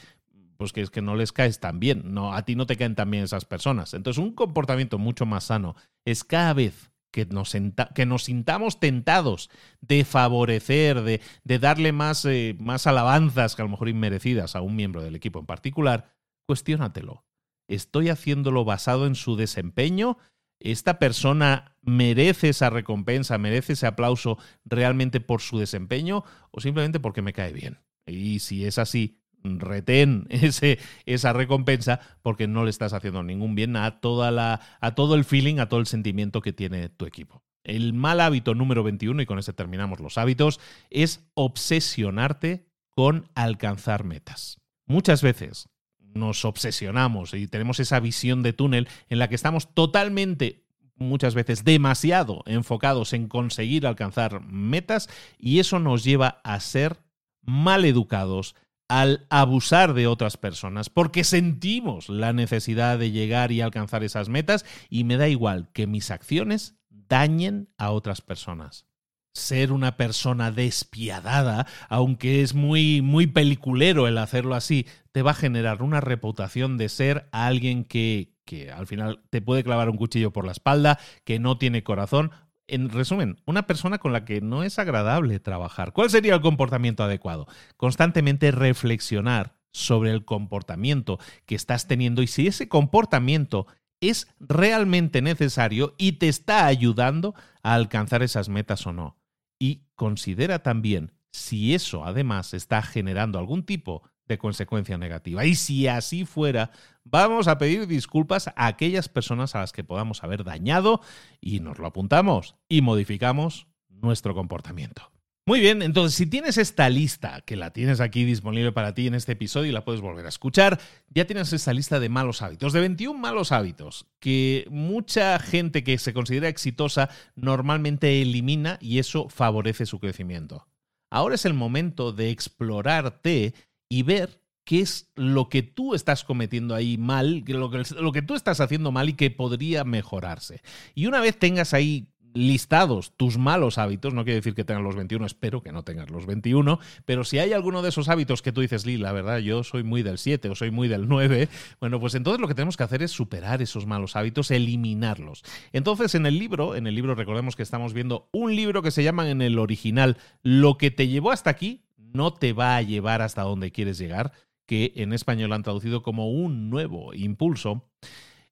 pues 0.59 0.73
que 0.73 0.81
es 0.81 0.91
que 0.91 1.03
no 1.03 1.15
les 1.15 1.33
caes 1.33 1.61
tan 1.61 1.79
bien, 1.79 2.03
no, 2.13 2.35
a 2.35 2.45
ti 2.45 2.57
no 2.57 2.67
te 2.67 2.77
caen 2.77 2.97
tan 2.97 3.11
bien 3.11 3.23
esas 3.23 3.45
personas. 3.45 3.95
Entonces, 3.95 4.21
un 4.21 4.33
comportamiento 4.33 4.99
mucho 4.99 5.25
más 5.25 5.45
sano 5.45 5.77
es 6.05 6.25
cada 6.25 6.53
vez 6.53 6.91
que 7.13 7.27
nos, 7.27 7.57
que 7.95 8.07
nos 8.07 8.25
sintamos 8.25 8.81
tentados 8.81 9.51
de 9.81 10.05
favorecer, 10.05 11.03
de, 11.03 11.21
de 11.45 11.59
darle 11.61 11.93
más, 11.93 12.25
eh, 12.25 12.57
más 12.59 12.89
alabanzas 12.89 13.55
que 13.55 13.63
a 13.63 13.65
lo 13.65 13.71
mejor 13.71 13.89
inmerecidas 13.89 14.57
a 14.57 14.61
un 14.61 14.75
miembro 14.75 15.01
del 15.01 15.15
equipo 15.15 15.39
en 15.39 15.47
particular, 15.47 16.11
cuestiónatelo. 16.49 17.27
¿Estoy 17.69 18.09
haciéndolo 18.09 18.65
basado 18.65 19.07
en 19.07 19.15
su 19.15 19.37
desempeño? 19.37 20.17
¿Esta 20.61 20.99
persona 20.99 21.77
merece 21.83 22.49
esa 22.49 22.71
recompensa, 22.71 23.37
merece 23.37 23.75
ese 23.75 23.87
aplauso 23.87 24.39
realmente 24.65 25.21
por 25.21 25.43
su 25.43 25.59
desempeño 25.59 26.25
o 26.51 26.61
simplemente 26.61 27.01
porque 27.01 27.21
me 27.21 27.35
cae 27.35 27.53
bien? 27.53 27.81
Y 28.07 28.39
si 28.39 28.65
es 28.65 28.79
así, 28.79 29.21
retén 29.45 30.27
ese, 30.31 30.79
esa 31.05 31.35
recompensa 31.35 32.01
porque 32.23 32.49
no 32.49 32.65
le 32.65 32.71
estás 32.71 32.95
haciendo 32.95 33.23
ningún 33.23 33.55
bien 33.55 33.77
a, 33.77 34.01
toda 34.01 34.31
la, 34.31 34.63
a 34.81 34.95
todo 34.95 35.15
el 35.17 35.25
feeling, 35.25 35.59
a 35.59 35.69
todo 35.69 35.81
el 35.81 35.87
sentimiento 35.87 36.41
que 36.41 36.55
tiene 36.55 36.89
tu 36.89 37.05
equipo. 37.05 37.45
El 37.63 37.93
mal 37.93 38.21
hábito 38.21 38.55
número 38.55 38.83
21, 38.83 39.21
y 39.21 39.27
con 39.27 39.39
ese 39.39 39.53
terminamos 39.53 40.01
los 40.01 40.17
hábitos, 40.17 40.61
es 40.89 41.29
obsesionarte 41.35 42.67
con 42.89 43.29
alcanzar 43.35 44.05
metas. 44.05 44.59
Muchas 44.87 45.21
veces 45.21 45.69
nos 46.15 46.45
obsesionamos 46.45 47.35
y 47.35 47.47
tenemos 47.47 47.81
esa 47.81 48.01
visión 48.01 48.43
de 48.43 48.53
túnel 48.53 48.89
en 49.09 49.19
la 49.19 49.29
que 49.29 49.35
estamos 49.35 49.75
totalmente 49.75 50.65
muchas 50.97 51.35
veces 51.35 51.65
demasiado 51.65 52.43
enfocados 52.47 53.13
en 53.13 53.29
conseguir 53.29 53.87
alcanzar 53.87 54.41
metas 54.43 55.09
y 55.39 55.61
eso 55.61 55.79
nos 55.79 56.05
lleva 56.05 56.41
a 56.45 56.59
ser 56.61 56.99
mal 57.43 57.85
educados, 57.85 58.55
al 58.89 59.27
abusar 59.29 59.93
de 59.93 60.07
otras 60.07 60.37
personas, 60.37 60.89
porque 60.89 61.23
sentimos 61.23 62.09
la 62.09 62.33
necesidad 62.33 62.99
de 62.99 63.11
llegar 63.11 63.53
y 63.53 63.61
alcanzar 63.61 64.03
esas 64.03 64.29
metas 64.29 64.65
y 64.89 65.05
me 65.05 65.19
da 65.19 65.29
igual 65.29 65.69
que 65.73 65.87
mis 65.87 66.11
acciones 66.11 66.75
dañen 66.89 67.69
a 67.77 67.91
otras 67.91 68.23
personas. 68.23 68.87
Ser 69.35 69.73
una 69.73 69.97
persona 69.97 70.51
despiadada, 70.51 71.67
aunque 71.89 72.43
es 72.43 72.55
muy 72.55 73.03
muy 73.03 73.27
peliculero 73.27 74.09
el 74.09 74.19
hacerlo 74.19 74.55
así, 74.55 74.87
te 75.19 75.23
va 75.25 75.33
a 75.33 75.35
generar 75.35 75.83
una 75.83 76.01
reputación 76.01 76.79
de 76.79 76.89
ser 76.89 77.29
alguien 77.33 77.83
que 77.83 78.37
que 78.45 78.71
al 78.71 78.87
final 78.87 79.21
te 79.31 79.43
puede 79.43 79.65
clavar 79.65 79.91
un 79.91 79.97
cuchillo 79.97 80.33
por 80.33 80.47
la 80.47 80.53
espalda, 80.53 81.01
que 81.25 81.41
no 81.41 81.59
tiene 81.59 81.83
corazón 81.83 82.31
en 82.69 82.89
resumen, 82.89 83.43
una 83.47 83.67
persona 83.67 83.99
con 83.99 84.13
la 84.13 84.25
que 84.25 84.41
no 84.41 84.63
es 84.63 84.79
agradable 84.79 85.41
trabajar. 85.41 85.93
¿Cuál 85.93 86.09
sería 86.09 86.37
el 86.37 86.41
comportamiento 86.41 87.03
adecuado? 87.03 87.49
Constantemente 87.77 88.53
reflexionar 88.53 89.57
sobre 89.73 90.13
el 90.13 90.25
comportamiento 90.25 91.19
que 91.47 91.57
estás 91.57 91.89
teniendo 91.89 92.23
y 92.23 92.29
si 92.29 92.47
ese 92.47 92.69
comportamiento 92.69 93.67
es 94.01 94.29
realmente 94.39 95.21
necesario 95.21 95.97
y 95.99 96.13
te 96.13 96.29
está 96.29 96.67
ayudando 96.67 97.35
a 97.65 97.75
alcanzar 97.75 98.23
esas 98.23 98.49
metas 98.49 98.87
o 98.87 98.93
no. 98.93 99.17
Y 99.59 99.83
considera 99.97 100.63
también 100.63 101.11
si 101.33 101.75
eso 101.75 102.05
además 102.05 102.55
está 102.55 102.83
generando 102.83 103.41
algún 103.41 103.65
tipo 103.65 104.05
de 104.29 104.39
consecuencia 104.39 104.99
negativa. 104.99 105.45
Y 105.45 105.55
si 105.55 105.89
así 105.89 106.25
fuera, 106.25 106.71
vamos 107.05 107.49
a 107.49 107.59
pedir 107.59 107.87
disculpas 107.87 108.49
a 108.49 108.67
aquellas 108.67 109.09
personas 109.09 109.55
a 109.55 109.61
las 109.61 109.73
que 109.73 109.85
podamos 109.85 110.23
haber 110.23 110.45
dañado 110.45 111.01
y 111.41 111.61
nos 111.61 111.79
lo 111.79 111.87
apuntamos 111.87 112.55
y 112.69 112.83
modificamos 112.83 113.67
nuestro 113.89 114.35
comportamiento. 114.35 115.11
Muy 115.49 115.61
bien, 115.61 115.81
entonces 115.81 116.15
si 116.15 116.27
tienes 116.27 116.59
esta 116.59 116.91
lista, 116.91 117.41
que 117.41 117.57
la 117.57 117.73
tienes 117.73 118.01
aquí 118.01 118.25
disponible 118.25 118.71
para 118.71 118.93
ti 118.93 119.07
en 119.07 119.15
este 119.15 119.33
episodio 119.33 119.71
y 119.71 119.73
la 119.73 119.83
puedes 119.83 120.03
volver 120.03 120.27
a 120.27 120.29
escuchar, 120.29 120.79
ya 121.09 121.25
tienes 121.25 121.55
esta 121.55 121.73
lista 121.73 121.99
de 121.99 122.11
malos 122.11 122.43
hábitos, 122.43 122.75
de 122.75 122.81
21 122.81 123.19
malos 123.19 123.51
hábitos 123.51 124.07
que 124.21 124.67
mucha 124.69 125.39
gente 125.39 125.83
que 125.85 125.97
se 125.97 126.13
considera 126.13 126.49
exitosa 126.49 127.09
normalmente 127.35 128.21
elimina 128.21 128.77
y 128.83 128.99
eso 128.99 129.31
favorece 129.31 129.87
su 129.87 130.01
crecimiento. 130.01 130.67
Ahora 131.11 131.37
es 131.37 131.47
el 131.47 131.55
momento 131.55 132.13
de 132.13 132.29
explorarte 132.29 133.55
y 133.89 134.03
ver 134.03 134.43
qué 134.65 134.81
es 134.81 135.11
lo 135.15 135.49
que 135.49 135.63
tú 135.63 135.95
estás 135.95 136.25
cometiendo 136.25 136.75
ahí 136.75 136.99
mal, 136.99 137.43
lo 137.47 137.71
que, 137.71 137.83
lo 137.99 138.13
que 138.13 138.23
tú 138.23 138.35
estás 138.35 138.61
haciendo 138.61 138.93
mal 138.93 139.09
y 139.09 139.15
que 139.15 139.31
podría 139.31 139.85
mejorarse. 139.85 140.61
Y 140.95 141.07
una 141.07 141.21
vez 141.21 141.39
tengas 141.39 141.73
ahí 141.73 142.09
listados 142.35 143.13
tus 143.17 143.39
malos 143.39 143.79
hábitos, 143.79 144.15
no 144.15 144.25
quiere 144.25 144.37
decir 144.37 144.55
que 144.55 144.65
tengas 144.65 144.83
los 144.83 144.95
21, 144.95 145.25
espero 145.27 145.63
que 145.63 145.73
no 145.73 145.83
tengas 145.83 146.11
los 146.11 146.27
21, 146.27 146.79
pero 147.05 147.25
si 147.25 147.39
hay 147.39 147.53
alguno 147.53 147.83
de 147.83 147.89
esos 147.89 148.09
hábitos 148.09 148.43
que 148.43 148.53
tú 148.53 148.61
dices, 148.61 148.87
Lee, 148.87 148.99
la 148.99 149.13
verdad, 149.13 149.39
yo 149.39 149.65
soy 149.65 149.83
muy 149.83 150.03
del 150.03 150.19
7 150.19 150.49
o 150.51 150.55
soy 150.55 150.71
muy 150.71 150.89
del 150.89 151.09
9, 151.09 151.49
bueno, 151.81 151.99
pues 151.99 152.15
entonces 152.15 152.41
lo 152.41 152.49
que 152.49 152.55
tenemos 152.55 152.77
que 152.77 152.85
hacer 152.85 153.03
es 153.03 153.11
superar 153.11 153.63
esos 153.63 153.87
malos 153.87 154.17
hábitos, 154.17 154.51
eliminarlos. 154.51 155.45
Entonces, 155.73 156.15
en 156.15 156.27
el 156.27 156.39
libro, 156.39 156.77
en 156.77 156.87
el 156.87 156.95
libro 156.95 157.15
recordemos 157.15 157.57
que 157.57 157.63
estamos 157.63 157.93
viendo 157.93 158.29
un 158.33 158.55
libro 158.55 158.83
que 158.83 158.91
se 158.91 159.03
llama 159.03 159.31
en 159.31 159.43
el 159.43 159.59
original 159.59 160.19
Lo 160.43 160.79
que 160.79 160.91
te 160.91 161.09
llevó 161.09 161.33
hasta 161.33 161.51
aquí, 161.51 161.83
no 162.13 162.33
te 162.33 162.53
va 162.53 162.77
a 162.77 162.83
llevar 162.83 163.23
hasta 163.23 163.43
donde 163.43 163.73
quieres 163.73 163.99
llegar, 163.99 164.33
que 164.67 164.93
en 164.97 165.13
español 165.13 165.53
han 165.53 165.63
traducido 165.63 166.03
como 166.03 166.31
un 166.31 166.71
nuevo 166.71 167.15
impulso. 167.15 167.89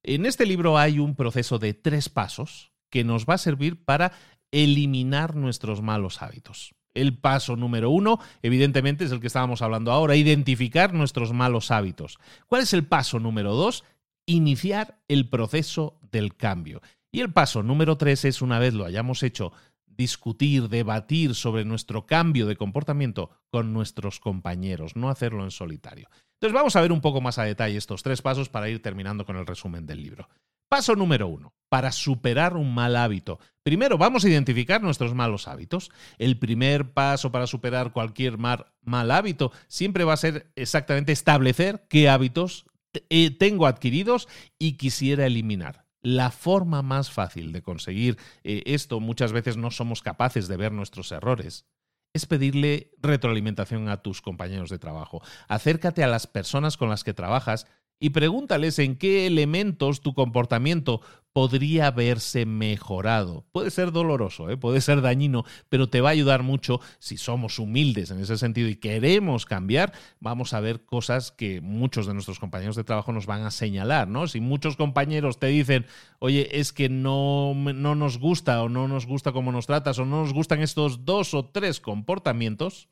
En 0.03 0.25
este 0.25 0.45
libro 0.45 0.77
hay 0.77 0.99
un 0.99 1.15
proceso 1.15 1.59
de 1.59 1.73
tres 1.73 2.09
pasos 2.09 2.71
que 2.89 3.03
nos 3.03 3.25
va 3.25 3.35
a 3.35 3.39
servir 3.39 3.83
para 3.83 4.13
eliminar 4.51 5.35
nuestros 5.35 5.81
malos 5.81 6.21
hábitos. 6.21 6.73
El 6.93 7.17
paso 7.17 7.55
número 7.55 7.91
uno, 7.91 8.19
evidentemente, 8.41 9.05
es 9.05 9.11
el 9.11 9.19
que 9.19 9.27
estábamos 9.27 9.61
hablando 9.61 9.91
ahora, 9.91 10.15
identificar 10.15 10.93
nuestros 10.93 11.31
malos 11.31 11.69
hábitos. 11.69 12.17
¿Cuál 12.47 12.63
es 12.63 12.73
el 12.73 12.85
paso 12.85 13.19
número 13.19 13.53
dos? 13.53 13.83
Iniciar 14.25 14.99
el 15.07 15.29
proceso 15.29 15.99
del 16.11 16.35
cambio. 16.35 16.81
Y 17.11 17.21
el 17.21 17.31
paso 17.31 17.61
número 17.61 17.97
tres 17.97 18.25
es, 18.25 18.41
una 18.41 18.59
vez 18.59 18.73
lo 18.73 18.85
hayamos 18.85 19.23
hecho, 19.23 19.51
discutir, 19.97 20.69
debatir 20.69 21.35
sobre 21.35 21.65
nuestro 21.65 22.05
cambio 22.05 22.45
de 22.45 22.55
comportamiento 22.55 23.31
con 23.49 23.73
nuestros 23.73 24.19
compañeros, 24.19 24.95
no 24.95 25.09
hacerlo 25.09 25.43
en 25.43 25.51
solitario. 25.51 26.09
Entonces 26.35 26.53
vamos 26.53 26.75
a 26.75 26.81
ver 26.81 26.91
un 26.91 27.01
poco 27.01 27.19
más 27.19 27.39
a 27.39 27.43
detalle 27.43 27.77
estos 27.77 28.03
tres 28.03 28.21
pasos 28.21 28.47
para 28.47 28.69
ir 28.69 28.81
terminando 28.81 29.25
con 29.25 29.37
el 29.37 29.47
resumen 29.47 29.87
del 29.87 30.03
libro. 30.03 30.29
Paso 30.69 30.95
número 30.95 31.27
uno, 31.27 31.53
para 31.69 31.91
superar 31.91 32.57
un 32.57 32.75
mal 32.75 32.95
hábito. 32.97 33.39
Primero 33.63 33.97
vamos 33.97 34.23
a 34.23 34.29
identificar 34.29 34.81
nuestros 34.81 35.15
malos 35.15 35.47
hábitos. 35.47 35.91
El 36.17 36.37
primer 36.37 36.91
paso 36.91 37.31
para 37.31 37.47
superar 37.47 37.93
cualquier 37.93 38.37
mal, 38.37 38.65
hábito 39.11 39.51
siempre 39.67 40.03
va 40.03 40.13
a 40.13 40.17
ser 40.17 40.51
exactamente 40.55 41.13
establecer 41.13 41.85
qué 41.89 42.09
hábitos 42.09 42.65
eh, 43.09 43.31
tengo 43.31 43.65
adquiridos 43.65 44.27
y 44.59 44.73
quisiera 44.73 45.25
eliminar. 45.25 45.86
La 46.07 46.31
forma 46.31 46.83
más 46.83 47.11
fácil 47.11 47.51
de 47.51 47.61
conseguir 47.61 48.17
eh, 48.45 48.63
esto, 48.65 49.01
muchas 49.01 49.33
veces 49.33 49.57
no 49.57 49.71
somos 49.71 50.01
capaces 50.01 50.47
de 50.47 50.55
ver 50.55 50.71
nuestros 50.71 51.11
errores, 51.11 51.65
es 52.13 52.25
pedirle 52.25 52.93
retroalimentación 53.01 53.89
a 53.89 54.01
tus 54.01 54.21
compañeros 54.21 54.69
de 54.69 54.79
trabajo. 54.79 55.21
Acércate 55.49 56.05
a 56.05 56.07
las 56.07 56.25
personas 56.25 56.77
con 56.77 56.87
las 56.87 57.03
que 57.03 57.13
trabajas 57.13 57.67
y 57.99 58.11
pregúntales 58.11 58.79
en 58.79 58.95
qué 58.95 59.27
elementos 59.27 60.01
tu 60.01 60.13
comportamiento 60.13 61.01
podría 61.37 61.91
verse 61.91 62.47
mejorado. 62.47 63.45
Puede 63.51 63.69
ser 63.69 63.91
doloroso, 63.91 64.49
¿eh? 64.49 64.57
puede 64.57 64.81
ser 64.81 65.01
dañino, 65.01 65.45
pero 65.69 65.87
te 65.87 66.01
va 66.01 66.09
a 66.09 66.13
ayudar 66.13 66.41
mucho 66.41 66.79
si 66.97 67.17
somos 67.17 67.59
humildes 67.59 68.09
en 68.09 68.19
ese 68.19 68.37
sentido 68.37 68.69
y 68.69 68.77
queremos 68.77 69.45
cambiar. 69.45 69.93
Vamos 70.19 70.53
a 70.53 70.61
ver 70.61 70.83
cosas 70.83 71.31
que 71.31 71.61
muchos 71.61 72.07
de 72.07 72.13
nuestros 72.13 72.39
compañeros 72.39 72.75
de 72.75 72.83
trabajo 72.83 73.11
nos 73.11 73.27
van 73.27 73.43
a 73.43 73.51
señalar, 73.51 74.07
¿no? 74.07 74.27
Si 74.27 74.41
muchos 74.41 74.77
compañeros 74.77 75.37
te 75.37 75.45
dicen, 75.45 75.85
oye, 76.17 76.59
es 76.59 76.73
que 76.73 76.89
no, 76.89 77.53
no 77.53 77.93
nos 77.93 78.17
gusta 78.17 78.63
o 78.63 78.69
no 78.69 78.87
nos 78.87 79.05
gusta 79.05 79.31
cómo 79.31 79.51
nos 79.51 79.67
tratas 79.67 79.99
o 79.99 80.05
no 80.05 80.23
nos 80.23 80.33
gustan 80.33 80.61
estos 80.61 81.05
dos 81.05 81.35
o 81.35 81.45
tres 81.45 81.79
comportamientos, 81.79 82.89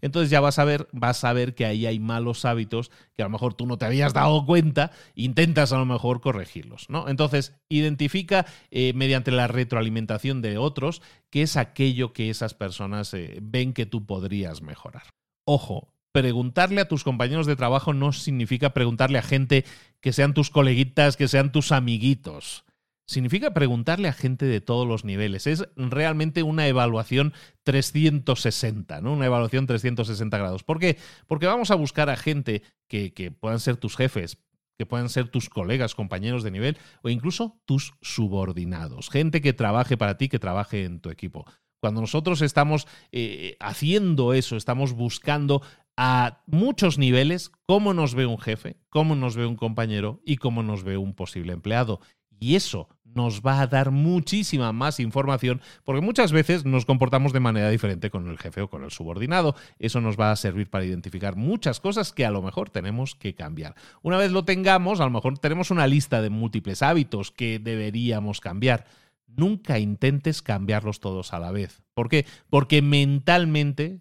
Entonces 0.00 0.30
ya 0.30 0.40
vas 0.40 0.58
a 0.58 0.64
ver, 0.64 0.88
vas 0.92 1.24
a 1.24 1.32
ver 1.32 1.54
que 1.54 1.66
ahí 1.66 1.86
hay 1.86 1.98
malos 1.98 2.44
hábitos 2.44 2.90
que 3.14 3.22
a 3.22 3.26
lo 3.26 3.30
mejor 3.30 3.54
tú 3.54 3.66
no 3.66 3.78
te 3.78 3.84
habías 3.84 4.12
dado 4.12 4.44
cuenta, 4.46 4.90
intentas 5.14 5.72
a 5.72 5.78
lo 5.78 5.86
mejor 5.86 6.20
corregirlos, 6.20 6.90
¿no? 6.90 7.08
Entonces, 7.08 7.54
identifica 7.68 8.46
eh, 8.70 8.92
mediante 8.94 9.30
la 9.30 9.46
retroalimentación 9.46 10.42
de 10.42 10.58
otros 10.58 11.02
qué 11.30 11.42
es 11.42 11.56
aquello 11.56 12.12
que 12.12 12.30
esas 12.30 12.54
personas 12.54 13.12
eh, 13.14 13.38
ven 13.42 13.72
que 13.72 13.86
tú 13.86 14.06
podrías 14.06 14.62
mejorar. 14.62 15.04
Ojo, 15.44 15.88
preguntarle 16.12 16.80
a 16.80 16.88
tus 16.88 17.04
compañeros 17.04 17.46
de 17.46 17.56
trabajo 17.56 17.92
no 17.92 18.12
significa 18.12 18.74
preguntarle 18.74 19.18
a 19.18 19.22
gente 19.22 19.64
que 20.00 20.12
sean 20.12 20.34
tus 20.34 20.50
coleguitas, 20.50 21.16
que 21.16 21.28
sean 21.28 21.52
tus 21.52 21.72
amiguitos 21.72 22.63
significa 23.06 23.52
preguntarle 23.52 24.08
a 24.08 24.12
gente 24.12 24.46
de 24.46 24.60
todos 24.60 24.86
los 24.86 25.04
niveles. 25.04 25.46
Es 25.46 25.68
realmente 25.76 26.42
una 26.42 26.66
evaluación 26.66 27.32
360, 27.64 29.00
¿no? 29.00 29.12
Una 29.12 29.26
evaluación 29.26 29.66
360 29.66 30.38
grados. 30.38 30.64
¿Por 30.64 30.78
qué? 30.78 30.98
Porque 31.26 31.46
vamos 31.46 31.70
a 31.70 31.74
buscar 31.74 32.10
a 32.10 32.16
gente 32.16 32.62
que, 32.88 33.12
que 33.12 33.30
puedan 33.30 33.60
ser 33.60 33.76
tus 33.76 33.96
jefes, 33.96 34.38
que 34.78 34.86
puedan 34.86 35.08
ser 35.08 35.28
tus 35.28 35.48
colegas, 35.48 35.94
compañeros 35.94 36.42
de 36.42 36.50
nivel 36.50 36.78
o 37.02 37.08
incluso 37.08 37.60
tus 37.64 37.94
subordinados. 38.00 39.10
Gente 39.10 39.40
que 39.40 39.52
trabaje 39.52 39.96
para 39.96 40.16
ti, 40.16 40.28
que 40.28 40.38
trabaje 40.38 40.84
en 40.84 41.00
tu 41.00 41.10
equipo. 41.10 41.44
Cuando 41.80 42.00
nosotros 42.00 42.40
estamos 42.40 42.86
eh, 43.12 43.56
haciendo 43.60 44.32
eso, 44.32 44.56
estamos 44.56 44.94
buscando 44.94 45.60
a 45.96 46.42
muchos 46.46 46.98
niveles 46.98 47.52
cómo 47.66 47.94
nos 47.94 48.14
ve 48.14 48.26
un 48.26 48.38
jefe, 48.38 48.78
cómo 48.88 49.14
nos 49.14 49.36
ve 49.36 49.46
un 49.46 49.56
compañero 49.56 50.20
y 50.24 50.36
cómo 50.36 50.62
nos 50.62 50.82
ve 50.82 50.96
un 50.96 51.14
posible 51.14 51.52
empleado. 51.52 52.00
Y 52.38 52.56
eso 52.56 52.88
nos 53.14 53.42
va 53.42 53.60
a 53.60 53.66
dar 53.66 53.90
muchísima 53.90 54.72
más 54.72 55.00
información 55.00 55.60
porque 55.84 56.00
muchas 56.00 56.32
veces 56.32 56.64
nos 56.64 56.84
comportamos 56.84 57.32
de 57.32 57.40
manera 57.40 57.70
diferente 57.70 58.10
con 58.10 58.28
el 58.28 58.38
jefe 58.38 58.62
o 58.62 58.68
con 58.68 58.84
el 58.84 58.90
subordinado. 58.90 59.54
Eso 59.78 60.00
nos 60.00 60.18
va 60.18 60.30
a 60.30 60.36
servir 60.36 60.68
para 60.68 60.84
identificar 60.84 61.36
muchas 61.36 61.80
cosas 61.80 62.12
que 62.12 62.26
a 62.26 62.30
lo 62.30 62.42
mejor 62.42 62.70
tenemos 62.70 63.14
que 63.14 63.34
cambiar. 63.34 63.74
Una 64.02 64.18
vez 64.18 64.32
lo 64.32 64.44
tengamos, 64.44 65.00
a 65.00 65.04
lo 65.04 65.10
mejor 65.10 65.38
tenemos 65.38 65.70
una 65.70 65.86
lista 65.86 66.20
de 66.20 66.30
múltiples 66.30 66.82
hábitos 66.82 67.30
que 67.30 67.58
deberíamos 67.58 68.40
cambiar. 68.40 68.84
Nunca 69.26 69.78
intentes 69.78 70.42
cambiarlos 70.42 71.00
todos 71.00 71.32
a 71.32 71.40
la 71.40 71.50
vez. 71.50 71.82
¿Por 71.94 72.08
qué? 72.08 72.26
Porque 72.50 72.82
mentalmente 72.82 74.00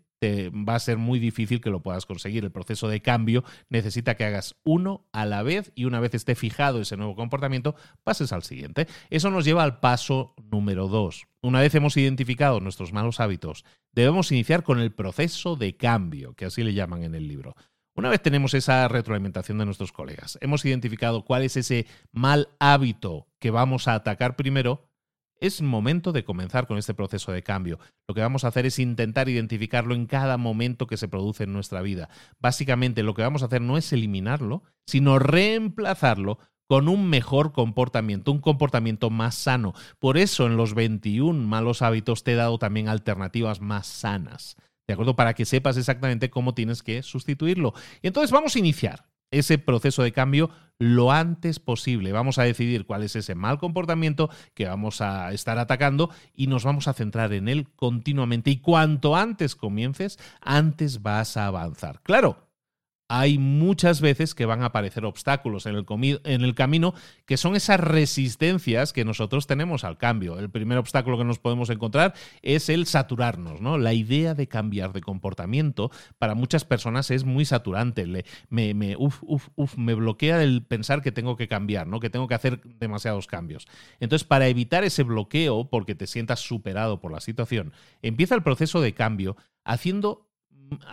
va 0.51 0.75
a 0.75 0.79
ser 0.79 0.97
muy 0.97 1.19
difícil 1.19 1.61
que 1.61 1.69
lo 1.69 1.81
puedas 1.81 2.05
conseguir. 2.05 2.43
El 2.43 2.51
proceso 2.51 2.87
de 2.87 3.01
cambio 3.01 3.43
necesita 3.69 4.15
que 4.15 4.25
hagas 4.25 4.55
uno 4.63 5.07
a 5.11 5.25
la 5.25 5.43
vez 5.43 5.71
y 5.75 5.85
una 5.85 5.99
vez 5.99 6.13
esté 6.13 6.35
fijado 6.35 6.81
ese 6.81 6.97
nuevo 6.97 7.15
comportamiento, 7.15 7.75
pases 8.03 8.33
al 8.33 8.43
siguiente. 8.43 8.87
Eso 9.09 9.29
nos 9.31 9.45
lleva 9.45 9.63
al 9.63 9.79
paso 9.79 10.35
número 10.51 10.87
dos. 10.87 11.25
Una 11.41 11.59
vez 11.59 11.75
hemos 11.75 11.97
identificado 11.97 12.59
nuestros 12.61 12.93
malos 12.93 13.19
hábitos, 13.19 13.65
debemos 13.91 14.31
iniciar 14.31 14.63
con 14.63 14.79
el 14.79 14.93
proceso 14.93 15.55
de 15.55 15.75
cambio, 15.75 16.35
que 16.35 16.45
así 16.45 16.63
le 16.63 16.73
llaman 16.73 17.03
en 17.03 17.15
el 17.15 17.27
libro. 17.27 17.55
Una 17.95 18.09
vez 18.09 18.21
tenemos 18.21 18.53
esa 18.53 18.87
retroalimentación 18.87 19.57
de 19.57 19.65
nuestros 19.65 19.91
colegas, 19.91 20.37
hemos 20.41 20.65
identificado 20.65 21.25
cuál 21.25 21.43
es 21.43 21.57
ese 21.57 21.85
mal 22.11 22.49
hábito 22.59 23.27
que 23.39 23.51
vamos 23.51 23.87
a 23.87 23.95
atacar 23.95 24.35
primero, 24.35 24.89
es 25.39 25.61
momento 25.61 26.11
de 26.11 26.23
comenzar 26.23 26.67
con 26.67 26.77
este 26.77 26.93
proceso 26.93 27.31
de 27.31 27.43
cambio. 27.43 27.79
Lo 28.07 28.15
que 28.15 28.21
vamos 28.21 28.43
a 28.43 28.47
hacer 28.47 28.65
es 28.65 28.79
intentar 28.79 29.29
identificarlo 29.29 29.95
en 29.95 30.05
cada 30.05 30.37
momento 30.37 30.87
que 30.87 30.97
se 30.97 31.07
produce 31.07 31.43
en 31.43 31.53
nuestra 31.53 31.81
vida. 31.81 32.09
Básicamente 32.39 33.03
lo 33.03 33.13
que 33.13 33.23
vamos 33.23 33.43
a 33.43 33.47
hacer 33.47 33.61
no 33.61 33.77
es 33.77 33.91
eliminarlo, 33.93 34.63
sino 34.85 35.19
reemplazarlo 35.19 36.39
con 36.67 36.87
un 36.87 37.09
mejor 37.09 37.51
comportamiento, 37.51 38.31
un 38.31 38.39
comportamiento 38.39 39.09
más 39.09 39.35
sano. 39.35 39.73
Por 39.99 40.17
eso 40.17 40.47
en 40.47 40.57
los 40.57 40.73
21 40.73 41.47
malos 41.47 41.81
hábitos 41.81 42.23
te 42.23 42.33
he 42.33 42.35
dado 42.35 42.57
también 42.57 42.87
alternativas 42.87 43.61
más 43.61 43.87
sanas. 43.87 44.55
¿De 44.87 44.93
acuerdo? 44.93 45.15
Para 45.15 45.33
que 45.33 45.45
sepas 45.45 45.77
exactamente 45.77 46.29
cómo 46.29 46.53
tienes 46.53 46.83
que 46.83 47.03
sustituirlo. 47.03 47.73
Y 48.01 48.07
entonces 48.07 48.31
vamos 48.31 48.55
a 48.55 48.59
iniciar 48.59 49.05
ese 49.33 49.57
proceso 49.57 50.03
de 50.03 50.11
cambio 50.11 50.49
lo 50.79 51.11
antes 51.11 51.59
posible. 51.59 52.11
Vamos 52.11 52.37
a 52.37 52.43
decidir 52.43 52.85
cuál 52.85 53.03
es 53.03 53.15
ese 53.15 53.35
mal 53.35 53.57
comportamiento 53.57 54.29
que 54.53 54.65
vamos 54.65 55.01
a 55.01 55.31
estar 55.33 55.57
atacando 55.57 56.09
y 56.33 56.47
nos 56.47 56.63
vamos 56.63 56.87
a 56.87 56.93
centrar 56.93 57.33
en 57.33 57.47
él 57.47 57.67
continuamente. 57.75 58.51
Y 58.51 58.57
cuanto 58.57 59.15
antes 59.15 59.55
comiences, 59.55 60.19
antes 60.41 61.01
vas 61.01 61.37
a 61.37 61.47
avanzar. 61.47 62.01
Claro, 62.03 62.37
hay 63.07 63.37
muchas 63.37 64.01
veces 64.01 64.33
que 64.33 64.45
van 64.45 64.61
a 64.61 64.67
aparecer 64.67 65.05
obstáculos 65.05 65.65
en 65.65 65.75
el, 65.75 65.85
en 66.23 66.41
el, 66.41 66.55
camino 66.55 66.93
que 67.25 67.37
son 67.37 67.55
esas 67.55 67.79
resistencias 67.79 68.93
que 68.93 69.05
nosotros 69.05 69.45
tenemos 69.45 69.83
al 69.83 69.97
cambio. 69.97 70.39
El 70.39 70.49
primer 70.49 70.77
obstáculo 70.77 71.17
que 71.17 71.23
nos 71.23 71.39
podemos 71.39 71.69
encontrar 71.69 72.13
es 72.41 72.69
el 72.69 72.85
saturarnos, 72.85 73.61
¿no? 73.61 73.77
La 73.77 73.93
idea 73.93 74.33
de 74.33 74.47
cambiar 74.47 74.93
de 74.93 75.01
comportamiento 75.01 75.91
para 76.17 76.33
muchas 76.33 76.65
personas 76.65 77.11
es 77.11 77.23
muy 77.23 77.45
saturante. 77.45 78.05
me, 78.49 78.73
me, 78.73 78.97
me 79.77 79.93
bloquea 79.93 80.41
el 80.41 80.63
pensar 80.63 81.01
que 81.01 81.11
tengo 81.11 81.35
que 81.35 81.47
cambiar, 81.47 81.87
¿no? 81.87 81.99
Que 81.99 82.09
tengo 82.09 82.27
que 82.27 82.35
hacer 82.35 82.61
demasiados 82.63 83.27
cambios. 83.27 83.67
Entonces, 83.99 84.27
para 84.27 84.47
evitar 84.47 84.83
ese 84.83 85.03
bloqueo, 85.03 85.69
porque 85.69 85.95
te 85.95 86.07
sientas 86.07 86.39
superado 86.39 86.99
por 86.99 87.11
la 87.11 87.19
situación, 87.19 87.73
empieza 88.01 88.35
el 88.35 88.43
proceso 88.43 88.81
de 88.81 88.93
cambio 88.93 89.37
haciendo 89.63 90.32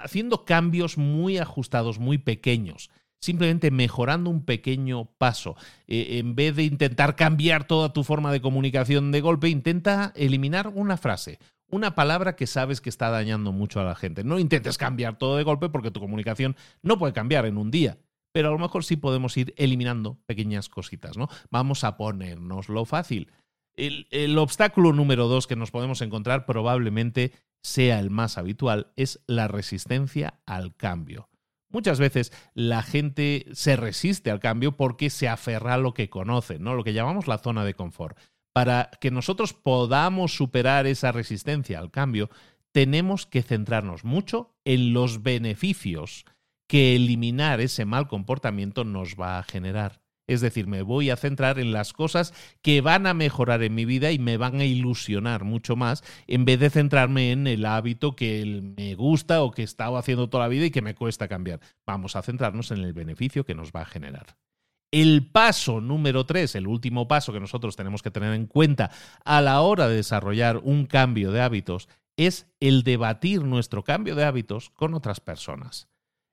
haciendo 0.02 0.44
cambios 0.44 0.98
muy 0.98 1.38
ajustados, 1.38 1.98
muy 1.98 2.18
pequeños 2.18 2.90
simplemente 3.20 3.70
mejorando 3.70 4.30
un 4.30 4.44
pequeño 4.44 5.10
paso. 5.18 5.56
Eh, 5.86 6.18
en 6.18 6.34
vez 6.34 6.56
de 6.56 6.64
intentar 6.64 7.16
cambiar 7.16 7.66
toda 7.66 7.92
tu 7.92 8.02
forma 8.02 8.32
de 8.32 8.40
comunicación 8.40 9.12
de 9.12 9.20
golpe, 9.20 9.48
intenta 9.48 10.12
eliminar 10.16 10.68
una 10.68 10.96
frase, 10.96 11.38
una 11.70 11.94
palabra 11.94 12.34
que 12.34 12.46
sabes 12.46 12.80
que 12.80 12.88
está 12.88 13.10
dañando 13.10 13.52
mucho 13.52 13.80
a 13.80 13.84
la 13.84 13.94
gente. 13.94 14.24
No 14.24 14.38
intentes 14.38 14.78
cambiar 14.78 15.18
todo 15.18 15.36
de 15.36 15.44
golpe 15.44 15.68
porque 15.68 15.90
tu 15.90 16.00
comunicación 16.00 16.56
no 16.82 16.98
puede 16.98 17.12
cambiar 17.12 17.46
en 17.46 17.58
un 17.58 17.70
día. 17.70 17.98
Pero 18.32 18.48
a 18.48 18.52
lo 18.52 18.58
mejor 18.58 18.84
sí 18.84 18.96
podemos 18.96 19.36
ir 19.36 19.54
eliminando 19.56 20.18
pequeñas 20.26 20.68
cositas, 20.68 21.16
¿no? 21.16 21.28
Vamos 21.50 21.82
a 21.82 21.96
ponernos 21.96 22.68
lo 22.68 22.84
fácil. 22.84 23.32
El, 23.74 24.06
el 24.10 24.38
obstáculo 24.38 24.92
número 24.92 25.26
dos 25.26 25.48
que 25.48 25.56
nos 25.56 25.72
podemos 25.72 26.00
encontrar 26.00 26.46
probablemente 26.46 27.32
sea 27.62 27.98
el 27.98 28.10
más 28.10 28.38
habitual, 28.38 28.92
es 28.96 29.20
la 29.26 29.48
resistencia 29.48 30.40
al 30.46 30.74
cambio. 30.76 31.28
Muchas 31.70 32.00
veces 32.00 32.32
la 32.54 32.82
gente 32.82 33.46
se 33.52 33.76
resiste 33.76 34.30
al 34.30 34.40
cambio 34.40 34.76
porque 34.76 35.08
se 35.08 35.28
aferra 35.28 35.74
a 35.74 35.78
lo 35.78 35.94
que 35.94 36.10
conoce, 36.10 36.58
¿no? 36.58 36.74
Lo 36.74 36.82
que 36.82 36.92
llamamos 36.92 37.28
la 37.28 37.38
zona 37.38 37.64
de 37.64 37.74
confort. 37.74 38.18
Para 38.52 38.90
que 39.00 39.12
nosotros 39.12 39.52
podamos 39.52 40.34
superar 40.34 40.86
esa 40.86 41.12
resistencia 41.12 41.78
al 41.78 41.92
cambio, 41.92 42.28
tenemos 42.72 43.26
que 43.26 43.42
centrarnos 43.42 44.04
mucho 44.04 44.56
en 44.64 44.92
los 44.92 45.22
beneficios 45.22 46.24
que 46.66 46.96
eliminar 46.96 47.60
ese 47.60 47.84
mal 47.84 48.08
comportamiento 48.08 48.84
nos 48.84 49.14
va 49.14 49.38
a 49.38 49.42
generar. 49.42 50.00
Es 50.30 50.40
decir, 50.40 50.68
me 50.68 50.82
voy 50.82 51.10
a 51.10 51.16
centrar 51.16 51.58
en 51.58 51.72
las 51.72 51.92
cosas 51.92 52.32
que 52.62 52.82
van 52.82 53.08
a 53.08 53.14
mejorar 53.14 53.64
en 53.64 53.74
mi 53.74 53.84
vida 53.84 54.12
y 54.12 54.20
me 54.20 54.36
van 54.36 54.60
a 54.60 54.64
ilusionar 54.64 55.42
mucho 55.42 55.74
más, 55.74 56.04
en 56.28 56.44
vez 56.44 56.60
de 56.60 56.70
centrarme 56.70 57.32
en 57.32 57.48
el 57.48 57.66
hábito 57.66 58.14
que 58.14 58.62
me 58.76 58.94
gusta 58.94 59.42
o 59.42 59.50
que 59.50 59.62
he 59.62 59.64
estado 59.64 59.96
haciendo 59.96 60.30
toda 60.30 60.44
la 60.44 60.48
vida 60.48 60.66
y 60.66 60.70
que 60.70 60.82
me 60.82 60.94
cuesta 60.94 61.26
cambiar. 61.26 61.58
Vamos 61.84 62.14
a 62.14 62.22
centrarnos 62.22 62.70
en 62.70 62.78
el 62.78 62.92
beneficio 62.92 63.44
que 63.44 63.56
nos 63.56 63.72
va 63.72 63.80
a 63.80 63.86
generar. 63.86 64.36
El 64.92 65.26
paso 65.32 65.80
número 65.80 66.24
tres, 66.26 66.54
el 66.54 66.68
último 66.68 67.08
paso 67.08 67.32
que 67.32 67.40
nosotros 67.40 67.74
tenemos 67.74 68.00
que 68.00 68.12
tener 68.12 68.32
en 68.32 68.46
cuenta 68.46 68.92
a 69.24 69.40
la 69.40 69.60
hora 69.62 69.88
de 69.88 69.96
desarrollar 69.96 70.58
un 70.58 70.86
cambio 70.86 71.32
de 71.32 71.40
hábitos, 71.40 71.88
es 72.16 72.46
el 72.60 72.84
debatir 72.84 73.42
nuestro 73.42 73.82
cambio 73.82 74.14
de 74.14 74.26
hábitos 74.26 74.70
con 74.70 74.94
otras 74.94 75.18
personas 75.18 75.90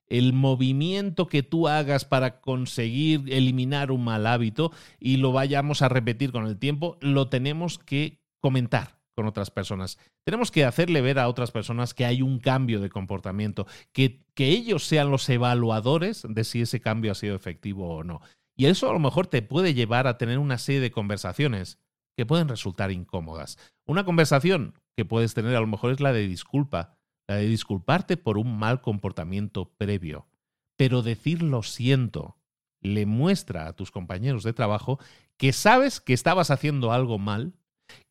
el 0.08 0.34
movimiento 0.34 1.28
que 1.28 1.44
tú 1.44 1.68
hagas 1.68 2.06
para 2.06 2.40
conseguir 2.40 3.24
eliminar 3.28 3.92
un 3.92 4.04
mal 4.04 4.26
hábito 4.28 4.72
y 5.00 5.18
lo 5.18 5.32
vayamos 5.32 5.82
a 5.82 5.90
repetir 5.90 6.32
con 6.32 6.46
el 6.46 6.58
tiempo, 6.58 6.98
lo 7.02 7.30
tenemos 7.30 7.78
que 7.78 8.20
comentar 8.40 8.98
con 9.16 9.26
otras 9.26 9.50
personas. 9.50 9.98
Tenemos 10.24 10.52
que 10.52 10.64
hacerle 10.64 11.02
ver 11.02 11.18
a 11.20 11.28
otras 11.28 11.52
personas 11.52 11.94
que 11.94 12.06
hay 12.06 12.22
un 12.22 12.40
cambio 12.40 12.80
de 12.80 12.90
comportamiento, 12.90 13.66
que, 13.92 14.24
que 14.36 14.50
ellos 14.50 14.86
sean 14.86 15.10
los 15.10 15.28
evaluadores 15.28 16.26
de 16.30 16.44
si 16.44 16.62
ese 16.62 16.80
cambio 16.80 17.12
ha 17.12 17.16
sido 17.16 17.36
efectivo 17.36 17.96
o 17.96 18.04
no. 18.04 18.22
Y 18.56 18.66
eso 18.66 18.90
a 18.90 18.94
lo 18.94 19.00
mejor 19.00 19.28
te 19.28 19.42
puede 19.42 19.74
llevar 19.74 20.08
a 20.08 20.18
tener 20.18 20.38
una 20.38 20.58
serie 20.58 20.82
de 20.82 20.92
conversaciones 20.92 21.80
que 22.16 22.26
pueden 22.26 22.48
resultar 22.48 22.92
incómodas. 22.92 23.58
Una 23.86 24.04
conversación 24.04 24.74
que 24.96 25.06
puedes 25.06 25.34
tener 25.34 25.56
a 25.56 25.62
lo 25.62 25.68
mejor 25.68 25.92
es 25.92 26.00
la 26.00 26.14
de 26.14 26.28
disculpa 26.28 26.97
la 27.28 27.36
de 27.36 27.48
disculparte 27.48 28.18
por 28.18 28.38
un 28.38 28.58
mal 28.58 28.82
comportamiento 28.82 29.74
previo. 29.78 30.28
Pero 30.78 31.02
decir 31.02 31.44
lo 31.44 31.64
siento 31.64 32.38
le 32.82 33.06
muestra 33.06 33.68
a 33.68 33.74
tus 33.74 33.92
compañeros 33.92 34.44
de 34.44 34.54
trabajo 34.54 35.00
que 35.38 35.52
sabes 35.52 36.00
que 36.00 36.14
estabas 36.14 36.52
haciendo 36.52 36.92
algo 36.92 37.18
mal, 37.20 37.54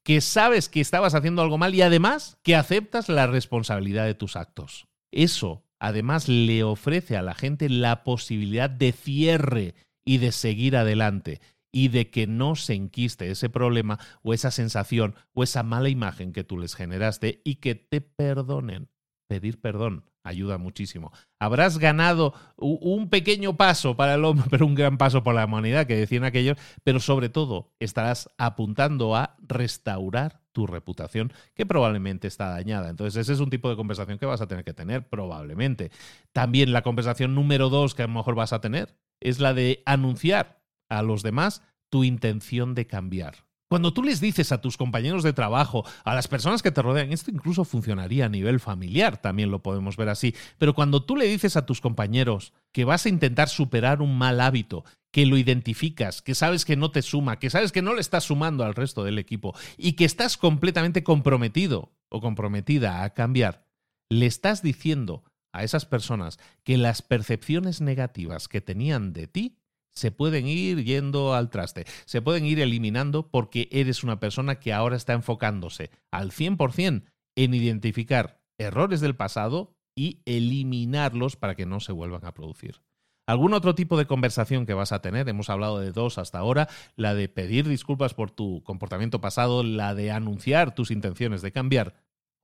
que 0.05 0.21
sabes 0.21 0.69
que 0.69 0.81
estabas 0.81 1.15
haciendo 1.15 1.43
algo 1.43 1.59
mal 1.59 1.75
y 1.75 1.83
además 1.83 2.39
que 2.43 2.57
aceptas 2.57 3.09
la 3.09 3.27
responsabilidad 3.27 4.05
de 4.05 4.15
tus 4.15 4.37
actos. 4.37 4.87
Eso 5.13 5.65
además 5.79 6.29
le 6.29 6.65
ofrece 6.65 7.17
a 7.17 7.23
la 7.23 7.35
gente 7.35 7.69
la 7.69 8.05
posibilidad 8.05 8.71
de 8.71 8.93
cierre 8.93 9.75
y 10.05 10.19
de 10.19 10.33
seguir 10.33 10.77
adelante 10.77 11.41
y 11.73 11.89
de 11.89 12.11
que 12.11 12.27
no 12.27 12.57
se 12.57 12.75
enquiste 12.75 13.31
ese 13.31 13.51
problema 13.51 13.99
o 14.23 14.33
esa 14.33 14.51
sensación 14.51 15.15
o 15.35 15.43
esa 15.43 15.63
mala 15.63 15.89
imagen 15.89 16.33
que 16.33 16.45
tú 16.45 16.59
les 16.59 16.75
generaste 16.75 17.43
y 17.45 17.57
que 17.57 17.75
te 17.75 18.01
perdonen 18.01 18.89
pedir 19.27 19.61
perdón 19.61 20.05
ayuda 20.27 20.59
muchísimo. 20.59 21.13
Habrás 21.39 21.79
ganado 21.79 22.35
un 22.57 23.09
pequeño 23.11 23.57
paso 23.57 23.97
para 23.97 24.15
el 24.15 24.25
hombre, 24.25 24.47
pero 24.51 24.67
un 24.67 24.75
gran 24.75 24.99
paso 24.99 25.23
por 25.23 25.35
la 25.35 25.45
humanidad, 25.45 25.87
que 25.87 25.97
decían 25.97 26.25
aquellos, 26.25 26.59
pero 26.83 27.01
sobre 27.01 27.29
todo 27.29 27.73
estarás 27.79 28.29
apuntando 28.37 29.15
a 29.15 29.37
restaurar 29.47 30.41
tu 30.53 30.67
reputación, 30.67 31.33
que 31.55 31.67
probablemente 31.67 32.27
está 32.27 32.49
dañada. 32.49 32.89
Entonces, 32.89 33.21
ese 33.21 33.35
es 33.35 33.41
un 33.41 33.51
tipo 33.51 33.69
de 33.69 33.77
conversación 33.77 34.19
que 34.19 34.27
vas 34.27 34.41
a 34.41 34.49
tener 34.49 34.65
que 34.65 34.75
tener, 34.75 35.07
probablemente. 35.07 35.91
También 36.33 36.73
la 36.73 36.83
conversación 36.83 37.35
número 37.35 37.69
dos 37.69 37.95
que 37.95 38.03
a 38.03 38.07
lo 38.07 38.15
mejor 38.15 38.35
vas 38.35 38.53
a 38.53 38.61
tener 38.61 38.97
es 39.21 39.39
la 39.39 39.55
de 39.55 39.83
anunciar 39.87 40.63
a 40.89 41.03
los 41.03 41.23
demás 41.23 41.63
tu 41.91 42.05
intención 42.05 42.75
de 42.75 42.87
cambiar. 42.87 43.46
Cuando 43.69 43.93
tú 43.93 44.05
les 44.05 44.21
dices 44.21 44.53
a 44.53 44.61
tus 44.61 44.77
compañeros 44.77 45.25
de 45.25 45.33
trabajo, 45.33 45.85
a 46.05 46.15
las 46.15 46.29
personas 46.29 46.63
que 46.63 46.71
te 46.71 46.83
rodean, 46.83 47.13
esto 47.13 47.33
incluso 47.33 47.65
funcionaría 47.65 48.27
a 48.27 48.29
nivel 48.29 48.61
familiar, 48.61 49.21
también 49.21 49.51
lo 49.51 49.63
podemos 49.63 49.97
ver 49.97 50.09
así, 50.09 50.37
pero 50.59 50.73
cuando 50.73 51.03
tú 51.03 51.17
le 51.17 51.27
dices 51.27 51.57
a 51.57 51.67
tus 51.67 51.81
compañeros 51.81 52.53
que 52.73 52.85
vas 52.85 53.07
a 53.07 53.09
intentar 53.09 53.49
superar 53.49 54.03
un 54.03 54.17
mal 54.17 54.41
hábito, 54.41 54.85
que 55.11 55.27
lo 55.27 55.37
identificas, 55.37 56.23
que 56.23 56.37
sabes 56.37 56.65
que 56.65 56.77
no 56.77 56.93
te 56.93 57.03
suma, 57.03 57.41
que 57.41 57.51
sabes 57.51 57.73
que 57.73 57.83
no 57.83 57.95
le 57.95 58.03
estás 58.03 58.25
sumando 58.25 58.65
al 58.65 58.75
resto 58.75 59.03
del 59.03 59.19
equipo 59.19 59.55
y 59.77 59.95
que 59.95 60.05
estás 60.05 60.37
completamente 60.37 61.03
comprometido 61.03 61.93
o 62.09 62.21
comprometida 62.21 63.03
a 63.03 63.15
cambiar, 63.15 63.67
le 64.09 64.27
estás 64.27 64.63
diciendo 64.63 65.25
a 65.53 65.65
esas 65.65 65.87
personas 65.87 66.39
que 66.63 66.77
las 66.77 67.03
percepciones 67.03 67.81
negativas 67.81 68.47
que 68.47 68.61
tenían 68.61 69.13
de 69.13 69.27
ti 69.27 69.59
se 69.97 70.11
pueden 70.13 70.47
ir 70.47 70.85
yendo 70.85 71.35
al 71.35 71.51
traste, 71.51 71.87
se 72.05 72.23
pueden 72.23 72.45
ir 72.45 72.61
eliminando 72.61 73.29
porque 73.29 73.69
eres 73.73 74.05
una 74.05 74.21
persona 74.21 74.61
que 74.61 74.73
ahora 74.73 74.97
está 74.97 75.15
enfocándose 75.15 75.91
al 76.13 76.31
100% 76.31 77.05
en 77.35 77.55
identificar 77.55 78.41
errores 78.59 79.01
del 79.01 79.17
pasado 79.17 79.75
y 79.97 80.21
eliminarlos 80.27 81.37
para 81.37 81.55
que 81.55 81.67
no 81.67 81.81
se 81.81 81.93
vuelvan 81.93 82.25
a 82.27 82.35
producir. 82.35 82.83
¿Algún 83.27 83.55
otro 83.55 83.75
tipo 83.75 83.97
de 83.97 84.07
conversación 84.07 84.67
que 84.67 84.75
vas 84.75 84.93
a 84.93 85.01
tener? 85.01 85.29
Hemos 85.29 85.51
hablado 85.51 85.81
de 85.81 85.91
dos 85.91 86.19
hasta 86.19 86.39
ahora, 86.39 86.69
la 86.95 87.15
de 87.15 87.29
pedir 87.29 87.67
disculpas 87.67 88.15
por 88.15 88.31
tu 88.31 88.63
comportamiento 88.63 89.21
pasado, 89.21 89.65
la 89.65 89.95
de 89.95 90.13
anunciar 90.13 90.75
tus 90.75 90.93
intenciones 90.93 91.43
de 91.43 91.51
cambiar. 91.51 91.95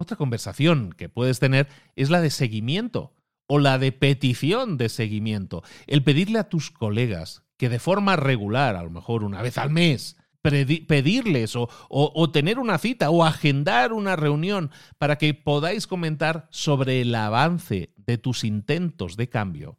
Otra 0.01 0.17
conversación 0.17 0.93
que 0.93 1.09
puedes 1.09 1.39
tener 1.39 1.69
es 1.95 2.11
la 2.11 2.21
de 2.21 2.31
seguimiento 2.31 3.13
o 3.53 3.59
la 3.59 3.79
de 3.79 3.93
petición 3.93 4.79
de 4.79 4.89
seguimiento, 4.89 5.63
el 5.87 6.03
pedirle 6.03 6.39
a 6.39 6.49
tus 6.49 6.71
colegas 6.71 7.43
que 7.59 7.69
de 7.69 7.79
forma 7.79 8.17
regular, 8.17 8.77
a 8.77 8.83
lo 8.83 8.89
mejor 8.89 9.25
una 9.25 9.43
vez 9.43 9.59
al 9.59 9.69
mes, 9.69 10.17
pedirles 10.41 11.55
o, 11.55 11.69
o, 11.91 12.31
tener 12.31 12.59
una 12.59 12.79
cita 12.79 13.11
o 13.11 13.25
agendar 13.25 13.93
una 13.93 14.17
reunión 14.17 14.71
para 14.97 15.19
que 15.19 15.35
podáis 15.35 15.87
comentar 15.87 16.49
sobre 16.51 17.03
el 17.03 17.15
avance 17.15 17.93
de 17.99 18.17
tus 18.17 18.43
intentos 18.43 19.19
de 19.19 19.29
cambio. 19.29 19.79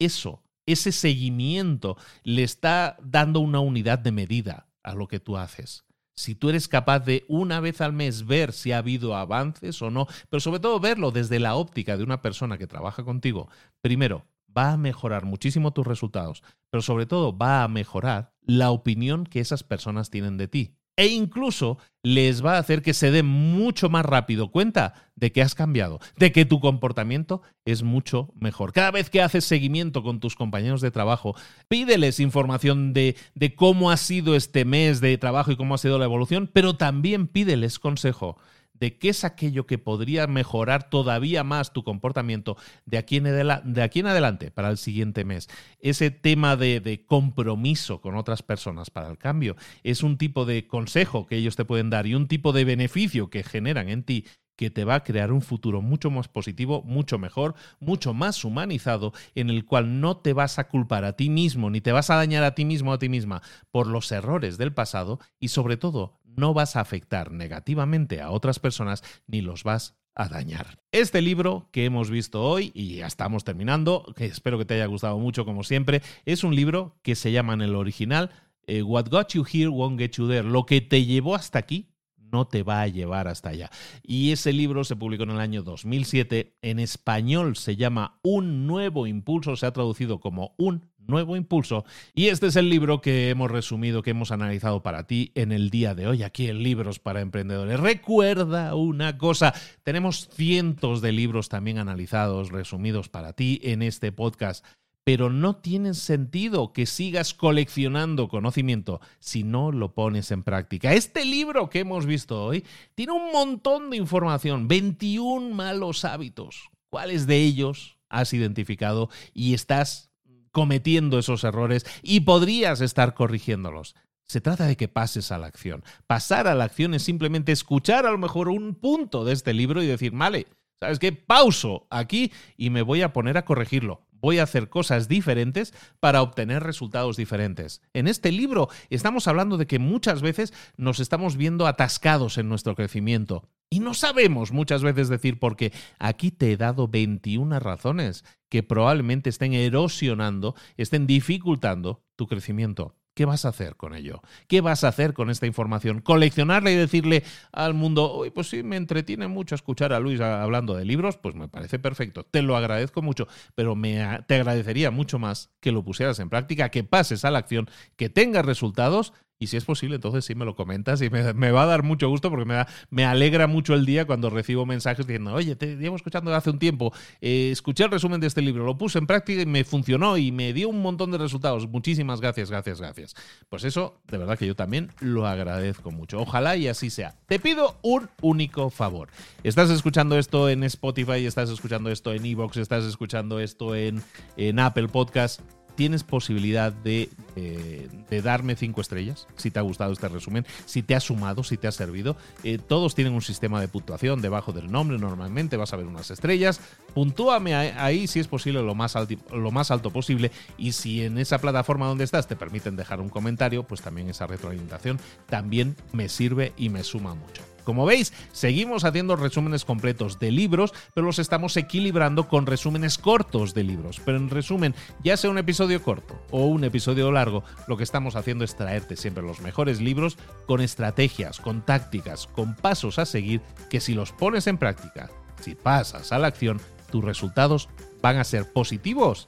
Eso, 0.00 0.42
ese 0.66 0.90
seguimiento 0.90 1.96
le 2.24 2.42
está 2.42 2.96
dando 3.04 3.38
una 3.38 3.60
unidad 3.60 4.00
de 4.00 4.10
medida 4.10 4.66
a 4.82 4.96
lo 4.96 5.06
que 5.06 5.20
tú 5.20 5.36
haces 5.36 5.84
si 6.14 6.34
tú 6.34 6.50
eres 6.50 6.68
capaz 6.68 7.00
de 7.00 7.24
una 7.28 7.60
vez 7.60 7.80
al 7.80 7.92
mes 7.92 8.26
ver 8.26 8.52
si 8.52 8.72
ha 8.72 8.78
habido 8.78 9.16
avances 9.16 9.80
o 9.82 9.90
no, 9.90 10.06
pero 10.28 10.40
sobre 10.40 10.60
todo 10.60 10.80
verlo 10.80 11.10
desde 11.10 11.38
la 11.38 11.54
óptica 11.54 11.96
de 11.96 12.04
una 12.04 12.22
persona 12.22 12.58
que 12.58 12.66
trabaja 12.66 13.04
contigo, 13.04 13.48
primero, 13.80 14.26
va 14.56 14.72
a 14.72 14.76
mejorar 14.76 15.24
muchísimo 15.24 15.72
tus 15.72 15.86
resultados, 15.86 16.42
pero 16.70 16.82
sobre 16.82 17.06
todo 17.06 17.36
va 17.36 17.64
a 17.64 17.68
mejorar 17.68 18.34
la 18.42 18.70
opinión 18.70 19.24
que 19.24 19.40
esas 19.40 19.62
personas 19.62 20.10
tienen 20.10 20.36
de 20.36 20.48
ti 20.48 20.76
e 20.96 21.06
incluso 21.06 21.78
les 22.02 22.44
va 22.44 22.56
a 22.56 22.58
hacer 22.58 22.82
que 22.82 22.94
se 22.94 23.10
den 23.10 23.26
mucho 23.26 23.88
más 23.88 24.04
rápido 24.04 24.50
cuenta 24.50 24.94
de 25.14 25.32
que 25.32 25.40
has 25.40 25.54
cambiado, 25.54 26.00
de 26.16 26.32
que 26.32 26.44
tu 26.44 26.60
comportamiento 26.60 27.42
es 27.64 27.82
mucho 27.82 28.32
mejor. 28.34 28.72
Cada 28.72 28.90
vez 28.90 29.08
que 29.08 29.22
haces 29.22 29.44
seguimiento 29.44 30.02
con 30.02 30.20
tus 30.20 30.34
compañeros 30.34 30.80
de 30.80 30.90
trabajo, 30.90 31.36
pídeles 31.68 32.20
información 32.20 32.92
de, 32.92 33.16
de 33.34 33.54
cómo 33.54 33.90
ha 33.90 33.96
sido 33.96 34.34
este 34.34 34.64
mes 34.64 35.00
de 35.00 35.16
trabajo 35.18 35.52
y 35.52 35.56
cómo 35.56 35.74
ha 35.74 35.78
sido 35.78 35.98
la 35.98 36.04
evolución, 36.04 36.50
pero 36.52 36.76
también 36.76 37.28
pídeles 37.28 37.78
consejo 37.78 38.36
de 38.82 38.98
qué 38.98 39.10
es 39.10 39.22
aquello 39.22 39.64
que 39.64 39.78
podría 39.78 40.26
mejorar 40.26 40.90
todavía 40.90 41.44
más 41.44 41.72
tu 41.72 41.84
comportamiento 41.84 42.56
de 42.84 42.98
aquí 42.98 43.18
en, 43.18 43.22
de 43.22 43.82
aquí 43.82 44.00
en 44.00 44.08
adelante 44.08 44.50
para 44.50 44.70
el 44.70 44.76
siguiente 44.76 45.24
mes. 45.24 45.48
Ese 45.78 46.10
tema 46.10 46.56
de, 46.56 46.80
de, 46.80 47.06
compromiso 47.06 48.00
con 48.00 48.16
otras 48.16 48.42
personas 48.42 48.90
para 48.90 49.08
el 49.08 49.18
cambio 49.18 49.54
es 49.84 50.02
un 50.02 50.18
tipo 50.18 50.46
de 50.46 50.66
consejo 50.66 51.28
que 51.28 51.36
ellos 51.36 51.54
te 51.54 51.64
pueden 51.64 51.90
dar 51.90 52.08
y 52.08 52.16
un 52.16 52.26
tipo 52.26 52.52
de 52.52 52.64
beneficio 52.64 53.30
que 53.30 53.44
generan 53.44 53.88
en 53.88 54.02
ti 54.02 54.24
que 54.56 54.70
te 54.70 54.84
va 54.84 54.96
a 54.96 55.04
crear 55.04 55.32
un 55.32 55.42
futuro 55.42 55.80
mucho 55.80 56.10
más 56.10 56.28
positivo, 56.28 56.82
mucho 56.82 57.18
mejor, 57.18 57.54
mucho 57.80 58.14
más 58.14 58.44
humanizado, 58.44 59.12
en 59.34 59.50
el 59.50 59.64
cual 59.64 60.00
no 60.00 60.18
te 60.18 60.32
vas 60.32 60.58
a 60.58 60.68
culpar 60.68 61.04
a 61.04 61.14
ti 61.14 61.30
mismo, 61.30 61.70
ni 61.70 61.80
te 61.80 61.92
vas 61.92 62.10
a 62.10 62.16
dañar 62.16 62.44
a 62.44 62.54
ti 62.54 62.64
mismo 62.64 62.90
o 62.90 62.94
a 62.94 62.98
ti 62.98 63.08
misma 63.08 63.42
por 63.70 63.86
los 63.86 64.12
errores 64.12 64.58
del 64.58 64.74
pasado 64.74 65.20
y 65.40 65.48
sobre 65.48 65.76
todo 65.76 66.20
no 66.36 66.54
vas 66.54 66.76
a 66.76 66.80
afectar 66.80 67.32
negativamente 67.32 68.20
a 68.20 68.30
otras 68.30 68.58
personas 68.58 69.02
ni 69.26 69.40
los 69.40 69.64
vas 69.64 69.96
a 70.14 70.28
dañar. 70.28 70.78
Este 70.92 71.22
libro 71.22 71.68
que 71.72 71.84
hemos 71.84 72.10
visto 72.10 72.42
hoy, 72.42 72.70
y 72.74 72.96
ya 72.96 73.06
estamos 73.06 73.44
terminando, 73.44 74.04
que 74.16 74.26
espero 74.26 74.58
que 74.58 74.64
te 74.64 74.74
haya 74.74 74.86
gustado 74.86 75.18
mucho 75.18 75.44
como 75.44 75.64
siempre, 75.64 76.02
es 76.26 76.44
un 76.44 76.54
libro 76.54 76.98
que 77.02 77.14
se 77.14 77.32
llama 77.32 77.54
en 77.54 77.62
el 77.62 77.74
original 77.74 78.30
eh, 78.66 78.82
What 78.82 79.08
Got 79.10 79.32
You 79.32 79.44
Here 79.50 79.68
Won't 79.68 79.98
Get 79.98 80.12
You 80.12 80.28
There, 80.28 80.48
lo 80.48 80.66
que 80.66 80.80
te 80.80 81.04
llevó 81.04 81.34
hasta 81.34 81.58
aquí 81.58 81.88
no 82.32 82.46
te 82.46 82.62
va 82.62 82.80
a 82.80 82.88
llevar 82.88 83.28
hasta 83.28 83.50
allá. 83.50 83.70
Y 84.02 84.32
ese 84.32 84.52
libro 84.52 84.84
se 84.84 84.96
publicó 84.96 85.24
en 85.24 85.30
el 85.30 85.40
año 85.40 85.62
2007, 85.62 86.56
en 86.62 86.78
español 86.78 87.56
se 87.56 87.76
llama 87.76 88.18
Un 88.22 88.66
nuevo 88.66 89.06
impulso, 89.06 89.54
se 89.56 89.66
ha 89.66 89.72
traducido 89.72 90.18
como 90.18 90.54
Un 90.56 90.90
nuevo 91.06 91.36
impulso. 91.36 91.84
Y 92.14 92.28
este 92.28 92.46
es 92.46 92.56
el 92.56 92.68
libro 92.68 93.00
que 93.00 93.30
hemos 93.30 93.50
resumido, 93.50 94.02
que 94.02 94.10
hemos 94.10 94.30
analizado 94.30 94.82
para 94.82 95.06
ti 95.06 95.32
en 95.34 95.52
el 95.52 95.70
día 95.70 95.94
de 95.94 96.06
hoy, 96.06 96.22
aquí 96.22 96.48
en 96.48 96.62
Libros 96.62 96.98
para 96.98 97.20
Emprendedores. 97.20 97.80
Recuerda 97.80 98.74
una 98.74 99.18
cosa, 99.18 99.54
tenemos 99.82 100.28
cientos 100.32 101.00
de 101.00 101.12
libros 101.12 101.48
también 101.48 101.78
analizados, 101.78 102.50
resumidos 102.50 103.08
para 103.08 103.32
ti 103.32 103.60
en 103.62 103.82
este 103.82 104.12
podcast 104.12 104.64
pero 105.04 105.30
no 105.30 105.56
tiene 105.56 105.94
sentido 105.94 106.72
que 106.72 106.86
sigas 106.86 107.34
coleccionando 107.34 108.28
conocimiento 108.28 109.00
si 109.18 109.42
no 109.42 109.72
lo 109.72 109.94
pones 109.94 110.30
en 110.30 110.42
práctica. 110.42 110.92
Este 110.92 111.24
libro 111.24 111.68
que 111.70 111.80
hemos 111.80 112.06
visto 112.06 112.44
hoy 112.44 112.64
tiene 112.94 113.12
un 113.12 113.32
montón 113.32 113.90
de 113.90 113.96
información, 113.96 114.68
21 114.68 115.54
malos 115.54 116.04
hábitos. 116.04 116.70
¿Cuáles 116.88 117.26
de 117.26 117.38
ellos 117.38 117.98
has 118.08 118.32
identificado 118.32 119.08
y 119.32 119.54
estás 119.54 120.11
cometiendo 120.52 121.18
esos 121.18 121.44
errores 121.44 121.84
y 122.02 122.20
podrías 122.20 122.80
estar 122.80 123.14
corrigiéndolos? 123.14 123.96
Se 124.24 124.40
trata 124.40 124.66
de 124.66 124.76
que 124.76 124.88
pases 124.88 125.32
a 125.32 125.38
la 125.38 125.48
acción. 125.48 125.82
Pasar 126.06 126.46
a 126.46 126.54
la 126.54 126.64
acción 126.64 126.94
es 126.94 127.02
simplemente 127.02 127.52
escuchar 127.52 128.06
a 128.06 128.10
lo 128.12 128.18
mejor 128.18 128.48
un 128.48 128.74
punto 128.74 129.24
de 129.24 129.32
este 129.32 129.52
libro 129.52 129.82
y 129.82 129.86
decir, 129.86 130.12
vale, 130.12 130.46
¿sabes 130.80 130.98
qué? 130.98 131.12
Pauso 131.12 131.86
aquí 131.90 132.32
y 132.56 132.70
me 132.70 132.82
voy 132.82 133.02
a 133.02 133.12
poner 133.12 133.36
a 133.36 133.44
corregirlo 133.44 134.06
voy 134.22 134.38
a 134.38 134.44
hacer 134.44 134.70
cosas 134.70 135.08
diferentes 135.08 135.74
para 136.00 136.22
obtener 136.22 136.62
resultados 136.62 137.16
diferentes. 137.16 137.82
En 137.92 138.06
este 138.06 138.32
libro 138.32 138.68
estamos 138.88 139.28
hablando 139.28 139.58
de 139.58 139.66
que 139.66 139.80
muchas 139.80 140.22
veces 140.22 140.54
nos 140.76 141.00
estamos 141.00 141.36
viendo 141.36 141.66
atascados 141.66 142.38
en 142.38 142.48
nuestro 142.48 142.74
crecimiento. 142.74 143.48
Y 143.72 143.80
no 143.80 143.94
sabemos 143.94 144.52
muchas 144.52 144.82
veces 144.82 145.08
decir 145.08 145.38
por 145.38 145.56
qué. 145.56 145.72
Aquí 145.98 146.30
te 146.30 146.52
he 146.52 146.58
dado 146.58 146.88
21 146.88 147.58
razones 147.58 148.22
que 148.50 148.62
probablemente 148.62 149.30
estén 149.30 149.54
erosionando, 149.54 150.54
estén 150.76 151.06
dificultando 151.06 152.04
tu 152.14 152.26
crecimiento. 152.26 152.96
¿Qué 153.14 153.24
vas 153.24 153.46
a 153.46 153.48
hacer 153.48 153.76
con 153.76 153.94
ello? 153.94 154.20
¿Qué 154.46 154.60
vas 154.60 154.84
a 154.84 154.88
hacer 154.88 155.14
con 155.14 155.30
esta 155.30 155.46
información? 155.46 156.02
¿Coleccionarla 156.02 156.70
y 156.70 156.74
decirle 156.74 157.24
al 157.50 157.72
mundo, 157.72 158.26
pues 158.34 158.50
sí, 158.50 158.62
me 158.62 158.76
entretiene 158.76 159.26
mucho 159.26 159.54
escuchar 159.54 159.94
a 159.94 160.00
Luis 160.00 160.20
hablando 160.20 160.74
de 160.74 160.84
libros? 160.84 161.16
Pues 161.16 161.34
me 161.34 161.48
parece 161.48 161.78
perfecto, 161.78 162.24
te 162.24 162.42
lo 162.42 162.58
agradezco 162.58 163.00
mucho, 163.00 163.26
pero 163.54 163.74
me, 163.74 164.20
te 164.26 164.34
agradecería 164.34 164.90
mucho 164.90 165.18
más 165.18 165.50
que 165.60 165.72
lo 165.72 165.82
pusieras 165.82 166.18
en 166.18 166.28
práctica, 166.28 166.68
que 166.68 166.84
pases 166.84 167.24
a 167.24 167.30
la 167.30 167.38
acción, 167.38 167.70
que 167.96 168.10
tengas 168.10 168.44
resultados 168.44 169.14
y 169.42 169.48
si 169.48 169.56
es 169.56 169.64
posible, 169.64 169.96
entonces 169.96 170.24
sí 170.24 170.36
me 170.36 170.44
lo 170.44 170.54
comentas 170.54 171.02
y 171.02 171.10
me, 171.10 171.50
va 171.50 171.64
a 171.64 171.66
dar 171.66 171.82
mucho 171.82 172.08
gusto 172.08 172.30
porque 172.30 172.44
me, 172.44 172.64
me 172.90 173.04
alegra 173.04 173.48
mucho 173.48 173.74
el 173.74 173.84
día 173.84 174.06
cuando 174.06 174.30
recibo 174.30 174.64
mensajes 174.66 175.04
diciendo, 175.04 175.34
oye, 175.34 175.56
te 175.56 175.76
llevo 175.76 175.96
escuchando 175.96 176.32
hace 176.32 176.50
un 176.50 176.60
tiempo, 176.60 176.92
eh, 177.20 177.50
escuché 177.50 177.82
el 177.82 177.90
resumen 177.90 178.20
de 178.20 178.28
este 178.28 178.40
libro, 178.40 178.64
lo 178.64 178.78
puse 178.78 178.98
en 178.98 179.08
práctica 179.08 179.42
y 179.42 179.46
me 179.46 179.64
funcionó 179.64 180.16
y 180.16 180.30
me 180.30 180.52
dio 180.52 180.68
un 180.68 180.80
montón 180.80 181.10
de 181.10 181.18
resultados. 181.18 181.68
Muchísimas 181.68 182.20
gracias, 182.20 182.50
gracias, 182.50 182.80
gracias. 182.80 183.16
Pues 183.48 183.64
eso, 183.64 184.00
de 184.06 184.18
verdad 184.18 184.38
que 184.38 184.46
yo 184.46 184.54
también 184.54 184.92
lo 185.00 185.26
agradezco 185.26 185.90
mucho. 185.90 186.20
Ojalá 186.20 186.56
y 186.56 186.68
así 186.68 186.88
sea. 186.88 187.16
Te 187.26 187.40
pido 187.40 187.76
un 187.82 188.08
único 188.20 188.70
favor. 188.70 189.08
Estás 189.42 189.70
escuchando 189.70 190.18
esto 190.18 190.48
en 190.50 190.62
Spotify, 190.62 191.26
estás 191.26 191.50
escuchando 191.50 191.90
esto 191.90 192.12
en 192.12 192.24
Evox, 192.24 192.58
estás 192.58 192.84
escuchando 192.84 193.40
esto 193.40 193.74
en, 193.74 194.04
en 194.36 194.60
Apple 194.60 194.86
Podcast 194.86 195.40
tienes 195.74 196.02
posibilidad 196.04 196.72
de 196.72 197.08
eh, 197.34 197.88
de 198.10 198.20
darme 198.20 198.56
cinco 198.56 198.82
estrellas, 198.82 199.26
si 199.36 199.50
te 199.50 199.58
ha 199.58 199.62
gustado 199.62 199.90
este 199.90 200.06
resumen, 200.06 200.44
si 200.66 200.82
te 200.82 200.94
ha 200.94 201.00
sumado, 201.00 201.42
si 201.42 201.56
te 201.56 201.66
ha 201.66 201.72
servido. 201.72 202.14
Eh, 202.44 202.58
todos 202.58 202.94
tienen 202.94 203.14
un 203.14 203.22
sistema 203.22 203.58
de 203.58 203.68
puntuación 203.68 204.20
debajo 204.20 204.52
del 204.52 204.70
nombre, 204.70 204.98
normalmente 204.98 205.56
vas 205.56 205.72
a 205.72 205.76
ver 205.76 205.86
unas 205.86 206.10
estrellas. 206.10 206.60
Puntúame 206.92 207.54
ahí 207.54 208.06
si 208.06 208.20
es 208.20 208.28
posible 208.28 208.60
lo 208.60 208.74
más, 208.74 208.96
lo 209.32 209.50
más 209.50 209.70
alto 209.70 209.90
posible 209.90 210.30
y 210.58 210.72
si 210.72 211.04
en 211.04 211.16
esa 211.16 211.38
plataforma 211.38 211.86
donde 211.86 212.04
estás 212.04 212.28
te 212.28 212.36
permiten 212.36 212.76
dejar 212.76 213.00
un 213.00 213.08
comentario, 213.08 213.62
pues 213.62 213.80
también 213.80 214.10
esa 214.10 214.26
retroalimentación 214.26 215.00
también 215.30 215.74
me 215.94 216.10
sirve 216.10 216.52
y 216.58 216.68
me 216.68 216.84
suma 216.84 217.14
mucho. 217.14 217.51
Como 217.64 217.86
veis, 217.86 218.12
seguimos 218.32 218.84
haciendo 218.84 219.16
resúmenes 219.16 219.64
completos 219.64 220.18
de 220.18 220.30
libros, 220.30 220.72
pero 220.94 221.06
los 221.06 221.18
estamos 221.18 221.56
equilibrando 221.56 222.28
con 222.28 222.46
resúmenes 222.46 222.98
cortos 222.98 223.54
de 223.54 223.64
libros. 223.64 224.00
Pero 224.04 224.18
en 224.18 224.30
resumen, 224.30 224.74
ya 225.02 225.16
sea 225.16 225.30
un 225.30 225.38
episodio 225.38 225.82
corto 225.82 226.20
o 226.30 226.46
un 226.46 226.64
episodio 226.64 227.10
largo, 227.12 227.44
lo 227.68 227.76
que 227.76 227.84
estamos 227.84 228.16
haciendo 228.16 228.44
es 228.44 228.56
traerte 228.56 228.96
siempre 228.96 229.22
los 229.22 229.40
mejores 229.40 229.80
libros 229.80 230.18
con 230.46 230.60
estrategias, 230.60 231.40
con 231.40 231.62
tácticas, 231.62 232.26
con 232.26 232.54
pasos 232.54 232.98
a 232.98 233.06
seguir 233.06 233.40
que 233.70 233.80
si 233.80 233.94
los 233.94 234.12
pones 234.12 234.46
en 234.46 234.58
práctica, 234.58 235.10
si 235.40 235.54
pasas 235.54 236.12
a 236.12 236.18
la 236.18 236.28
acción, 236.28 236.60
tus 236.90 237.04
resultados 237.04 237.68
van 238.02 238.18
a 238.18 238.24
ser 238.24 238.52
positivos 238.52 239.26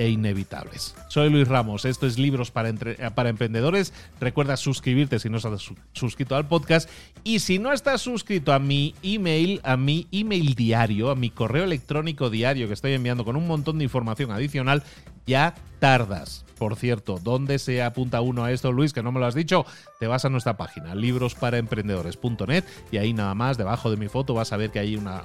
e 0.00 0.08
inevitables. 0.08 0.94
Soy 1.08 1.28
Luis 1.28 1.46
Ramos, 1.46 1.84
esto 1.84 2.06
es 2.06 2.18
Libros 2.18 2.50
para, 2.50 2.72
para 3.14 3.28
Emprendedores. 3.28 3.92
Recuerda 4.18 4.56
suscribirte 4.56 5.18
si 5.18 5.28
no 5.28 5.36
estás 5.36 5.70
suscrito 5.92 6.36
al 6.36 6.48
podcast 6.48 6.88
y 7.22 7.40
si 7.40 7.58
no 7.58 7.70
estás 7.70 8.00
suscrito 8.00 8.54
a 8.54 8.58
mi 8.58 8.94
email, 9.02 9.60
a 9.62 9.76
mi 9.76 10.08
email 10.10 10.54
diario, 10.54 11.10
a 11.10 11.16
mi 11.16 11.28
correo 11.28 11.64
electrónico 11.64 12.30
diario 12.30 12.66
que 12.66 12.72
estoy 12.72 12.94
enviando 12.94 13.26
con 13.26 13.36
un 13.36 13.46
montón 13.46 13.76
de 13.76 13.84
información 13.84 14.30
adicional, 14.30 14.84
ya 15.30 15.54
tardas. 15.78 16.44
Por 16.58 16.76
cierto, 16.76 17.18
¿dónde 17.22 17.58
se 17.58 17.82
apunta 17.82 18.20
uno 18.20 18.44
a 18.44 18.52
esto, 18.52 18.70
Luis? 18.70 18.92
Que 18.92 19.02
no 19.02 19.12
me 19.12 19.20
lo 19.20 19.24
has 19.24 19.34
dicho. 19.34 19.64
Te 19.98 20.06
vas 20.06 20.26
a 20.26 20.28
nuestra 20.28 20.58
página, 20.58 20.94
librosparaemprendedores.net, 20.94 22.64
y 22.92 22.98
ahí 22.98 23.14
nada 23.14 23.34
más, 23.34 23.56
debajo 23.56 23.90
de 23.90 23.96
mi 23.96 24.08
foto, 24.08 24.34
vas 24.34 24.52
a 24.52 24.58
ver 24.58 24.70
que 24.70 24.78
hay 24.78 24.94
una, 24.94 25.22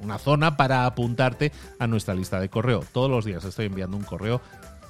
una 0.00 0.18
zona 0.18 0.56
para 0.56 0.86
apuntarte 0.86 1.50
a 1.80 1.88
nuestra 1.88 2.14
lista 2.14 2.38
de 2.38 2.48
correo. 2.48 2.84
Todos 2.92 3.10
los 3.10 3.24
días 3.24 3.44
estoy 3.44 3.66
enviando 3.66 3.96
un 3.96 4.04
correo 4.04 4.40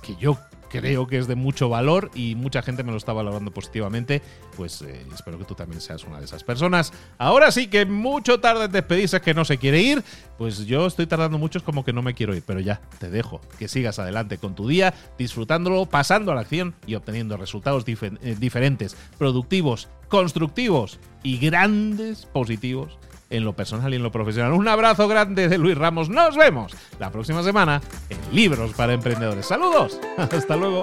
que 0.03 0.17
yo 0.17 0.37
creo 0.81 1.07
que 1.07 1.19
es 1.19 1.27
de 1.27 1.35
mucho 1.35 1.69
valor 1.69 2.11
y 2.15 2.35
mucha 2.35 2.63
gente 2.63 2.83
me 2.83 2.91
lo 2.91 2.99
está 2.99 3.13
valorando 3.13 3.51
positivamente, 3.51 4.23
pues 4.57 4.83
eh, 4.83 5.07
espero 5.15 5.39
que 5.39 5.45
tú 5.45 5.55
también 5.55 5.81
seas 5.81 6.05
una 6.05 6.19
de 6.19 6.25
esas 6.25 6.45
personas. 6.45 6.93
Ahora 7.19 7.51
sí 7.51 7.69
que 7.69 7.87
mucho 7.87 8.41
tarde 8.41 8.67
en 8.67 8.73
despedirse 8.73 9.21
que 9.21 9.35
no 9.35 9.45
se 9.45 9.59
quiere 9.59 9.81
ir, 9.81 10.03
pues 10.39 10.67
yo 10.67 10.87
estoy 10.87 11.07
tardando 11.07 11.39
mucho, 11.39 11.59
es 11.59 11.65
como 11.65 11.85
que 11.85 11.93
no 11.93 12.03
me 12.03 12.15
quiero 12.15 12.35
ir, 12.35 12.43
pero 12.47 12.61
ya, 12.61 12.81
te 12.99 13.11
dejo 13.11 13.41
que 13.59 13.69
sigas 13.69 13.99
adelante 13.99 14.39
con 14.39 14.55
tu 14.55 14.69
día, 14.69 14.95
disfrutándolo, 15.19 15.87
pasando 15.87 16.33
a 16.33 16.35
la 16.35 16.43
acción 16.43 16.75
y 16.87 16.95
obteniendo 16.95 17.37
resultados 17.37 17.85
eh, 17.87 18.37
diferentes, 18.39 18.97
productivos, 19.19 19.89
constructivos 20.09 20.99
y 21.23 21.39
grandes 21.39 22.27
positivos 22.27 22.99
en 23.31 23.45
lo 23.45 23.55
personal 23.55 23.93
y 23.93 23.97
en 23.97 24.03
lo 24.03 24.13
profesional. 24.13 24.53
Un 24.53 24.69
abrazo 24.69 25.09
grande 25.09 25.49
de 25.49 25.59
Luis 25.59 25.77
Ramos. 25.77 26.09
Nos 26.09 26.37
vemos 26.37 26.73
la 26.99 27.11
próxima 27.11 27.43
semana 27.43 27.81
en 28.09 28.19
Libros 28.35 28.73
para 28.75 28.93
Emprendedores. 28.93 29.47
Saludos. 29.47 29.99
Hasta 30.17 30.57
luego. 30.57 30.83